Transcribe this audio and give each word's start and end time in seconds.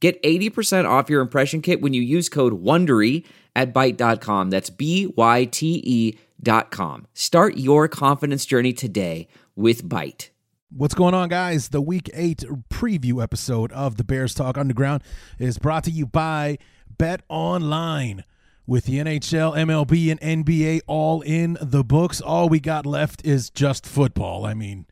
Get 0.00 0.22
80% 0.22 0.88
off 0.88 1.10
your 1.10 1.20
impression 1.20 1.60
kit 1.60 1.80
when 1.80 1.92
you 1.92 2.02
use 2.02 2.28
code 2.28 2.62
WONDERY 2.62 3.24
at 3.56 3.74
Byte.com. 3.74 4.50
That's 4.50 4.70
B-Y-T-E 4.70 6.18
dot 6.40 6.70
com. 6.70 7.06
Start 7.14 7.56
your 7.56 7.88
confidence 7.88 8.46
journey 8.46 8.72
today 8.72 9.26
with 9.56 9.88
Byte. 9.88 10.28
What's 10.70 10.94
going 10.94 11.14
on, 11.14 11.28
guys? 11.30 11.70
The 11.70 11.80
Week 11.80 12.10
8 12.12 12.44
preview 12.68 13.22
episode 13.22 13.72
of 13.72 13.96
the 13.96 14.04
Bears 14.04 14.34
Talk 14.34 14.58
Underground 14.58 15.02
is 15.38 15.58
brought 15.58 15.82
to 15.84 15.90
you 15.90 16.06
by 16.06 16.58
Bet 16.96 17.22
Online. 17.28 18.24
With 18.66 18.84
the 18.84 18.98
NHL, 18.98 19.56
MLB, 19.56 20.10
and 20.10 20.20
NBA 20.20 20.82
all 20.86 21.22
in 21.22 21.56
the 21.58 21.82
books, 21.82 22.20
all 22.20 22.50
we 22.50 22.60
got 22.60 22.84
left 22.84 23.24
is 23.24 23.48
just 23.48 23.86
football. 23.86 24.44
I 24.44 24.52
mean, 24.52 24.84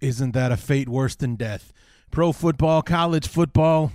isn't 0.00 0.32
that 0.32 0.50
a 0.50 0.56
fate 0.56 0.88
worse 0.88 1.14
than 1.14 1.36
death? 1.36 1.72
Pro 2.10 2.32
football, 2.32 2.82
college 2.82 3.28
football, 3.28 3.92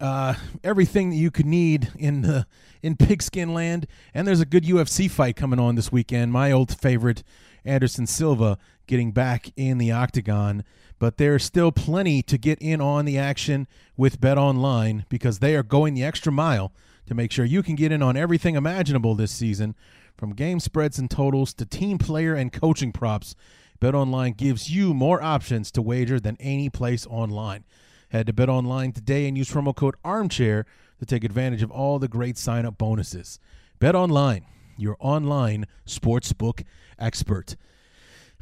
uh, 0.00 0.34
everything 0.64 1.10
that 1.10 1.16
you 1.16 1.30
could 1.30 1.46
need 1.46 1.90
in 1.98 2.22
the 2.22 2.46
in 2.82 2.96
pigskin 2.96 3.52
land. 3.52 3.86
And 4.14 4.26
there's 4.26 4.40
a 4.40 4.46
good 4.46 4.64
UFC 4.64 5.10
fight 5.10 5.36
coming 5.36 5.58
on 5.60 5.74
this 5.74 5.92
weekend. 5.92 6.32
My 6.32 6.50
old 6.50 6.74
favorite, 6.76 7.22
Anderson 7.64 8.06
Silva, 8.06 8.58
getting 8.86 9.12
back 9.12 9.52
in 9.56 9.78
the 9.78 9.92
octagon. 9.92 10.64
But 10.98 11.16
there's 11.16 11.44
still 11.44 11.72
plenty 11.72 12.22
to 12.22 12.36
get 12.36 12.58
in 12.60 12.80
on 12.80 13.04
the 13.04 13.18
action 13.18 13.66
with 13.96 14.20
Bet 14.20 14.36
Online 14.36 15.06
because 15.08 15.38
they 15.38 15.56
are 15.56 15.62
going 15.62 15.94
the 15.94 16.04
extra 16.04 16.30
mile 16.30 16.72
to 17.06 17.14
make 17.14 17.32
sure 17.32 17.44
you 17.44 17.62
can 17.62 17.74
get 17.74 17.90
in 17.90 18.02
on 18.02 18.16
everything 18.16 18.54
imaginable 18.54 19.14
this 19.14 19.32
season, 19.32 19.74
from 20.16 20.34
game 20.34 20.60
spreads 20.60 20.98
and 20.98 21.10
totals 21.10 21.54
to 21.54 21.64
team 21.64 21.96
player 21.96 22.34
and 22.34 22.52
coaching 22.52 22.92
props. 22.92 23.34
Bet 23.80 23.94
Online 23.94 24.32
gives 24.32 24.70
you 24.70 24.92
more 24.92 25.22
options 25.22 25.70
to 25.72 25.80
wager 25.80 26.20
than 26.20 26.36
any 26.38 26.68
place 26.68 27.06
online. 27.06 27.64
Head 28.10 28.26
to 28.26 28.32
Bet 28.32 28.48
Online 28.48 28.90
today 28.90 29.28
and 29.28 29.38
use 29.38 29.50
promo 29.50 29.74
code 29.74 29.94
ARMCHAIR 30.04 30.64
to 30.98 31.06
take 31.06 31.22
advantage 31.22 31.62
of 31.62 31.70
all 31.70 32.00
the 32.00 32.08
great 32.08 32.36
sign 32.36 32.66
up 32.66 32.76
bonuses. 32.76 33.38
Bet 33.78 33.94
Online, 33.94 34.44
your 34.76 34.96
online 34.98 35.66
sportsbook 35.86 36.64
expert. 36.98 37.56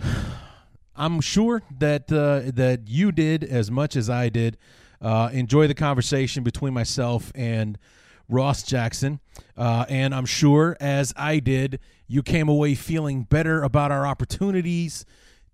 I'm 0.96 1.20
sure 1.20 1.62
that 1.78 2.10
uh, 2.10 2.50
that 2.54 2.88
you 2.88 3.12
did 3.12 3.44
as 3.44 3.70
much 3.70 3.94
as 3.94 4.08
I 4.08 4.30
did. 4.30 4.56
Uh, 5.02 5.28
enjoy 5.32 5.66
the 5.66 5.74
conversation 5.74 6.42
between 6.42 6.72
myself 6.72 7.30
and 7.34 7.78
Ross 8.26 8.62
Jackson, 8.62 9.20
uh, 9.56 9.84
and 9.88 10.14
I'm 10.14 10.26
sure 10.26 10.78
as 10.80 11.12
I 11.14 11.40
did, 11.40 11.78
you 12.08 12.22
came 12.22 12.48
away 12.48 12.74
feeling 12.74 13.22
better 13.24 13.62
about 13.62 13.92
our 13.92 14.06
opportunities 14.06 15.04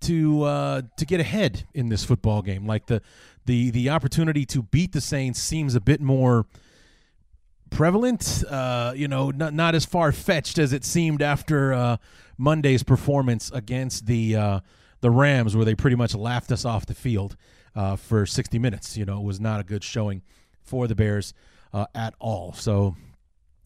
to 0.02 0.44
uh, 0.44 0.82
to 0.96 1.04
get 1.04 1.20
ahead 1.20 1.66
in 1.74 1.88
this 1.88 2.04
football 2.04 2.42
game. 2.42 2.66
Like 2.66 2.86
the 2.86 3.02
the 3.46 3.70
the 3.70 3.90
opportunity 3.90 4.44
to 4.46 4.62
beat 4.62 4.92
the 4.92 5.00
Saints 5.00 5.40
seems 5.40 5.74
a 5.74 5.80
bit 5.80 6.00
more 6.00 6.46
prevalent. 7.70 8.44
Uh, 8.48 8.92
you 8.96 9.08
know, 9.08 9.30
not 9.30 9.52
not 9.52 9.74
as 9.74 9.84
far 9.84 10.12
fetched 10.12 10.58
as 10.58 10.72
it 10.72 10.84
seemed 10.84 11.22
after 11.22 11.72
uh, 11.72 11.96
Monday's 12.38 12.82
performance 12.82 13.50
against 13.52 14.06
the 14.06 14.36
uh, 14.36 14.60
the 15.00 15.10
Rams, 15.10 15.54
where 15.54 15.64
they 15.64 15.74
pretty 15.74 15.96
much 15.96 16.14
laughed 16.14 16.50
us 16.50 16.64
off 16.64 16.86
the 16.86 16.94
field 16.94 17.36
uh, 17.77 17.96
for 17.96 18.24
60 18.24 18.58
minutes. 18.58 18.96
You 18.96 19.04
know, 19.04 19.18
it 19.18 19.24
was 19.24 19.40
not 19.40 19.60
a 19.60 19.64
good 19.64 19.84
showing 19.84 20.22
for 20.62 20.86
the 20.86 20.94
Bears 20.94 21.34
uh, 21.72 21.86
at 21.94 22.14
all. 22.18 22.52
So, 22.54 22.96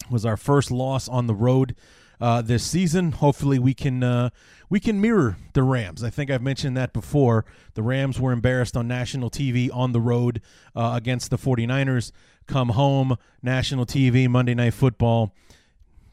it 0.03 0.11
was 0.11 0.25
our 0.25 0.37
first 0.37 0.71
loss 0.71 1.07
on 1.07 1.27
the 1.27 1.35
road 1.35 1.75
uh, 2.19 2.41
this 2.41 2.63
season. 2.63 3.13
Hopefully, 3.13 3.59
we 3.59 3.73
can 3.73 4.31
we 4.69 4.79
can 4.79 5.01
mirror 5.01 5.37
the 5.53 5.63
Rams. 5.63 6.03
I 6.03 6.09
think 6.09 6.29
I've 6.29 6.41
mentioned 6.41 6.77
that 6.77 6.93
before. 6.93 7.45
The 7.73 7.83
Rams 7.83 8.19
were 8.19 8.31
embarrassed 8.31 8.77
on 8.77 8.87
national 8.87 9.29
TV 9.29 9.69
on 9.73 9.91
the 9.91 9.99
road 9.99 10.41
uh, 10.75 10.93
against 10.95 11.31
the 11.31 11.37
49ers. 11.37 12.11
Come 12.47 12.69
home, 12.69 13.17
national 13.41 13.85
TV, 13.85 14.27
Monday 14.27 14.53
Night 14.53 14.73
Football, 14.73 15.33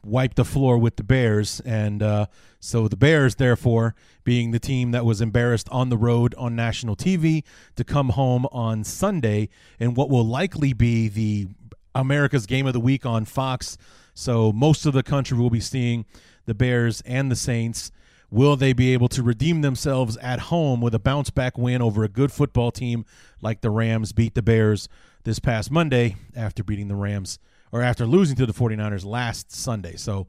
wipe 0.03 0.35
the 0.35 0.45
floor 0.45 0.77
with 0.77 0.95
the 0.95 1.03
Bears. 1.03 1.59
And 1.61 2.01
uh, 2.01 2.27
so 2.59 2.87
the 2.87 2.97
Bears, 2.97 3.35
therefore, 3.35 3.95
being 4.23 4.51
the 4.51 4.59
team 4.59 4.91
that 4.91 5.05
was 5.05 5.21
embarrassed 5.21 5.69
on 5.69 5.89
the 5.89 5.97
road 5.97 6.33
on 6.35 6.55
national 6.55 6.95
TV, 6.95 7.43
to 7.75 7.83
come 7.83 8.09
home 8.09 8.45
on 8.51 8.83
Sunday 8.83 9.49
in 9.79 9.93
what 9.93 10.09
will 10.09 10.25
likely 10.25 10.73
be 10.73 11.07
the 11.07 11.47
America's 11.93 12.45
Game 12.45 12.67
of 12.67 12.73
the 12.73 12.79
Week 12.79 13.05
on 13.05 13.25
Fox 13.25 13.77
so 14.17 14.51
most 14.51 14.87
of 14.87 14.95
the 14.95 15.03
country 15.03 15.37
will 15.37 15.51
be 15.51 15.59
seeing 15.59 16.03
the 16.47 16.55
Bears 16.55 17.01
and 17.01 17.29
the 17.29 17.35
Saints. 17.35 17.91
Will 18.29 18.55
they 18.55 18.73
be 18.73 18.93
able 18.93 19.07
to 19.09 19.23
redeem 19.23 19.61
themselves 19.61 20.17
at 20.17 20.39
home 20.39 20.81
with 20.81 20.93
a 20.93 20.99
bounce 20.99 21.29
back 21.29 21.57
win 21.57 21.81
over 21.81 22.03
a 22.03 22.09
good 22.09 22.31
football 22.31 22.71
team 22.71 23.05
like 23.41 23.61
the 23.61 23.69
Rams 23.69 24.11
beat 24.11 24.35
the 24.35 24.41
Bears 24.41 24.89
this 25.23 25.39
past 25.39 25.71
Monday 25.71 26.17
after 26.35 26.63
beating 26.63 26.89
the 26.89 26.95
Rams 26.95 27.39
or 27.71 27.81
after 27.81 28.05
losing 28.05 28.35
to 28.37 28.45
the 28.45 28.53
49ers 28.53 29.05
last 29.05 29.51
Sunday? 29.53 29.95
So 29.95 30.27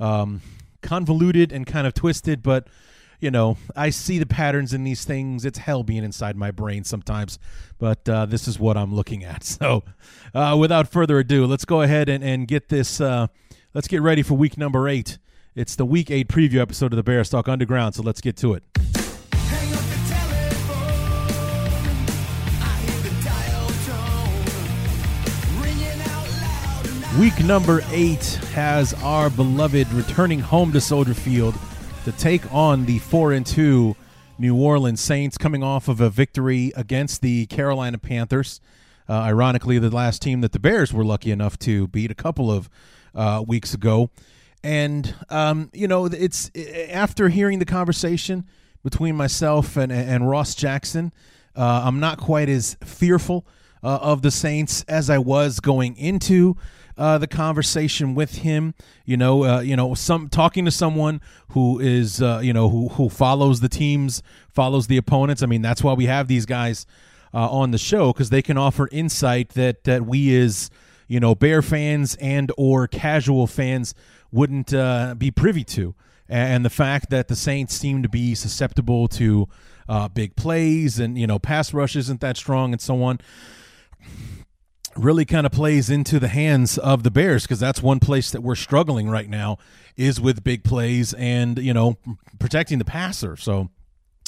um, 0.00 0.40
convoluted 0.82 1.52
and 1.52 1.66
kind 1.66 1.86
of 1.86 1.94
twisted, 1.94 2.42
but 2.42 2.66
you 3.20 3.30
know, 3.30 3.56
I 3.74 3.90
see 3.90 4.18
the 4.18 4.26
patterns 4.26 4.74
in 4.74 4.84
these 4.84 5.04
things. 5.04 5.44
It's 5.44 5.58
hell 5.58 5.82
being 5.82 6.04
inside 6.04 6.36
my 6.36 6.50
brain 6.50 6.84
sometimes, 6.84 7.38
but 7.78 8.06
uh, 8.08 8.26
this 8.26 8.46
is 8.46 8.58
what 8.58 8.76
I'm 8.76 8.94
looking 8.94 9.24
at. 9.24 9.44
So, 9.56 9.84
uh, 10.34 10.54
without 10.58 10.88
further 10.88 11.18
ado, 11.18 11.46
let's 11.46 11.64
go 11.64 11.80
ahead 11.80 12.10
and, 12.10 12.22
and 12.22 12.46
get 12.46 12.68
this. 12.68 13.00
Uh, 13.00 13.28
let's 13.72 13.88
get 13.88 14.02
ready 14.02 14.22
for 14.22 14.34
week 14.34 14.58
number 14.58 14.86
eight. 14.86 15.18
It's 15.56 15.74
the 15.74 15.86
week 15.86 16.10
eight 16.10 16.28
preview 16.28 16.60
episode 16.60 16.92
of 16.92 16.98
the 16.98 17.02
Bears 17.02 17.30
Talk 17.30 17.48
Underground. 17.48 17.94
So 17.94 18.02
let's 18.02 18.20
get 18.20 18.36
to 18.36 18.52
it. 18.52 18.62
Week 27.18 27.42
number 27.42 27.80
eight 27.88 28.22
has 28.52 28.92
our 29.02 29.30
beloved 29.30 29.90
returning 29.94 30.40
home 30.40 30.72
to 30.72 30.80
Soldier 30.82 31.14
Field 31.14 31.54
to 32.04 32.12
take 32.12 32.52
on 32.52 32.84
the 32.84 32.98
4 32.98 33.32
and 33.32 33.46
2 33.46 33.96
New 34.38 34.54
Orleans 34.54 35.00
Saints 35.00 35.38
coming 35.38 35.62
off 35.62 35.88
of 35.88 36.02
a 36.02 36.10
victory 36.10 36.70
against 36.76 37.22
the 37.22 37.46
Carolina 37.46 37.96
Panthers. 37.96 38.60
Uh, 39.08 39.14
ironically, 39.14 39.78
the 39.78 39.88
last 39.88 40.20
team 40.20 40.42
that 40.42 40.52
the 40.52 40.58
Bears 40.58 40.92
were 40.92 41.02
lucky 41.02 41.30
enough 41.30 41.58
to 41.60 41.86
beat 41.86 42.10
a 42.10 42.14
couple 42.14 42.52
of 42.52 42.68
uh, 43.14 43.42
weeks 43.48 43.72
ago. 43.72 44.10
And, 44.66 45.14
um, 45.30 45.70
you 45.72 45.86
know, 45.86 46.06
it's 46.06 46.50
after 46.90 47.28
hearing 47.28 47.60
the 47.60 47.64
conversation 47.64 48.46
between 48.82 49.14
myself 49.14 49.76
and, 49.76 49.92
and 49.92 50.28
Ross 50.28 50.56
Jackson, 50.56 51.12
uh, 51.54 51.82
I'm 51.84 52.00
not 52.00 52.18
quite 52.18 52.48
as 52.48 52.76
fearful 52.84 53.46
uh, 53.84 53.98
of 54.02 54.22
the 54.22 54.32
Saints 54.32 54.82
as 54.88 55.08
I 55.08 55.18
was 55.18 55.60
going 55.60 55.96
into 55.96 56.56
uh, 56.98 57.16
the 57.16 57.28
conversation 57.28 58.16
with 58.16 58.38
him. 58.38 58.74
You 59.04 59.16
know, 59.16 59.44
uh, 59.44 59.60
you 59.60 59.76
know, 59.76 59.94
some 59.94 60.28
talking 60.28 60.64
to 60.64 60.72
someone 60.72 61.20
who 61.50 61.78
is, 61.78 62.20
uh, 62.20 62.40
you 62.42 62.52
know, 62.52 62.68
who 62.68 62.88
who 62.88 63.08
follows 63.08 63.60
the 63.60 63.68
teams, 63.68 64.20
follows 64.48 64.88
the 64.88 64.96
opponents. 64.96 65.44
I 65.44 65.46
mean, 65.46 65.62
that's 65.62 65.84
why 65.84 65.92
we 65.92 66.06
have 66.06 66.26
these 66.26 66.44
guys 66.44 66.86
uh, 67.32 67.48
on 67.48 67.70
the 67.70 67.78
show 67.78 68.12
because 68.12 68.30
they 68.30 68.42
can 68.42 68.58
offer 68.58 68.88
insight 68.90 69.50
that 69.50 69.84
that 69.84 70.06
we 70.06 70.36
as 70.36 70.70
you 71.06 71.20
know 71.20 71.36
Bear 71.36 71.62
fans 71.62 72.16
and 72.16 72.50
or 72.56 72.88
casual 72.88 73.46
fans 73.46 73.94
wouldn't 74.36 74.72
uh, 74.74 75.14
be 75.16 75.30
privy 75.30 75.64
to. 75.64 75.94
And 76.28 76.64
the 76.64 76.70
fact 76.70 77.10
that 77.10 77.28
the 77.28 77.36
Saints 77.36 77.74
seem 77.74 78.02
to 78.02 78.08
be 78.08 78.34
susceptible 78.34 79.08
to 79.08 79.48
uh, 79.88 80.08
big 80.08 80.36
plays 80.36 80.98
and 80.98 81.16
you 81.16 81.26
know 81.26 81.38
pass 81.38 81.72
rush 81.72 81.94
isn't 81.94 82.20
that 82.20 82.36
strong 82.36 82.72
and 82.72 82.80
so 82.80 83.04
on 83.04 83.20
really 84.96 85.24
kind 85.24 85.46
of 85.46 85.52
plays 85.52 85.90
into 85.90 86.18
the 86.18 86.28
hands 86.28 86.76
of 86.78 87.02
the 87.02 87.10
Bears 87.10 87.42
because 87.44 87.60
that's 87.60 87.82
one 87.82 88.00
place 88.00 88.30
that 88.30 88.40
we're 88.40 88.56
struggling 88.56 89.08
right 89.08 89.28
now 89.28 89.58
is 89.96 90.20
with 90.20 90.42
big 90.42 90.64
plays 90.64 91.12
and 91.14 91.58
you 91.58 91.72
know 91.72 91.96
protecting 92.38 92.78
the 92.78 92.84
passer. 92.84 93.36
So 93.36 93.70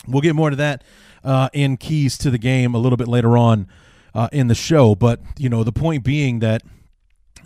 we'll 0.06 0.22
get 0.22 0.34
more 0.34 0.50
to 0.50 0.56
that 0.56 0.84
uh, 1.24 1.48
in 1.52 1.76
keys 1.76 2.16
to 2.18 2.30
the 2.30 2.38
game 2.38 2.74
a 2.74 2.78
little 2.78 2.96
bit 2.96 3.08
later 3.08 3.36
on 3.36 3.66
uh, 4.14 4.28
in 4.30 4.46
the 4.46 4.54
show. 4.54 4.94
But 4.94 5.20
you 5.38 5.48
know 5.48 5.64
the 5.64 5.72
point 5.72 6.04
being 6.04 6.38
that 6.38 6.62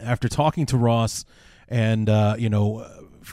after 0.03 0.29
talking 0.29 0.67
to 0.67 0.77
Ross 0.77 1.25
and 1.73 2.09
uh, 2.09 2.37
you 2.39 2.49
know 2.49 2.87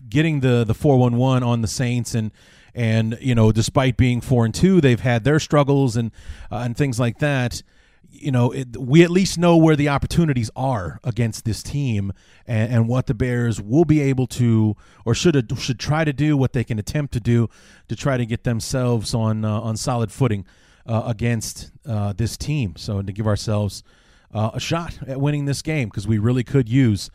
getting 0.10 0.40
the 0.40 0.64
the 0.64 0.74
four 0.74 0.98
one 0.98 1.18
one 1.18 1.44
on 1.44 1.62
the 1.62 1.68
Saints 1.68 2.16
and 2.16 2.32
and 2.74 3.18
you 3.22 3.36
know 3.36 3.52
despite 3.52 3.98
being 3.98 4.22
four 4.22 4.46
and 4.46 4.54
two 4.54 4.82
they've 4.82 5.00
had 5.00 5.24
their 5.24 5.40
struggles 5.40 5.96
and 5.96 6.12
uh, 6.52 6.58
and 6.58 6.76
things 6.76 7.00
like 7.00 7.20
that 7.20 7.62
you 8.12 8.32
know, 8.32 8.52
it, 8.52 8.76
we 8.78 9.04
at 9.04 9.12
least 9.12 9.38
know 9.38 9.56
where 9.56 9.76
the 9.76 9.90
opportunities 9.90 10.50
are 10.56 11.00
against 11.04 11.46
this 11.46 11.62
team 11.62 12.12
and, 12.48 12.74
and, 12.74 12.88
what 12.88 13.08
the 13.08 13.14
Bears 13.14 13.62
will 13.62 13.86
be 13.86 14.02
able 14.02 14.28
to 14.28 14.76
or 15.06 15.14
should 15.14 15.52
should 15.60 15.80
try 15.80 16.04
to 16.04 16.14
do, 16.14 16.36
what 16.36 16.54
they 16.54 16.64
can 16.64 16.80
attempt 16.80 17.14
to 17.14 17.20
do 17.20 17.50
to 17.88 17.96
try 17.96 18.18
to 18.18 18.26
get 18.26 18.44
themselves 18.44 19.14
on 19.14 19.46
uh, 19.46 19.60
on 19.62 19.78
solid 19.78 20.12
footing 20.12 20.46
uh, 20.86 21.04
against 21.06 21.72
uh, 21.86 22.14
this 22.14 22.36
team. 22.36 22.76
So 22.78 23.02
to 23.02 23.12
give 23.12 23.28
ourselves 23.28 23.84
uh, 24.34 24.52
a 24.54 24.60
shot 24.60 25.00
at 25.08 25.20
winning 25.20 25.46
this 25.46 25.62
game 25.62 25.90
because 25.90 26.08
we 26.08 26.18
really 26.18 26.44
could 26.44 26.68
use 26.68 27.10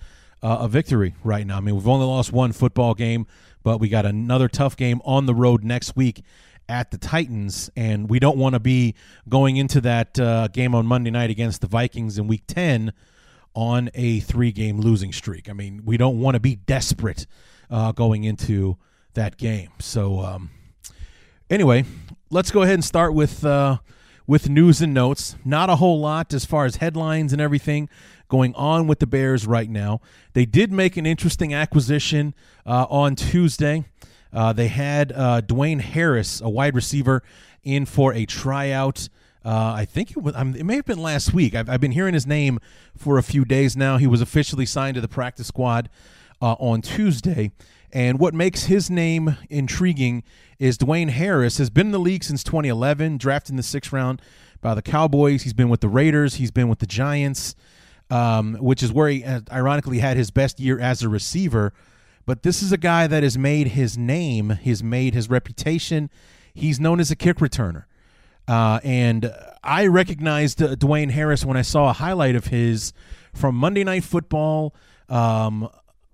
uh, 0.44 0.58
a 0.60 0.68
victory 0.68 1.14
right 1.24 1.46
now. 1.46 1.56
I 1.56 1.60
mean, 1.60 1.74
we've 1.74 1.88
only 1.88 2.06
lost 2.06 2.30
one 2.30 2.52
football 2.52 2.94
game, 2.94 3.26
but 3.62 3.78
we 3.78 3.88
got 3.88 4.04
another 4.04 4.46
tough 4.46 4.76
game 4.76 5.00
on 5.04 5.24
the 5.24 5.34
road 5.34 5.64
next 5.64 5.96
week 5.96 6.22
at 6.68 6.90
the 6.90 6.98
Titans, 6.98 7.70
and 7.76 8.10
we 8.10 8.18
don't 8.18 8.36
want 8.36 8.52
to 8.52 8.60
be 8.60 8.94
going 9.26 9.56
into 9.56 9.80
that 9.80 10.18
uh, 10.18 10.48
game 10.48 10.74
on 10.74 10.86
Monday 10.86 11.10
night 11.10 11.30
against 11.30 11.62
the 11.62 11.66
Vikings 11.66 12.18
in 12.18 12.26
Week 12.26 12.42
Ten 12.46 12.92
on 13.54 13.90
a 13.94 14.20
three-game 14.20 14.80
losing 14.80 15.12
streak. 15.12 15.48
I 15.48 15.54
mean, 15.54 15.82
we 15.84 15.96
don't 15.96 16.20
want 16.20 16.34
to 16.34 16.40
be 16.40 16.56
desperate 16.56 17.26
uh, 17.70 17.92
going 17.92 18.24
into 18.24 18.76
that 19.14 19.38
game. 19.38 19.70
So, 19.78 20.20
um, 20.20 20.50
anyway, 21.48 21.84
let's 22.30 22.50
go 22.50 22.62
ahead 22.62 22.74
and 22.74 22.84
start 22.84 23.14
with 23.14 23.44
uh, 23.46 23.78
with 24.26 24.48
news 24.48 24.82
and 24.82 24.92
notes. 24.92 25.36
Not 25.44 25.70
a 25.70 25.76
whole 25.76 26.00
lot 26.00 26.34
as 26.34 26.44
far 26.44 26.66
as 26.66 26.76
headlines 26.76 27.32
and 27.32 27.40
everything 27.40 27.88
going 28.34 28.52
on 28.56 28.88
with 28.88 28.98
the 28.98 29.06
Bears 29.06 29.46
right 29.46 29.70
now. 29.70 30.00
They 30.32 30.44
did 30.44 30.72
make 30.72 30.96
an 30.96 31.06
interesting 31.06 31.54
acquisition 31.54 32.34
uh, 32.66 32.84
on 32.90 33.14
Tuesday. 33.14 33.84
Uh, 34.32 34.52
they 34.52 34.66
had 34.66 35.12
uh, 35.12 35.40
Dwayne 35.40 35.80
Harris, 35.80 36.40
a 36.40 36.48
wide 36.48 36.74
receiver, 36.74 37.22
in 37.62 37.86
for 37.86 38.12
a 38.12 38.26
tryout. 38.26 39.08
Uh, 39.44 39.74
I 39.76 39.84
think 39.84 40.10
it, 40.10 40.16
was, 40.16 40.34
it 40.34 40.64
may 40.64 40.74
have 40.74 40.84
been 40.84 40.98
last 40.98 41.32
week. 41.32 41.54
I've, 41.54 41.70
I've, 41.70 41.80
been 41.80 41.92
hearing 41.92 42.12
his 42.12 42.26
name 42.26 42.58
for 42.98 43.18
a 43.18 43.22
few 43.22 43.44
days 43.44 43.76
now. 43.76 43.98
He 43.98 44.08
was 44.08 44.20
officially 44.20 44.66
signed 44.66 44.96
to 44.96 45.00
the 45.00 45.06
practice 45.06 45.46
squad 45.46 45.88
uh, 46.42 46.54
on 46.54 46.82
Tuesday. 46.82 47.52
And 47.92 48.18
what 48.18 48.34
makes 48.34 48.64
his 48.64 48.90
name 48.90 49.36
intriguing 49.48 50.24
is 50.58 50.76
Dwayne 50.76 51.10
Harris 51.10 51.58
has 51.58 51.70
been 51.70 51.86
in 51.86 51.92
the 51.92 52.00
league 52.00 52.24
since 52.24 52.42
2011, 52.42 53.16
drafted 53.16 53.50
in 53.52 53.56
the 53.58 53.62
sixth 53.62 53.92
round 53.92 54.20
by 54.60 54.74
the 54.74 54.82
Cowboys. 54.82 55.42
He's 55.42 55.52
been 55.52 55.68
with 55.68 55.82
the 55.82 55.88
Raiders. 55.88 56.34
He's 56.34 56.50
been 56.50 56.68
with 56.68 56.80
the 56.80 56.86
Giants, 56.86 57.54
um, 58.14 58.54
which 58.60 58.82
is 58.82 58.92
where 58.92 59.08
he 59.08 59.24
uh, 59.24 59.40
ironically 59.50 59.98
had 59.98 60.16
his 60.16 60.30
best 60.30 60.60
year 60.60 60.78
as 60.78 61.02
a 61.02 61.08
receiver 61.08 61.72
but 62.26 62.42
this 62.42 62.62
is 62.62 62.72
a 62.72 62.78
guy 62.78 63.06
that 63.06 63.22
has 63.22 63.36
made 63.36 63.68
his 63.68 63.98
name, 63.98 64.58
he's 64.62 64.82
made 64.82 65.14
his 65.14 65.28
reputation. 65.28 66.10
He's 66.54 66.80
known 66.80 67.00
as 67.00 67.10
a 67.10 67.16
kick 67.16 67.38
returner. 67.38 67.84
Uh, 68.46 68.80
and 68.82 69.32
I 69.62 69.86
recognized 69.86 70.62
uh, 70.62 70.76
Dwayne 70.76 71.10
Harris 71.10 71.44
when 71.44 71.56
I 71.56 71.62
saw 71.62 71.90
a 71.90 71.92
highlight 71.92 72.34
of 72.34 72.46
his 72.46 72.92
from 73.34 73.56
Monday 73.56 73.84
Night 73.84 74.04
Football 74.04 74.74
um, 75.08 75.68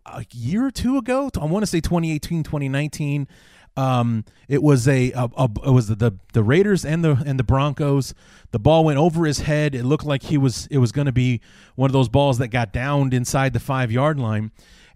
a 0.07 0.25
year 0.33 0.67
or 0.67 0.71
two 0.71 0.97
ago. 0.97 1.31
I 1.41 1.45
want 1.45 1.63
to 1.63 1.67
say 1.67 1.81
2018, 1.81 2.43
2019. 2.43 3.29
Um, 3.77 4.25
it 4.49 4.63
was 4.63 4.87
a, 4.89 5.13
a, 5.13 5.31
a, 5.37 5.49
it 5.65 5.71
was 5.71 5.89
the, 5.89 5.95
the 5.95 6.13
the 6.33 6.43
Raiders 6.43 6.85
and 6.85 7.05
the 7.05 7.23
and 7.25 7.39
the 7.39 7.45
Broncos. 7.45 8.15
The 8.51 8.59
ball 8.59 8.85
went 8.85 8.99
over 8.99 9.25
his 9.25 9.41
head. 9.41 9.75
It 9.75 9.85
looked 9.85 10.05
like 10.05 10.25
he 10.25 10.37
was 10.37 10.67
it 10.71 10.79
was 10.79 10.93
going 10.93 11.07
to 11.07 11.13
be 11.13 11.41
one 11.77 11.89
of 11.89 11.93
those 11.93 12.09
balls 12.09 12.39
that 12.39 12.49
got 12.49 12.73
downed 12.73 13.15
inside 13.15 13.53
the 13.53 13.61
five 13.61 13.91
yard 13.91 14.19
line 14.19 14.51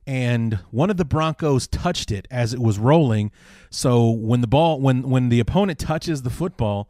and 0.06 0.60
one 0.70 0.90
of 0.90 0.96
the 0.96 1.04
Broncos 1.04 1.66
touched 1.66 2.10
it 2.10 2.28
as 2.30 2.52
it 2.52 2.60
was 2.60 2.78
rolling. 2.78 3.30
So 3.70 4.10
when 4.10 4.40
the 4.40 4.46
ball 4.46 4.80
when 4.80 5.08
when 5.08 5.28
the 5.28 5.40
opponent 5.40 5.78
touches 5.78 6.22
the 6.22 6.30
football, 6.30 6.88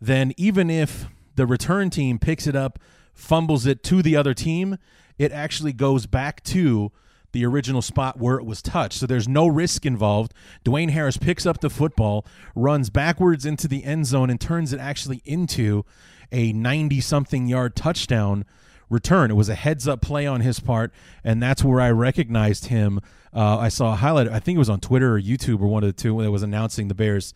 then 0.00 0.32
even 0.36 0.70
if 0.70 1.06
the 1.34 1.46
return 1.46 1.90
team 1.90 2.18
picks 2.18 2.46
it 2.46 2.54
up, 2.54 2.78
fumbles 3.12 3.66
it 3.66 3.82
to 3.84 4.02
the 4.02 4.16
other 4.16 4.34
team, 4.34 4.78
it 5.18 5.32
actually 5.32 5.72
goes 5.72 6.06
back 6.06 6.42
to 6.44 6.92
the 7.34 7.44
original 7.44 7.82
spot 7.82 8.18
where 8.18 8.36
it 8.36 8.46
was 8.46 8.62
touched. 8.62 8.98
So 8.98 9.06
there's 9.06 9.28
no 9.28 9.46
risk 9.46 9.84
involved. 9.84 10.32
Dwayne 10.64 10.90
Harris 10.90 11.18
picks 11.18 11.44
up 11.44 11.60
the 11.60 11.68
football, 11.68 12.24
runs 12.54 12.88
backwards 12.88 13.44
into 13.44 13.68
the 13.68 13.84
end 13.84 14.06
zone 14.06 14.30
and 14.30 14.40
turns 14.40 14.72
it 14.72 14.80
actually 14.80 15.20
into 15.26 15.84
a 16.32 16.52
90 16.52 17.00
something 17.02 17.46
yard 17.46 17.76
touchdown 17.76 18.46
return. 18.88 19.30
It 19.30 19.34
was 19.34 19.50
a 19.50 19.54
heads 19.54 19.86
up 19.86 20.00
play 20.00 20.26
on 20.26 20.40
his 20.40 20.60
part, 20.60 20.92
and 21.22 21.42
that's 21.42 21.62
where 21.62 21.80
I 21.80 21.90
recognized 21.90 22.66
him. 22.66 23.00
Uh, 23.34 23.58
I 23.58 23.68
saw 23.68 23.92
a 23.92 23.96
highlight. 23.96 24.28
I 24.28 24.38
think 24.38 24.56
it 24.56 24.60
was 24.60 24.70
on 24.70 24.80
Twitter 24.80 25.16
or 25.16 25.20
YouTube 25.20 25.60
or 25.60 25.66
one 25.66 25.82
of 25.82 25.88
the 25.88 25.92
two 25.92 26.22
that 26.22 26.30
was 26.30 26.42
announcing 26.42 26.88
the 26.88 26.94
Bears 26.94 27.34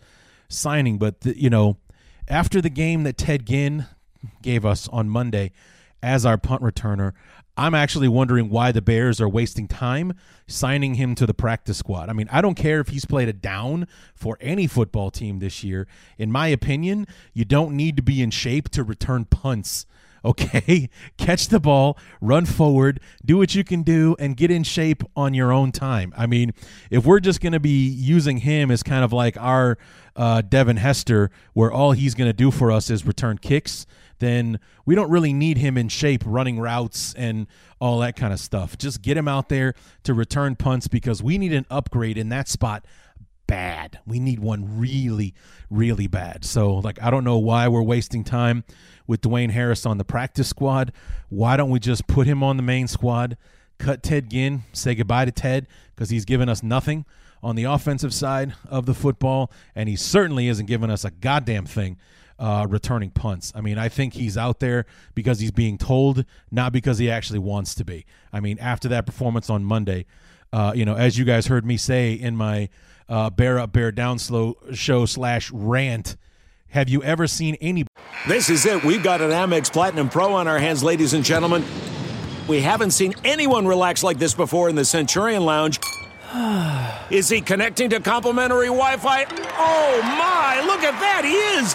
signing. 0.49 0.97
But 0.97 1.21
the, 1.23 1.39
you 1.39 1.51
know, 1.51 1.77
after 2.29 2.61
the 2.61 2.71
game 2.71 3.03
that 3.03 3.19
Ted 3.19 3.47
Ginn 3.47 3.87
gave 4.43 4.65
us 4.65 4.89
on 4.89 5.09
Monday 5.09 5.53
as 6.03 6.25
our 6.25 6.39
punt 6.39 6.63
returner, 6.63 7.13
I'm 7.59 7.75
actually 7.75 8.07
wondering 8.07 8.51
why 8.51 8.71
the 8.71 8.81
Bears 8.81 9.21
are 9.21 9.29
wasting 9.29 9.67
time 9.67 10.15
signing 10.47 10.95
him 10.95 11.17
to 11.17 11.27
the 11.27 11.35
practice 11.35 11.77
squad. 11.77 12.09
I 12.09 12.13
mean, 12.13 12.29
I 12.31 12.41
don't 12.41 12.55
care 12.55 12.79
if 12.79 12.89
he's 12.89 13.05
played 13.05 13.29
a 13.29 13.33
down 13.33 13.89
for 14.15 14.39
any 14.41 14.69
football 14.69 15.11
team 15.11 15.41
this 15.41 15.65
year. 15.65 15.89
In 16.19 16.31
my 16.31 16.47
opinion, 16.47 17.09
you 17.35 17.45
don't 17.45 17.77
need 17.77 17.97
to 17.97 18.03
be 18.03 18.23
in 18.23 18.31
shape 18.31 18.69
to 18.71 18.85
return 18.85 19.25
punts 19.25 19.87
okay? 20.25 20.89
Catch 21.17 21.49
the 21.49 21.61
ball, 21.61 21.99
run 22.21 22.47
forward, 22.47 23.01
do 23.25 23.37
what 23.37 23.55
you 23.55 23.65
can 23.65 23.83
do, 23.83 24.17
and 24.19 24.37
get 24.37 24.51
in 24.51 24.63
shape 24.63 25.03
on 25.17 25.35
your 25.35 25.53
own 25.53 25.73
time. 25.73 26.13
I 26.17 26.27
mean, 26.27 26.53
if 26.91 27.05
we're 27.05 27.21
just 27.21 27.41
going 27.41 27.53
to 27.53 27.61
be 27.61 27.89
using 27.89 28.39
him 28.39 28.71
as 28.71 28.83
kind 28.83 29.05
of 29.05 29.13
like 29.13 29.37
our 29.37 29.79
uh, 30.17 30.43
Devin 30.43 30.77
Hester, 30.77 31.31
where 31.53 31.71
all 31.71 31.93
he's 31.93 32.15
going 32.15 32.29
to 32.29 32.37
do 32.37 32.51
for 32.51 32.71
us 32.73 32.91
is 32.91 33.07
return 33.07 33.39
kicks, 33.39 33.87
then 34.19 34.59
we 34.85 34.95
don't 34.95 35.11
really 35.11 35.33
need 35.33 35.59
him 35.59 35.77
in 35.79 35.89
shape 35.89 36.23
running 36.27 36.59
routes 36.59 37.15
and 37.15 37.47
all 37.81 37.99
that 38.01 38.17
kind 38.17 38.33
of 38.33 38.41
stuff. 38.41 38.77
Just 38.77 39.03
get 39.03 39.17
him 39.17 39.29
out 39.29 39.49
there 39.49 39.75
to 40.05 40.15
return 40.15 40.57
punts 40.57 40.89
because 40.89 41.23
we 41.23 41.39
need 41.39 41.53
an 41.53 41.67
upgrade 41.71 42.19
in 42.19 42.29
that 42.31 42.49
spot 42.49 42.85
bad. 43.49 43.99
We 44.07 44.21
need 44.21 44.39
one 44.39 44.79
really, 44.79 45.35
really 45.69 46.07
bad. 46.07 46.45
So, 46.45 46.77
like, 46.77 47.03
I 47.03 47.11
don't 47.11 47.25
know 47.25 47.39
why 47.39 47.67
we're 47.67 47.83
wasting 47.83 48.23
time 48.23 48.63
with 49.09 49.23
Dwayne 49.23 49.51
Harris 49.51 49.85
on 49.85 49.99
the 49.99 50.05
practice 50.05 50.49
squad. 50.49 50.93
Why 51.29 51.57
don't 51.57 51.71
we 51.71 51.81
just 51.81 52.07
put 52.07 52.29
him 52.29 52.45
on 52.45 52.57
the 52.57 52.63
main 52.63 52.87
squad, 52.87 53.37
cut 53.79 54.05
Ted 54.05 54.31
Ginn, 54.31 54.63
say 54.73 54.95
goodbye 54.95 55.25
to 55.25 55.33
Ted 55.33 55.67
because 55.97 56.11
he's 56.11 56.25
given 56.25 56.49
us 56.49 56.63
nothing 56.63 57.05
on 57.43 57.57
the 57.57 57.65
offensive 57.65 58.15
side 58.15 58.55
of 58.69 58.87
the 58.87 58.95
football, 58.95 59.51
and 59.75 59.89
he 59.89 59.97
certainly 59.97 60.49
isn't 60.49 60.67
giving 60.67 60.91
us 60.91 61.05
a 61.05 61.11
goddamn 61.11 61.67
thing 61.67 61.97
uh, 62.39 62.67
returning 62.69 63.11
punts. 63.11 63.53
I 63.55 63.61
mean, 63.61 63.79
I 63.79 63.89
think 63.89 64.15
he's 64.15 64.37
out 64.37 64.61
there 64.61 64.87
because 65.15 65.41
he's 65.41 65.51
being 65.51 65.79
told, 65.79 66.25
not 66.51 66.73
because 66.73 66.99
he 66.99 67.11
actually 67.11 67.41
wants 67.41 67.75
to 67.77 67.85
be. 67.85 68.07
I 68.33 68.41
mean, 68.41 68.59
after 68.59 68.89
that 68.89 69.07
performance 69.07 69.51
on 69.51 69.65
Monday, 69.65 70.07
uh, 70.53 70.73
you 70.75 70.85
know, 70.85 70.95
as 70.95 71.19
you 71.19 71.25
guys 71.25 71.47
heard 71.47 71.65
me 71.65 71.77
say 71.77 72.13
in 72.13 72.37
my 72.37 72.69
uh, 73.09 73.31
Bear 73.31 73.59
Up, 73.59 73.73
Bear 73.73 73.93
Down 73.93 74.19
slow 74.19 74.57
show 74.73 75.07
slash 75.07 75.51
rant, 75.51 76.17
have 76.69 76.89
you 76.89 77.03
ever 77.03 77.27
seen 77.27 77.57
any? 77.61 77.87
This 78.27 78.51
is 78.51 78.67
it. 78.67 78.85
We've 78.85 79.03
got 79.03 79.21
an 79.21 79.31
Amex 79.31 79.73
Platinum 79.73 80.09
Pro 80.09 80.35
on 80.35 80.47
our 80.47 80.59
hands, 80.59 80.83
ladies 80.83 81.15
and 81.15 81.25
gentlemen. 81.25 81.65
We 82.47 82.61
haven't 82.61 82.91
seen 82.91 83.15
anyone 83.25 83.67
relax 83.67 84.03
like 84.03 84.19
this 84.19 84.35
before 84.35 84.69
in 84.69 84.75
the 84.75 84.85
Centurion 84.85 85.45
Lounge. 85.45 85.79
Is 87.11 87.29
he 87.29 87.41
connecting 87.41 87.91
to 87.91 88.01
complimentary 88.01 88.67
Wi 88.67 88.97
Fi? 88.99 89.25
Oh 89.25 90.01
my, 90.03 90.63
look 90.67 90.83
at 90.83 90.99
that, 91.01 91.25
he 91.25 91.33
is! 91.33 91.75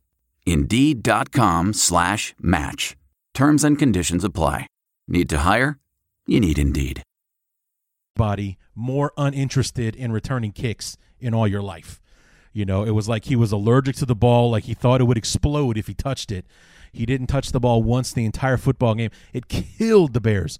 Indeed.com 0.45 1.73
slash 1.73 2.33
match. 2.39 2.95
Terms 3.33 3.63
and 3.63 3.77
conditions 3.77 4.23
apply. 4.23 4.67
Need 5.07 5.29
to 5.29 5.39
hire? 5.39 5.77
you 6.27 6.39
need 6.39 6.57
Indeed. 6.57 7.03
Body 8.15 8.57
more 8.75 9.11
uninterested 9.17 9.95
in 9.95 10.11
returning 10.11 10.51
kicks 10.51 10.97
in 11.19 11.33
all 11.33 11.47
your 11.47 11.61
life. 11.61 11.99
You 12.53 12.65
know, 12.65 12.83
it 12.83 12.91
was 12.91 13.07
like 13.07 13.25
he 13.25 13.35
was 13.35 13.51
allergic 13.51 13.95
to 13.97 14.05
the 14.05 14.15
ball, 14.15 14.51
like 14.51 14.65
he 14.65 14.73
thought 14.73 15.01
it 15.01 15.05
would 15.05 15.17
explode 15.17 15.77
if 15.77 15.87
he 15.87 15.93
touched 15.93 16.31
it. 16.31 16.45
He 16.91 17.05
didn't 17.05 17.27
touch 17.27 17.51
the 17.51 17.59
ball 17.59 17.81
once 17.81 18.11
the 18.11 18.25
entire 18.25 18.57
football 18.57 18.95
game. 18.95 19.11
It 19.33 19.47
killed 19.47 20.13
the 20.13 20.21
Bears 20.21 20.59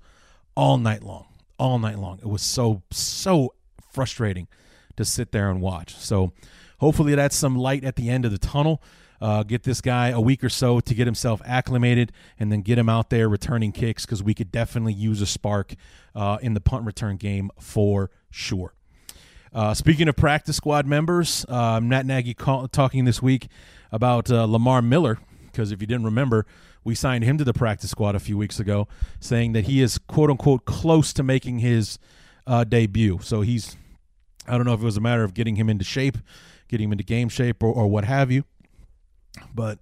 all 0.56 0.78
night 0.78 1.04
long. 1.04 1.28
All 1.58 1.80
night 1.80 2.00
long. 2.00 2.20
It 2.20 2.30
was 2.30 2.42
so, 2.42 2.84
so 2.92 3.54
frustrating 3.92 4.48
to 4.96 5.04
sit 5.04 5.32
there 5.32 5.50
and 5.50 5.62
watch. 5.62 5.96
So 5.96 6.32
hopefully 6.80 7.16
that's 7.16 7.36
some 7.36 7.58
light 7.58 7.84
at 7.84 7.98
the 7.98 8.10
end 8.10 8.24
of 8.26 8.32
the 8.32 8.38
tunnel. 8.38 8.82
Uh, 9.22 9.44
get 9.44 9.64
this 9.64 9.82
guy 9.82 10.10
a 10.10 10.20
week 10.20 10.44
or 10.44 10.50
so 10.50 10.80
to 10.80 10.96
get 10.96 11.06
himself 11.06 11.42
acclimated 11.46 12.12
and 12.40 12.52
then 12.52 12.62
get 12.62 12.78
him 12.78 12.90
out 12.90 13.12
there 13.12 13.30
returning 13.30 13.72
kicks 13.72 14.06
because 14.06 14.24
we 14.24 14.34
could 14.34 14.52
definitely 14.52 14.94
use 14.94 15.22
a 15.22 15.28
spark 15.28 15.76
uh, 16.16 16.40
in 16.42 16.56
the 16.56 16.62
punt 16.62 16.86
return 16.86 17.18
game 17.18 17.52
for 17.60 18.10
sure. 18.32 18.74
Uh, 19.54 19.74
speaking 19.74 20.08
of 20.08 20.16
practice 20.16 20.56
squad 20.56 20.88
members, 20.88 21.46
uh, 21.50 21.80
Matt 21.80 22.06
Nagy 22.06 22.34
call, 22.34 22.68
talking 22.68 23.06
this 23.06 23.22
week 23.22 23.48
about 23.92 24.32
uh, 24.32 24.46
Lamar 24.46 24.82
Miller 24.82 25.20
because 25.52 25.72
if 25.72 25.82
you 25.82 25.88
didn't 25.88 26.06
remember, 26.06 26.46
we 26.84 26.96
signed 26.96 27.24
him 27.24 27.38
to 27.38 27.44
the 27.44 27.54
practice 27.54 27.92
squad 27.92 28.16
a 28.16 28.20
few 28.20 28.38
weeks 28.38 28.60
ago, 28.60 28.88
saying 29.20 29.54
that 29.54 29.66
he 29.66 29.82
is 29.82 29.98
quote 29.98 30.30
unquote 30.30 30.66
close 30.66 31.14
to 31.14 31.24
making 31.24 31.60
his 31.60 32.00
uh, 32.48 32.64
debut. 32.64 33.20
So 33.22 33.42
he's, 33.42 33.76
I 34.48 34.58
don't 34.58 34.66
know 34.66 34.74
if 34.74 34.82
it 34.82 34.86
was 34.86 34.98
a 34.98 35.02
matter 35.02 35.24
of 35.24 35.34
getting 35.34 35.58
him 35.58 35.70
into 35.70 35.86
shape, 35.86 36.18
getting 36.68 36.86
him 36.88 36.94
into 36.94 37.04
game 37.04 37.30
shape, 37.30 37.62
or, 37.62 37.72
or 37.72 37.88
what 37.88 38.06
have 38.06 38.32
you 38.32 38.46
but 39.54 39.80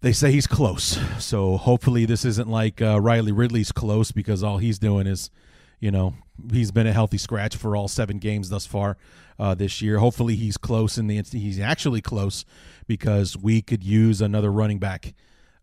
they 0.00 0.12
say 0.12 0.32
he's 0.32 0.46
close. 0.46 0.98
So 1.18 1.56
hopefully 1.56 2.04
this 2.04 2.24
isn't 2.24 2.48
like 2.48 2.80
uh, 2.80 3.00
Riley 3.00 3.32
Ridley's 3.32 3.72
close 3.72 4.12
because 4.12 4.42
all 4.42 4.58
he's 4.58 4.78
doing 4.78 5.06
is, 5.06 5.30
you 5.78 5.90
know, 5.90 6.14
he's 6.50 6.70
been 6.70 6.86
a 6.86 6.92
healthy 6.92 7.18
scratch 7.18 7.56
for 7.56 7.76
all 7.76 7.88
seven 7.88 8.18
games 8.18 8.48
thus 8.48 8.66
far 8.66 8.96
uh, 9.38 9.54
this 9.54 9.82
year. 9.82 9.98
Hopefully 9.98 10.36
he's 10.36 10.56
close 10.56 10.96
in 10.98 11.06
the 11.06 11.22
he's 11.22 11.60
actually 11.60 12.00
close 12.00 12.44
because 12.86 13.36
we 13.36 13.62
could 13.62 13.84
use 13.84 14.20
another 14.20 14.50
running 14.50 14.78
back 14.78 15.14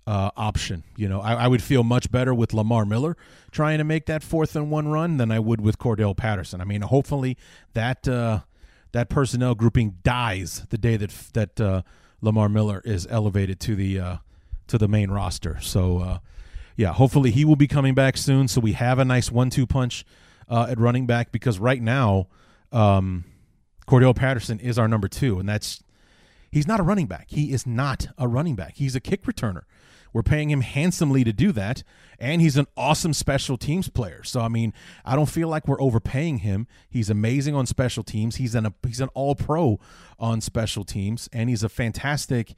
uh, 0.06 0.32
option. 0.38 0.84
You 0.96 1.10
know, 1.10 1.20
I, 1.20 1.34
I, 1.34 1.48
would 1.48 1.62
feel 1.62 1.84
much 1.84 2.10
better 2.10 2.34
with 2.34 2.54
Lamar 2.54 2.86
Miller 2.86 3.18
trying 3.52 3.78
to 3.80 3.84
make 3.84 4.06
that 4.06 4.24
fourth 4.24 4.56
and 4.56 4.72
one 4.72 4.88
run 4.88 5.18
than 5.18 5.32
I 5.32 5.40
would 5.40 5.60
with 5.60 5.78
Cordarrelle 5.78 6.16
Patterson. 6.16 6.62
I 6.62 6.64
mean, 6.64 6.82
hopefully 6.82 7.38
that 7.74 8.08
uh, 8.08 8.40
that 8.94 9.10
personnel 9.10 9.54
grouping 9.54 9.98
dies 10.04 10.66
the 10.70 10.78
day 10.78 10.96
that 10.96 11.10
that 11.34 11.60
uh, 11.60 11.82
Lamar 12.22 12.50
Miller 12.50 12.82
is 12.84 13.08
elevated 13.10 13.60
to 13.62 13.76
the 13.76 14.00
uh, 14.00 14.18
to 14.68 14.78
the 14.78 14.88
main 14.88 15.12
roster. 15.12 15.60
So 15.62 16.00
uh, 16.00 16.20
yeah, 16.76 16.94
hopefully 16.94 17.32
he 17.32 17.46
will 17.46 17.56
be 17.56 17.68
coming 17.68 17.94
back 17.94 18.18
soon. 18.18 18.48
So 18.48 18.62
we 18.62 18.74
have 18.74 19.00
a 19.00 19.06
nice 19.06 19.32
one-two 19.32 19.66
punch 19.66 20.06
uh, 20.50 20.68
at 20.70 20.80
running 20.80 21.06
back 21.06 21.32
because 21.32 21.60
right 21.60 21.82
now, 21.82 22.28
um, 22.72 23.26
Cordarrelle 23.88 24.16
Patterson 24.16 24.60
is 24.60 24.78
our 24.78 24.88
number 24.88 25.08
two, 25.08 25.40
and 25.40 25.48
that's 25.48 25.84
he's 26.52 26.68
not 26.68 26.80
a 26.80 26.84
running 26.84 27.08
back. 27.08 27.28
He 27.30 27.52
is 27.52 27.66
not 27.66 28.08
a 28.18 28.28
running 28.28 28.56
back. 28.56 28.76
He's 28.76 28.96
a 28.96 29.00
kick 29.00 29.24
returner. 29.24 29.64
We're 30.14 30.24
paying 30.24 30.50
him 30.50 30.62
handsomely 30.62 31.24
to 31.24 31.34
do 31.34 31.52
that, 31.54 31.84
and 32.20 32.42
he's 32.42 32.58
an 32.58 32.68
awesome 32.76 33.14
special 33.14 33.58
teams 33.58 33.90
player. 33.90 34.24
So 34.24 34.42
I 34.42 34.48
mean, 34.48 34.74
I 35.06 35.16
don't 35.16 35.30
feel 35.30 35.48
like 35.48 35.68
we're 35.68 35.82
overpaying 35.82 36.40
him. 36.40 36.68
He's 36.90 37.10
amazing 37.10 37.56
on 37.56 37.66
special 37.66 38.04
teams. 38.04 38.38
He's 38.38 38.56
an 38.56 38.74
he's 38.86 39.02
an 39.02 39.10
all 39.14 39.36
pro 39.36 39.80
on 40.20 40.42
special 40.42 40.84
teams, 40.84 41.30
and 41.32 41.50
he's 41.50 41.64
a 41.64 41.70
fantastic 41.70 42.56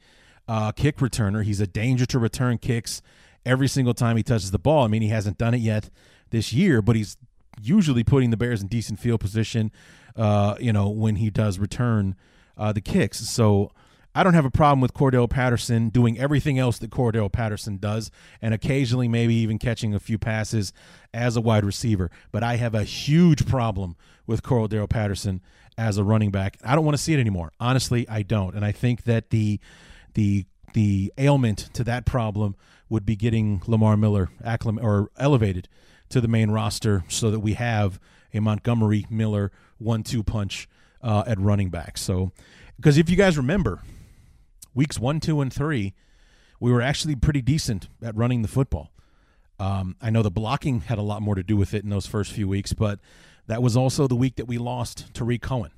uh, 0.48 0.72
kick 0.72 0.98
returner. 0.98 1.44
He's 1.44 1.60
a 1.60 1.66
danger 1.66 2.06
to 2.06 2.18
return 2.18 2.58
kicks 2.58 3.02
every 3.44 3.68
single 3.68 3.94
time 3.94 4.16
he 4.16 4.22
touches 4.22 4.50
the 4.50 4.58
ball. 4.58 4.84
I 4.84 4.88
mean, 4.88 5.02
he 5.02 5.08
hasn't 5.08 5.38
done 5.38 5.54
it 5.54 5.60
yet 5.60 5.90
this 6.30 6.52
year, 6.52 6.82
but 6.82 6.96
he's 6.96 7.16
usually 7.60 8.04
putting 8.04 8.30
the 8.30 8.36
Bears 8.36 8.62
in 8.62 8.68
decent 8.68 8.98
field 8.98 9.20
position. 9.20 9.70
Uh, 10.16 10.56
you 10.58 10.72
know, 10.72 10.88
when 10.88 11.16
he 11.16 11.30
does 11.30 11.58
return 11.58 12.16
uh, 12.56 12.72
the 12.72 12.80
kicks. 12.80 13.20
So 13.20 13.72
I 14.14 14.22
don't 14.24 14.34
have 14.34 14.44
a 14.44 14.50
problem 14.50 14.80
with 14.80 14.92
Cordarrelle 14.92 15.30
Patterson 15.30 15.88
doing 15.88 16.18
everything 16.18 16.58
else 16.58 16.78
that 16.78 16.90
Cordarrelle 16.90 17.30
Patterson 17.30 17.76
does, 17.76 18.10
and 18.42 18.52
occasionally 18.52 19.06
maybe 19.06 19.34
even 19.36 19.58
catching 19.58 19.94
a 19.94 20.00
few 20.00 20.18
passes 20.18 20.72
as 21.14 21.36
a 21.36 21.40
wide 21.40 21.64
receiver. 21.64 22.10
But 22.32 22.42
I 22.42 22.56
have 22.56 22.74
a 22.74 22.82
huge 22.82 23.46
problem 23.46 23.96
with 24.26 24.42
Cordarrelle 24.42 24.90
Patterson 24.90 25.40
as 25.78 25.96
a 25.96 26.04
running 26.04 26.30
back. 26.30 26.58
I 26.64 26.74
don't 26.74 26.84
want 26.84 26.96
to 26.96 27.02
see 27.02 27.14
it 27.14 27.20
anymore. 27.20 27.52
Honestly, 27.60 28.08
I 28.08 28.22
don't. 28.22 28.54
And 28.54 28.64
I 28.64 28.72
think 28.72 29.04
that 29.04 29.30
the 29.30 29.60
the 30.14 30.44
the 30.72 31.12
ailment 31.16 31.70
to 31.74 31.84
that 31.84 32.04
problem 32.04 32.56
would 32.88 33.06
be 33.06 33.16
getting 33.16 33.62
Lamar 33.66 33.96
Miller 33.96 34.30
acclim- 34.44 34.82
or 34.82 35.10
elevated 35.16 35.68
to 36.08 36.20
the 36.20 36.28
main 36.28 36.50
roster 36.50 37.04
so 37.08 37.30
that 37.30 37.40
we 37.40 37.54
have 37.54 38.00
a 38.34 38.40
Montgomery 38.40 39.06
Miller 39.08 39.52
one-two 39.78 40.22
punch 40.22 40.68
uh, 41.02 41.22
at 41.26 41.38
running 41.40 41.70
back. 41.70 41.96
So, 41.96 42.32
because 42.76 42.98
if 42.98 43.08
you 43.08 43.16
guys 43.16 43.36
remember, 43.36 43.80
weeks 44.74 44.98
one, 44.98 45.20
two, 45.20 45.40
and 45.40 45.52
three, 45.52 45.94
we 46.58 46.70
were 46.72 46.82
actually 46.82 47.16
pretty 47.16 47.42
decent 47.42 47.88
at 48.02 48.16
running 48.16 48.42
the 48.42 48.48
football. 48.48 48.90
Um, 49.58 49.96
I 50.00 50.10
know 50.10 50.22
the 50.22 50.30
blocking 50.30 50.80
had 50.80 50.98
a 50.98 51.02
lot 51.02 51.22
more 51.22 51.34
to 51.34 51.42
do 51.42 51.56
with 51.56 51.74
it 51.74 51.84
in 51.84 51.90
those 51.90 52.06
first 52.06 52.32
few 52.32 52.48
weeks, 52.48 52.72
but 52.72 52.98
that 53.46 53.62
was 53.62 53.76
also 53.76 54.06
the 54.06 54.16
week 54.16 54.36
that 54.36 54.46
we 54.46 54.58
lost 54.58 55.12
Tarik 55.12 55.42
Cohen. 55.42 55.72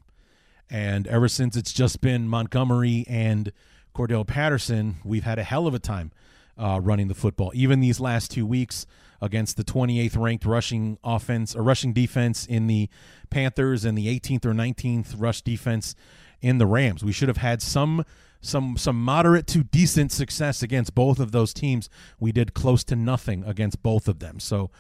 And 0.71 1.07
ever 1.07 1.29
since 1.29 1.57
it's 1.57 1.73
just 1.73 2.01
been 2.01 2.29
Montgomery 2.29 3.05
and 3.09 3.53
Cordarrelle 3.95 4.27
Patterson, 4.27 4.97
we've 5.05 5.25
had 5.25 5.39
a 5.39 5.43
hell 5.43 5.67
of 5.67 5.75
a 5.75 5.79
time 5.79 6.13
uh, 6.57 6.81
running 6.83 7.09
the 7.09 7.15
football. 7.15 7.51
Even 7.55 7.81
these 7.81 8.01
last 8.01 8.31
two 8.31 8.47
weeks 8.47 8.87
against 9.21 9.57
the 9.57 9.65
28th 9.65 10.17
ranked 10.17 10.45
rushing 10.45 10.99
offense 11.05 11.55
or 11.55 11.63
rushing 11.63 11.93
defense 11.93 12.47
in 12.47 12.67
the 12.67 12.89
Panthers 13.31 13.85
and 13.85 13.97
the 13.97 14.07
18th 14.19 14.45
or 14.45 14.53
19th 14.53 15.15
rush 15.17 15.43
defense 15.43 15.95
in 16.41 16.59
the 16.59 16.67
Rams. 16.67 17.05
We 17.05 17.13
should 17.13 17.29
have 17.29 17.37
had 17.37 17.63
some 17.63 18.05
some 18.43 18.77
some 18.77 19.03
moderate 19.03 19.47
to 19.49 19.63
decent 19.63 20.13
success 20.13 20.63
against 20.63 20.95
both 20.95 21.19
of 21.19 21.33
those 21.33 21.55
teams. 21.55 21.89
We 22.21 22.33
did 22.33 22.53
close 22.53 22.85
to 22.85 22.97
nothing 22.97 23.45
against 23.45 23.83
both 23.83 24.09
of 24.09 24.19
them. 24.19 24.41
So 24.41 24.71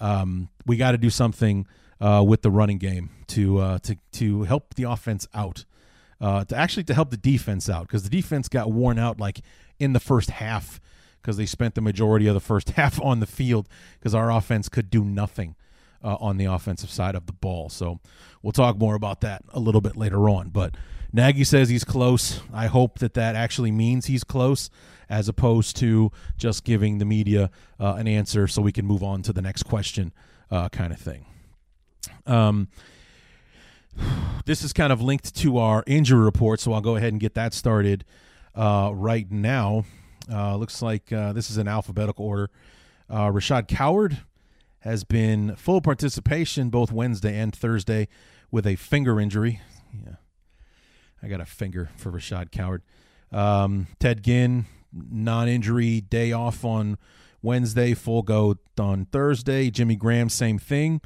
um, 0.00 0.48
we 0.64 0.76
got 0.76 0.92
to 0.92 0.98
do 0.98 1.10
something 1.10 1.66
uh, 2.00 2.24
with 2.26 2.42
the 2.42 2.50
running 2.50 2.78
game 2.78 3.10
to 3.28 3.58
uh, 3.58 3.78
to 3.80 3.96
to 4.12 4.44
help 4.44 4.74
the 4.74 4.84
offense 4.84 5.28
out. 5.34 5.64
Uh, 6.20 6.44
to 6.44 6.56
actually 6.56 6.82
to 6.82 6.94
help 6.94 7.10
the 7.10 7.16
defense 7.16 7.68
out 7.68 7.82
because 7.82 8.02
the 8.02 8.08
defense 8.08 8.48
got 8.48 8.72
worn 8.72 8.98
out 8.98 9.20
like 9.20 9.40
in 9.78 9.92
the 9.92 10.00
first 10.00 10.30
half 10.30 10.80
because 11.22 11.36
they 11.36 11.46
spent 11.46 11.76
the 11.76 11.80
majority 11.80 12.26
of 12.26 12.34
the 12.34 12.40
first 12.40 12.70
half 12.76 13.00
on 13.02 13.20
the 13.20 13.26
field 13.26 13.68
because 13.98 14.14
our 14.14 14.30
offense 14.30 14.68
could 14.68 14.90
do 14.90 15.04
nothing 15.04 15.54
uh, 16.02 16.16
on 16.20 16.36
the 16.36 16.44
offensive 16.44 16.90
side 16.90 17.14
of 17.14 17.26
the 17.26 17.32
ball. 17.32 17.68
So 17.68 18.00
we'll 18.42 18.52
talk 18.52 18.78
more 18.78 18.94
about 18.94 19.20
that 19.20 19.44
a 19.50 19.60
little 19.60 19.80
bit 19.80 19.96
later 19.96 20.28
on. 20.28 20.48
But 20.48 20.74
Nagy 21.12 21.44
says 21.44 21.68
he's 21.68 21.84
close. 21.84 22.40
I 22.52 22.66
hope 22.66 22.98
that 22.98 23.14
that 23.14 23.34
actually 23.34 23.70
means 23.70 24.06
he's 24.06 24.24
close 24.24 24.70
as 25.08 25.28
opposed 25.28 25.76
to 25.78 26.12
just 26.36 26.64
giving 26.64 26.98
the 26.98 27.04
media 27.04 27.50
uh, 27.80 27.94
an 27.94 28.06
answer 28.06 28.46
so 28.46 28.60
we 28.60 28.72
can 28.72 28.84
move 28.84 29.02
on 29.02 29.22
to 29.22 29.32
the 29.32 29.40
next 29.40 29.62
question 29.62 30.12
uh, 30.50 30.68
kind 30.68 30.92
of 30.92 30.98
thing. 30.98 31.24
Um, 32.26 32.68
this 34.44 34.62
is 34.62 34.72
kind 34.72 34.92
of 34.92 35.00
linked 35.00 35.34
to 35.36 35.58
our 35.58 35.82
injury 35.86 36.22
report, 36.24 36.60
so 36.60 36.72
I'll 36.72 36.80
go 36.80 36.96
ahead 36.96 37.12
and 37.12 37.20
get 37.20 37.34
that 37.34 37.54
started 37.54 38.04
uh, 38.54 38.90
right 38.94 39.30
now. 39.30 39.84
Uh, 40.30 40.56
looks 40.56 40.82
like 40.82 41.12
uh, 41.12 41.32
this 41.32 41.50
is 41.50 41.56
in 41.58 41.68
alphabetical 41.68 42.26
order. 42.26 42.50
Uh, 43.08 43.28
Rashad 43.28 43.66
Coward 43.66 44.18
has 44.80 45.04
been 45.04 45.56
full 45.56 45.80
participation 45.80 46.68
both 46.68 46.92
Wednesday 46.92 47.36
and 47.38 47.54
Thursday 47.54 48.08
with 48.50 48.66
a 48.66 48.76
finger 48.76 49.18
injury. 49.18 49.60
Yeah, 49.92 50.16
I 51.22 51.28
got 51.28 51.40
a 51.40 51.46
finger 51.46 51.90
for 51.96 52.12
Rashad 52.12 52.50
Coward. 52.50 52.82
Um, 53.32 53.88
Ted 53.98 54.22
Ginn, 54.22 54.66
non 54.92 55.48
injury 55.48 56.00
day 56.00 56.32
off 56.32 56.64
on 56.64 56.98
Wednesday, 57.42 57.94
full 57.94 58.22
go 58.22 58.56
on 58.78 59.06
Thursday. 59.06 59.70
Jimmy 59.70 59.96
Graham, 59.96 60.28
same 60.28 60.58
thing. 60.58 61.00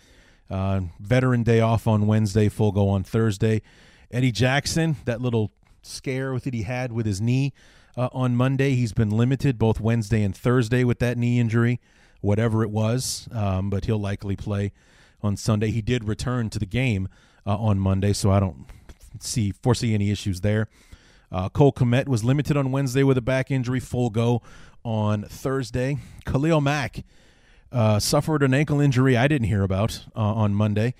Uh, 0.51 0.83
veteran 1.01 1.43
day 1.43 1.61
off 1.61 1.87
on 1.87 2.07
Wednesday, 2.07 2.49
full 2.49 2.73
go 2.73 2.89
on 2.89 3.03
Thursday. 3.03 3.63
Eddie 4.11 4.33
Jackson, 4.33 4.97
that 5.07 5.21
little 5.21 5.53
scare 5.83 6.39
that 6.39 6.55
he 6.55 6.63
had 6.63 6.93
with 6.93 7.07
his 7.07 7.21
knee 7.21 7.53
uh, 7.97 8.09
on 8.13 8.37
Monday, 8.37 8.75
he's 8.75 8.93
been 8.93 9.11
limited 9.11 9.59
both 9.59 9.81
Wednesday 9.81 10.23
and 10.23 10.37
Thursday 10.37 10.85
with 10.85 10.99
that 11.01 11.19
knee 11.19 11.39
injury, 11.39 11.81
whatever 12.21 12.63
it 12.63 12.71
was, 12.71 13.29
um, 13.33 13.71
but 13.71 13.87
he'll 13.87 13.99
likely 13.99 14.37
play 14.37 14.73
on 15.23 15.37
Sunday. 15.37 15.71
He 15.71 15.83
did 15.83 16.05
return 16.05 16.51
to 16.51 16.59
the 16.59 16.67
game 16.67 17.09
uh, 17.47 17.57
on 17.57 17.79
Monday, 17.79 18.13
so 18.13 18.31
I 18.31 18.41
don't 18.41 18.67
see 19.21 19.53
foresee 19.63 19.95
any 19.95 20.11
issues 20.11 20.41
there. 20.41 20.69
Uh, 21.31 21.49
Cole 21.49 21.73
Kmet 21.73 22.09
was 22.09 22.25
limited 22.25 22.57
on 22.57 22.73
Wednesday 22.73 23.03
with 23.03 23.17
a 23.17 23.23
back 23.23 23.51
injury, 23.51 23.81
full 23.81 24.11
go 24.11 24.43
on 24.85 25.23
Thursday. 25.23 25.99
Khalil 26.27 26.61
Mack 26.61 27.05
uh, 27.71 27.99
suffered 27.99 28.43
an 28.43 28.53
ankle 28.53 28.81
injury 28.81 29.17
I 29.17 29.29
didn't 29.29 29.49
hear 29.49 29.63
about 29.63 30.05
uh, 30.15 30.21
on 30.21 30.55
Monday, 30.55 30.95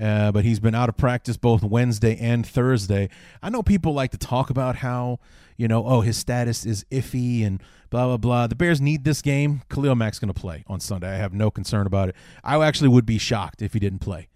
Uh, 0.00 0.32
but 0.32 0.44
he's 0.44 0.58
been 0.58 0.74
out 0.74 0.88
of 0.88 0.96
practice 0.96 1.36
both 1.36 1.62
Wednesday 1.62 2.16
and 2.18 2.46
Thursday. 2.46 3.08
I 3.42 3.50
know 3.50 3.62
people 3.62 3.92
like 3.92 4.10
to 4.10 4.18
talk 4.18 4.50
about 4.50 4.76
how, 4.76 5.20
you 5.56 5.68
know, 5.68 5.86
oh, 5.86 6.00
his 6.00 6.16
status 6.16 6.66
is 6.66 6.84
iffy 6.90 7.46
and 7.46 7.62
blah, 7.90 8.06
blah, 8.06 8.16
blah. 8.16 8.46
The 8.48 8.56
Bears 8.56 8.80
need 8.80 9.04
this 9.04 9.22
game. 9.22 9.62
Khalil 9.68 9.94
Mack's 9.94 10.18
going 10.18 10.32
to 10.32 10.40
play 10.40 10.64
on 10.66 10.80
Sunday. 10.80 11.12
I 11.12 11.16
have 11.16 11.32
no 11.32 11.50
concern 11.50 11.86
about 11.86 12.08
it. 12.08 12.16
I 12.42 12.60
actually 12.64 12.88
would 12.88 13.06
be 13.06 13.18
shocked 13.18 13.62
if 13.62 13.72
he 13.72 13.78
didn't 13.78 14.00
play 14.00 14.28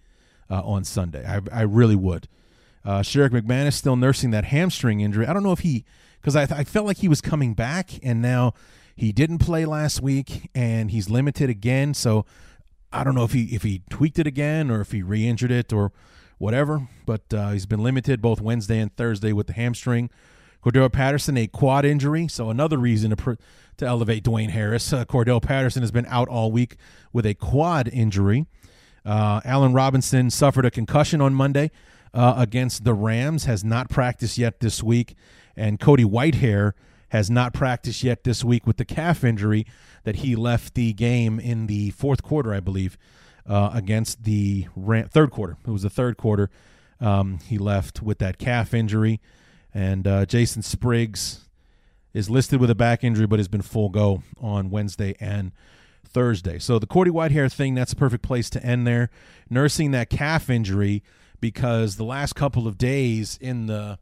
uh, 0.48 0.62
on 0.62 0.84
Sunday. 0.84 1.26
I, 1.26 1.40
I 1.50 1.62
really 1.62 1.96
would. 1.96 2.28
Uh, 2.84 3.00
Sherrick 3.00 3.30
McManis 3.30 3.74
still 3.74 3.96
nursing 3.96 4.30
that 4.30 4.46
hamstring 4.46 5.00
injury. 5.00 5.26
I 5.26 5.32
don't 5.32 5.42
know 5.42 5.52
if 5.52 5.60
he, 5.60 5.84
because 6.20 6.36
I, 6.36 6.42
I 6.42 6.64
felt 6.64 6.86
like 6.86 6.98
he 6.98 7.08
was 7.08 7.20
coming 7.20 7.54
back, 7.54 7.90
and 8.02 8.22
now 8.22 8.54
he 8.96 9.12
didn't 9.12 9.38
play 9.38 9.64
last 9.64 10.00
week, 10.00 10.50
and 10.54 10.90
he's 10.90 11.08
limited 11.10 11.50
again. 11.50 11.94
So 11.94 12.24
I 12.92 13.04
don't 13.04 13.14
know 13.14 13.24
if 13.24 13.32
he 13.32 13.44
if 13.54 13.62
he 13.62 13.82
tweaked 13.90 14.18
it 14.18 14.26
again 14.26 14.70
or 14.70 14.80
if 14.80 14.92
he 14.92 15.02
re-injured 15.02 15.50
it 15.50 15.72
or 15.72 15.92
whatever. 16.38 16.88
But 17.06 17.22
uh, 17.32 17.50
he's 17.50 17.66
been 17.66 17.82
limited 17.82 18.22
both 18.22 18.40
Wednesday 18.40 18.78
and 18.78 18.94
Thursday 18.96 19.32
with 19.32 19.46
the 19.46 19.52
hamstring. 19.52 20.10
Cordarrelle 20.64 20.92
Patterson 20.92 21.36
a 21.36 21.46
quad 21.46 21.84
injury, 21.84 22.26
so 22.26 22.50
another 22.50 22.78
reason 22.78 23.10
to 23.10 23.16
pr- 23.16 23.32
to 23.76 23.86
elevate 23.86 24.24
Dwayne 24.24 24.50
Harris. 24.50 24.92
Uh, 24.92 25.04
Cordarrelle 25.04 25.42
Patterson 25.42 25.82
has 25.82 25.92
been 25.92 26.06
out 26.06 26.28
all 26.28 26.50
week 26.50 26.76
with 27.12 27.24
a 27.24 27.34
quad 27.34 27.88
injury. 27.88 28.46
Uh, 29.04 29.40
Allen 29.44 29.72
Robinson 29.72 30.30
suffered 30.30 30.66
a 30.66 30.70
concussion 30.70 31.20
on 31.20 31.32
Monday 31.34 31.70
uh, 32.18 32.34
against 32.36 32.82
the 32.82 32.94
Rams, 32.94 33.44
has 33.44 33.62
not 33.62 33.88
practiced 33.88 34.38
yet 34.38 34.58
this 34.58 34.82
week, 34.82 35.14
and 35.56 35.78
Cody 35.78 36.02
Whitehair 36.02 36.72
has 37.10 37.30
not 37.30 37.54
practiced 37.54 38.02
yet 38.02 38.24
this 38.24 38.42
week 38.42 38.66
with 38.66 38.76
the 38.76 38.84
calf 38.84 39.22
injury 39.22 39.64
that 40.02 40.16
he 40.16 40.34
left 40.34 40.74
the 40.74 40.92
game 40.92 41.38
in 41.38 41.68
the 41.68 41.90
fourth 41.90 42.24
quarter, 42.24 42.52
I 42.52 42.58
believe, 42.58 42.98
uh, 43.46 43.70
against 43.72 44.24
the 44.24 44.66
Ram- 44.74 45.06
third 45.06 45.30
quarter. 45.30 45.58
It 45.64 45.70
was 45.70 45.82
the 45.82 45.90
third 45.90 46.16
quarter. 46.16 46.50
Um, 47.00 47.38
he 47.46 47.56
left 47.56 48.02
with 48.02 48.18
that 48.18 48.36
calf 48.36 48.74
injury, 48.74 49.20
and 49.72 50.04
uh, 50.04 50.26
Jason 50.26 50.62
Spriggs 50.62 51.48
is 52.12 52.28
listed 52.28 52.60
with 52.60 52.68
a 52.68 52.74
back 52.74 53.04
injury, 53.04 53.28
but 53.28 53.38
has 53.38 53.46
been 53.46 53.62
full 53.62 53.90
go 53.90 54.24
on 54.40 54.70
Wednesday 54.70 55.14
and 55.20 55.52
Thursday. 56.04 56.58
So 56.58 56.80
the 56.80 56.86
Cody 56.88 57.12
Whitehair 57.12 57.52
thing, 57.52 57.76
that's 57.76 57.92
a 57.92 57.96
perfect 57.96 58.24
place 58.24 58.50
to 58.50 58.64
end 58.64 58.88
there. 58.88 59.08
Nursing 59.48 59.92
that 59.92 60.10
calf 60.10 60.50
injury 60.50 61.04
because 61.40 61.96
the 61.96 62.04
last 62.04 62.34
couple 62.34 62.66
of 62.66 62.78
days 62.78 63.38
in 63.40 63.66
the 63.66 63.98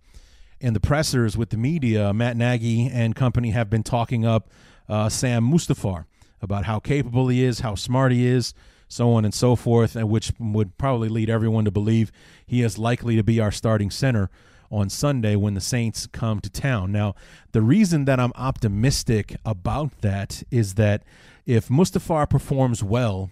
in 0.60 0.72
the 0.72 0.80
pressers 0.80 1.36
with 1.36 1.50
the 1.50 1.56
media, 1.56 2.14
Matt 2.14 2.36
Nagy 2.36 2.88
and 2.88 3.14
company 3.14 3.50
have 3.50 3.68
been 3.68 3.82
talking 3.82 4.24
up 4.24 4.48
uh, 4.88 5.08
Sam 5.08 5.50
Mustipher 5.50 6.06
about 6.40 6.64
how 6.64 6.78
capable 6.78 7.28
he 7.28 7.44
is, 7.44 7.60
how 7.60 7.74
smart 7.74 8.12
he 8.12 8.26
is, 8.26 8.54
so 8.88 9.12
on 9.12 9.24
and 9.24 9.34
so 9.34 9.54
forth, 9.56 9.96
and 9.96 10.08
which 10.08 10.32
would 10.38 10.78
probably 10.78 11.08
lead 11.08 11.28
everyone 11.28 11.64
to 11.64 11.70
believe 11.70 12.10
he 12.46 12.62
is 12.62 12.78
likely 12.78 13.16
to 13.16 13.22
be 13.22 13.40
our 13.40 13.50
starting 13.50 13.90
center 13.90 14.30
on 14.70 14.88
Sunday 14.88 15.36
when 15.36 15.54
the 15.54 15.60
Saints 15.60 16.06
come 16.06 16.40
to 16.40 16.50
town. 16.50 16.90
Now, 16.90 17.14
the 17.52 17.62
reason 17.62 18.04
that 18.06 18.18
I'm 18.18 18.32
optimistic 18.34 19.36
about 19.44 20.00
that 20.00 20.42
is 20.50 20.74
that 20.74 21.02
if 21.44 21.68
Mustipher 21.68 22.28
performs 22.28 22.82
well 22.82 23.30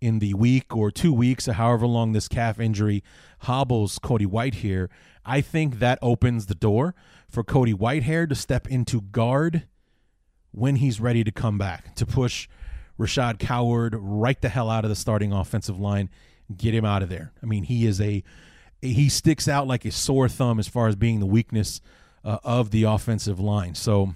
in 0.00 0.18
the 0.18 0.34
week 0.34 0.76
or 0.76 0.90
two 0.90 1.12
weeks 1.12 1.48
or 1.48 1.54
however 1.54 1.86
long 1.86 2.12
this 2.12 2.28
calf 2.28 2.60
injury 2.60 3.02
hobbles 3.40 3.98
Cody 3.98 4.26
Whitehair, 4.26 4.88
I 5.24 5.40
think 5.40 5.78
that 5.78 5.98
opens 6.00 6.46
the 6.46 6.54
door 6.54 6.94
for 7.30 7.44
Cody 7.44 7.74
Whitehair 7.74 8.28
to 8.28 8.34
step 8.34 8.66
into 8.68 9.00
guard 9.00 9.64
when 10.50 10.76
he's 10.76 11.00
ready 11.00 11.24
to 11.24 11.30
come 11.30 11.58
back, 11.58 11.94
to 11.96 12.06
push 12.06 12.48
Rashad 12.98 13.38
Coward 13.38 13.94
right 13.98 14.40
the 14.40 14.48
hell 14.48 14.70
out 14.70 14.84
of 14.84 14.88
the 14.88 14.96
starting 14.96 15.32
offensive 15.32 15.78
line, 15.78 16.10
get 16.56 16.74
him 16.74 16.84
out 16.84 17.02
of 17.02 17.08
there. 17.08 17.32
I 17.42 17.46
mean, 17.46 17.64
he 17.64 17.86
is 17.86 18.00
a 18.00 18.24
he 18.80 19.08
sticks 19.08 19.48
out 19.48 19.66
like 19.66 19.84
a 19.84 19.90
sore 19.90 20.28
thumb 20.28 20.58
as 20.58 20.68
far 20.68 20.86
as 20.86 20.94
being 20.94 21.18
the 21.18 21.26
weakness 21.26 21.80
uh, 22.24 22.38
of 22.44 22.70
the 22.70 22.84
offensive 22.84 23.40
line. 23.40 23.74
So 23.74 24.14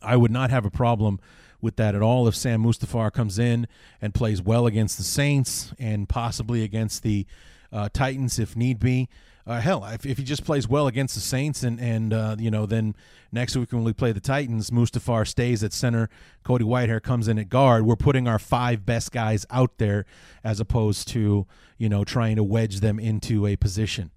I 0.00 0.16
would 0.16 0.30
not 0.30 0.50
have 0.50 0.64
a 0.64 0.70
problem 0.70 1.20
with 1.64 1.76
that 1.76 1.96
at 1.96 2.02
all 2.02 2.28
if 2.28 2.36
Sam 2.36 2.62
Mustipher 2.62 3.12
comes 3.12 3.38
in 3.38 3.66
and 4.00 4.14
plays 4.14 4.40
well 4.40 4.66
against 4.66 4.98
the 4.98 5.02
Saints 5.02 5.72
and 5.78 6.08
possibly 6.08 6.62
against 6.62 7.02
the 7.02 7.26
uh, 7.72 7.88
Titans 7.92 8.38
if 8.38 8.54
need 8.54 8.78
be. 8.78 9.08
Uh, 9.46 9.60
hell, 9.60 9.84
if, 9.86 10.06
if 10.06 10.16
he 10.16 10.24
just 10.24 10.44
plays 10.44 10.66
well 10.68 10.86
against 10.86 11.14
the 11.14 11.20
Saints 11.20 11.62
and 11.62 11.78
and 11.78 12.14
uh, 12.14 12.36
you 12.38 12.50
know 12.50 12.64
then 12.64 12.94
next 13.30 13.56
week 13.56 13.72
when 13.72 13.84
we 13.84 13.92
play 13.92 14.12
the 14.12 14.20
Titans, 14.20 14.70
Mustipher 14.70 15.26
stays 15.26 15.62
at 15.62 15.72
center, 15.72 16.08
Cody 16.44 16.64
Whitehair 16.64 17.02
comes 17.02 17.28
in 17.28 17.38
at 17.38 17.48
guard. 17.48 17.84
We're 17.84 17.96
putting 17.96 18.28
our 18.28 18.38
five 18.38 18.86
best 18.86 19.12
guys 19.12 19.44
out 19.50 19.78
there 19.78 20.06
as 20.42 20.60
opposed 20.60 21.08
to 21.08 21.46
you 21.76 21.88
know 21.88 22.04
trying 22.04 22.36
to 22.36 22.44
wedge 22.44 22.80
them 22.80 22.98
into 22.98 23.46
a 23.46 23.56
position. 23.56 24.12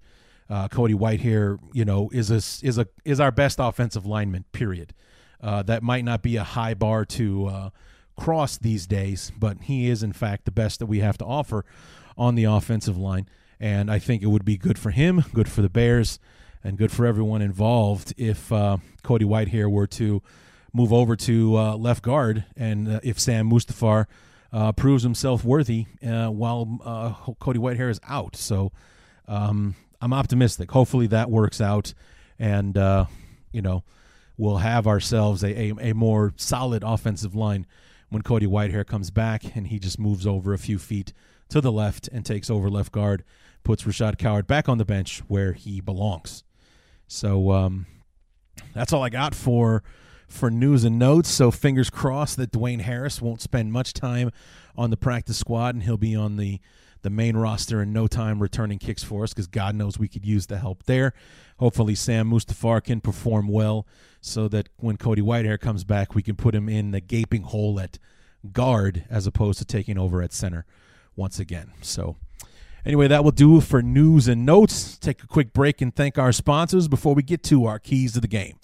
Uh, 0.48 0.66
Cody 0.66 0.94
Whitehair, 0.94 1.58
you 1.74 1.84
know, 1.84 2.08
is 2.12 2.30
a 2.30 2.36
is 2.66 2.78
a 2.78 2.86
is 3.04 3.20
our 3.20 3.30
best 3.30 3.58
offensive 3.60 4.06
lineman. 4.06 4.44
Period. 4.52 4.94
Uh, 5.40 5.62
that 5.62 5.82
might 5.82 6.04
not 6.04 6.22
be 6.22 6.36
a 6.36 6.44
high 6.44 6.74
bar 6.74 7.04
to 7.04 7.46
uh, 7.46 7.70
cross 8.16 8.58
these 8.58 8.86
days, 8.86 9.32
but 9.38 9.62
he 9.62 9.88
is 9.88 10.02
in 10.02 10.12
fact 10.12 10.44
the 10.44 10.50
best 10.50 10.80
that 10.80 10.86
we 10.86 11.00
have 11.00 11.16
to 11.18 11.24
offer 11.24 11.64
on 12.16 12.34
the 12.34 12.44
offensive 12.44 12.96
line. 12.96 13.28
And 13.60 13.90
I 13.90 13.98
think 13.98 14.22
it 14.22 14.26
would 14.26 14.44
be 14.44 14.56
good 14.56 14.78
for 14.78 14.90
him, 14.90 15.24
good 15.32 15.48
for 15.48 15.62
the 15.62 15.68
Bears, 15.68 16.18
and 16.62 16.76
good 16.76 16.90
for 16.90 17.06
everyone 17.06 17.42
involved 17.42 18.12
if 18.16 18.52
uh, 18.52 18.78
Cody 19.02 19.24
Whitehair 19.24 19.70
were 19.70 19.86
to 19.86 20.22
move 20.72 20.92
over 20.92 21.16
to 21.16 21.56
uh, 21.56 21.76
left 21.76 22.02
guard, 22.02 22.44
and 22.56 22.88
uh, 22.88 23.00
if 23.02 23.18
Sam 23.18 23.50
Mustipher 23.50 24.06
uh, 24.52 24.72
proves 24.72 25.02
himself 25.02 25.44
worthy 25.44 25.86
while 26.00 27.36
Cody 27.38 27.58
Whitehair 27.58 27.90
is 27.90 28.00
out. 28.08 28.36
So 28.36 28.72
um, 29.26 29.76
I'm 30.00 30.12
optimistic. 30.12 30.70
Hopefully 30.70 31.06
that 31.08 31.30
works 31.30 31.60
out, 31.60 31.94
and 32.38 32.76
you 33.52 33.62
know 33.62 33.82
we'll 34.38 34.58
have 34.58 34.86
ourselves 34.86 35.42
a, 35.42 35.70
a, 35.70 35.90
a 35.90 35.92
more 35.92 36.32
solid 36.36 36.82
offensive 36.82 37.34
line 37.34 37.66
when 38.08 38.22
Cody 38.22 38.46
Whitehair 38.46 38.86
comes 38.86 39.10
back 39.10 39.54
and 39.54 39.66
he 39.66 39.78
just 39.78 39.98
moves 39.98 40.26
over 40.26 40.54
a 40.54 40.58
few 40.58 40.78
feet 40.78 41.12
to 41.50 41.60
the 41.60 41.72
left 41.72 42.08
and 42.08 42.24
takes 42.24 42.48
over 42.48 42.70
left 42.70 42.92
guard 42.92 43.24
puts 43.64 43.82
Rashad 43.82 44.16
Coward 44.16 44.46
back 44.46 44.68
on 44.68 44.78
the 44.78 44.84
bench 44.84 45.20
where 45.28 45.52
he 45.52 45.80
belongs. 45.80 46.44
So 47.06 47.50
um, 47.52 47.86
that's 48.74 48.92
all 48.92 49.02
I 49.02 49.10
got 49.10 49.34
for 49.34 49.82
for 50.26 50.50
news 50.50 50.84
and 50.84 50.98
notes. 50.98 51.28
So 51.30 51.50
fingers 51.50 51.90
crossed 51.90 52.36
that 52.36 52.52
Dwayne 52.52 52.82
Harris 52.82 53.20
won't 53.20 53.40
spend 53.40 53.72
much 53.72 53.92
time 53.92 54.30
on 54.76 54.90
the 54.90 54.96
practice 54.96 55.38
squad 55.38 55.74
and 55.74 55.82
he'll 55.82 55.96
be 55.96 56.14
on 56.14 56.36
the 56.36 56.60
the 57.02 57.10
main 57.10 57.36
roster 57.36 57.82
in 57.82 57.92
no 57.92 58.06
time 58.06 58.40
returning 58.40 58.78
kicks 58.78 59.02
for 59.02 59.24
us 59.24 59.32
because 59.32 59.46
God 59.46 59.74
knows 59.74 59.98
we 59.98 60.08
could 60.08 60.24
use 60.24 60.46
the 60.46 60.58
help 60.58 60.84
there. 60.84 61.12
Hopefully 61.58 61.94
Sam 61.94 62.30
Mustipher 62.30 62.82
can 62.82 63.00
perform 63.00 63.48
well 63.48 63.86
so 64.20 64.48
that 64.48 64.68
when 64.76 64.96
Cody 64.96 65.22
Whitehair 65.22 65.60
comes 65.60 65.84
back, 65.84 66.14
we 66.14 66.22
can 66.22 66.36
put 66.36 66.54
him 66.54 66.68
in 66.68 66.90
the 66.90 67.00
gaping 67.00 67.42
hole 67.42 67.78
at 67.80 67.98
guard 68.52 69.04
as 69.10 69.26
opposed 69.26 69.58
to 69.58 69.64
taking 69.64 69.98
over 69.98 70.22
at 70.22 70.32
center 70.32 70.64
once 71.16 71.38
again. 71.38 71.72
So 71.82 72.16
Anyway, 72.88 73.08
that 73.08 73.24
will 73.24 73.32
do 73.32 73.60
for 73.60 73.82
news 73.82 74.28
and 74.28 74.46
notes. 74.46 74.96
Take 74.96 75.22
a 75.22 75.26
quick 75.26 75.52
break 75.52 75.82
and 75.82 75.94
thank 75.94 76.16
our 76.16 76.32
sponsors 76.32 76.88
before 76.88 77.14
we 77.14 77.22
get 77.22 77.42
to 77.44 77.66
our 77.66 77.78
keys 77.78 78.14
to 78.14 78.20
the 78.20 78.28
game. 78.28 78.56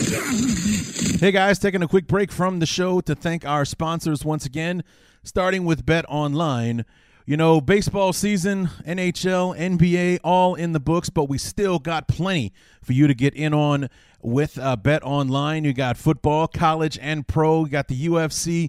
hey 1.20 1.32
guys, 1.32 1.58
taking 1.58 1.82
a 1.82 1.88
quick 1.88 2.06
break 2.06 2.30
from 2.32 2.58
the 2.58 2.66
show 2.66 3.00
to 3.02 3.14
thank 3.14 3.44
our 3.44 3.64
sponsors 3.64 4.24
once 4.24 4.46
again, 4.46 4.84
starting 5.24 5.64
with 5.64 5.84
Bet 5.84 6.04
Online. 6.08 6.84
You 7.26 7.38
know, 7.38 7.58
baseball 7.62 8.12
season, 8.12 8.68
NHL, 8.86 9.58
NBA, 9.58 10.18
all 10.22 10.54
in 10.54 10.72
the 10.72 10.80
books, 10.80 11.08
but 11.08 11.26
we 11.26 11.38
still 11.38 11.78
got 11.78 12.06
plenty 12.06 12.52
for 12.82 12.92
you 12.92 13.06
to 13.06 13.14
get 13.14 13.34
in 13.34 13.54
on 13.54 13.88
with 14.20 14.58
uh, 14.58 14.76
Bet 14.76 15.02
Online. 15.02 15.64
You 15.64 15.72
got 15.72 15.96
football, 15.96 16.46
college, 16.46 16.98
and 17.00 17.26
pro. 17.26 17.64
You 17.64 17.70
got 17.70 17.88
the 17.88 18.08
UFC, 18.08 18.68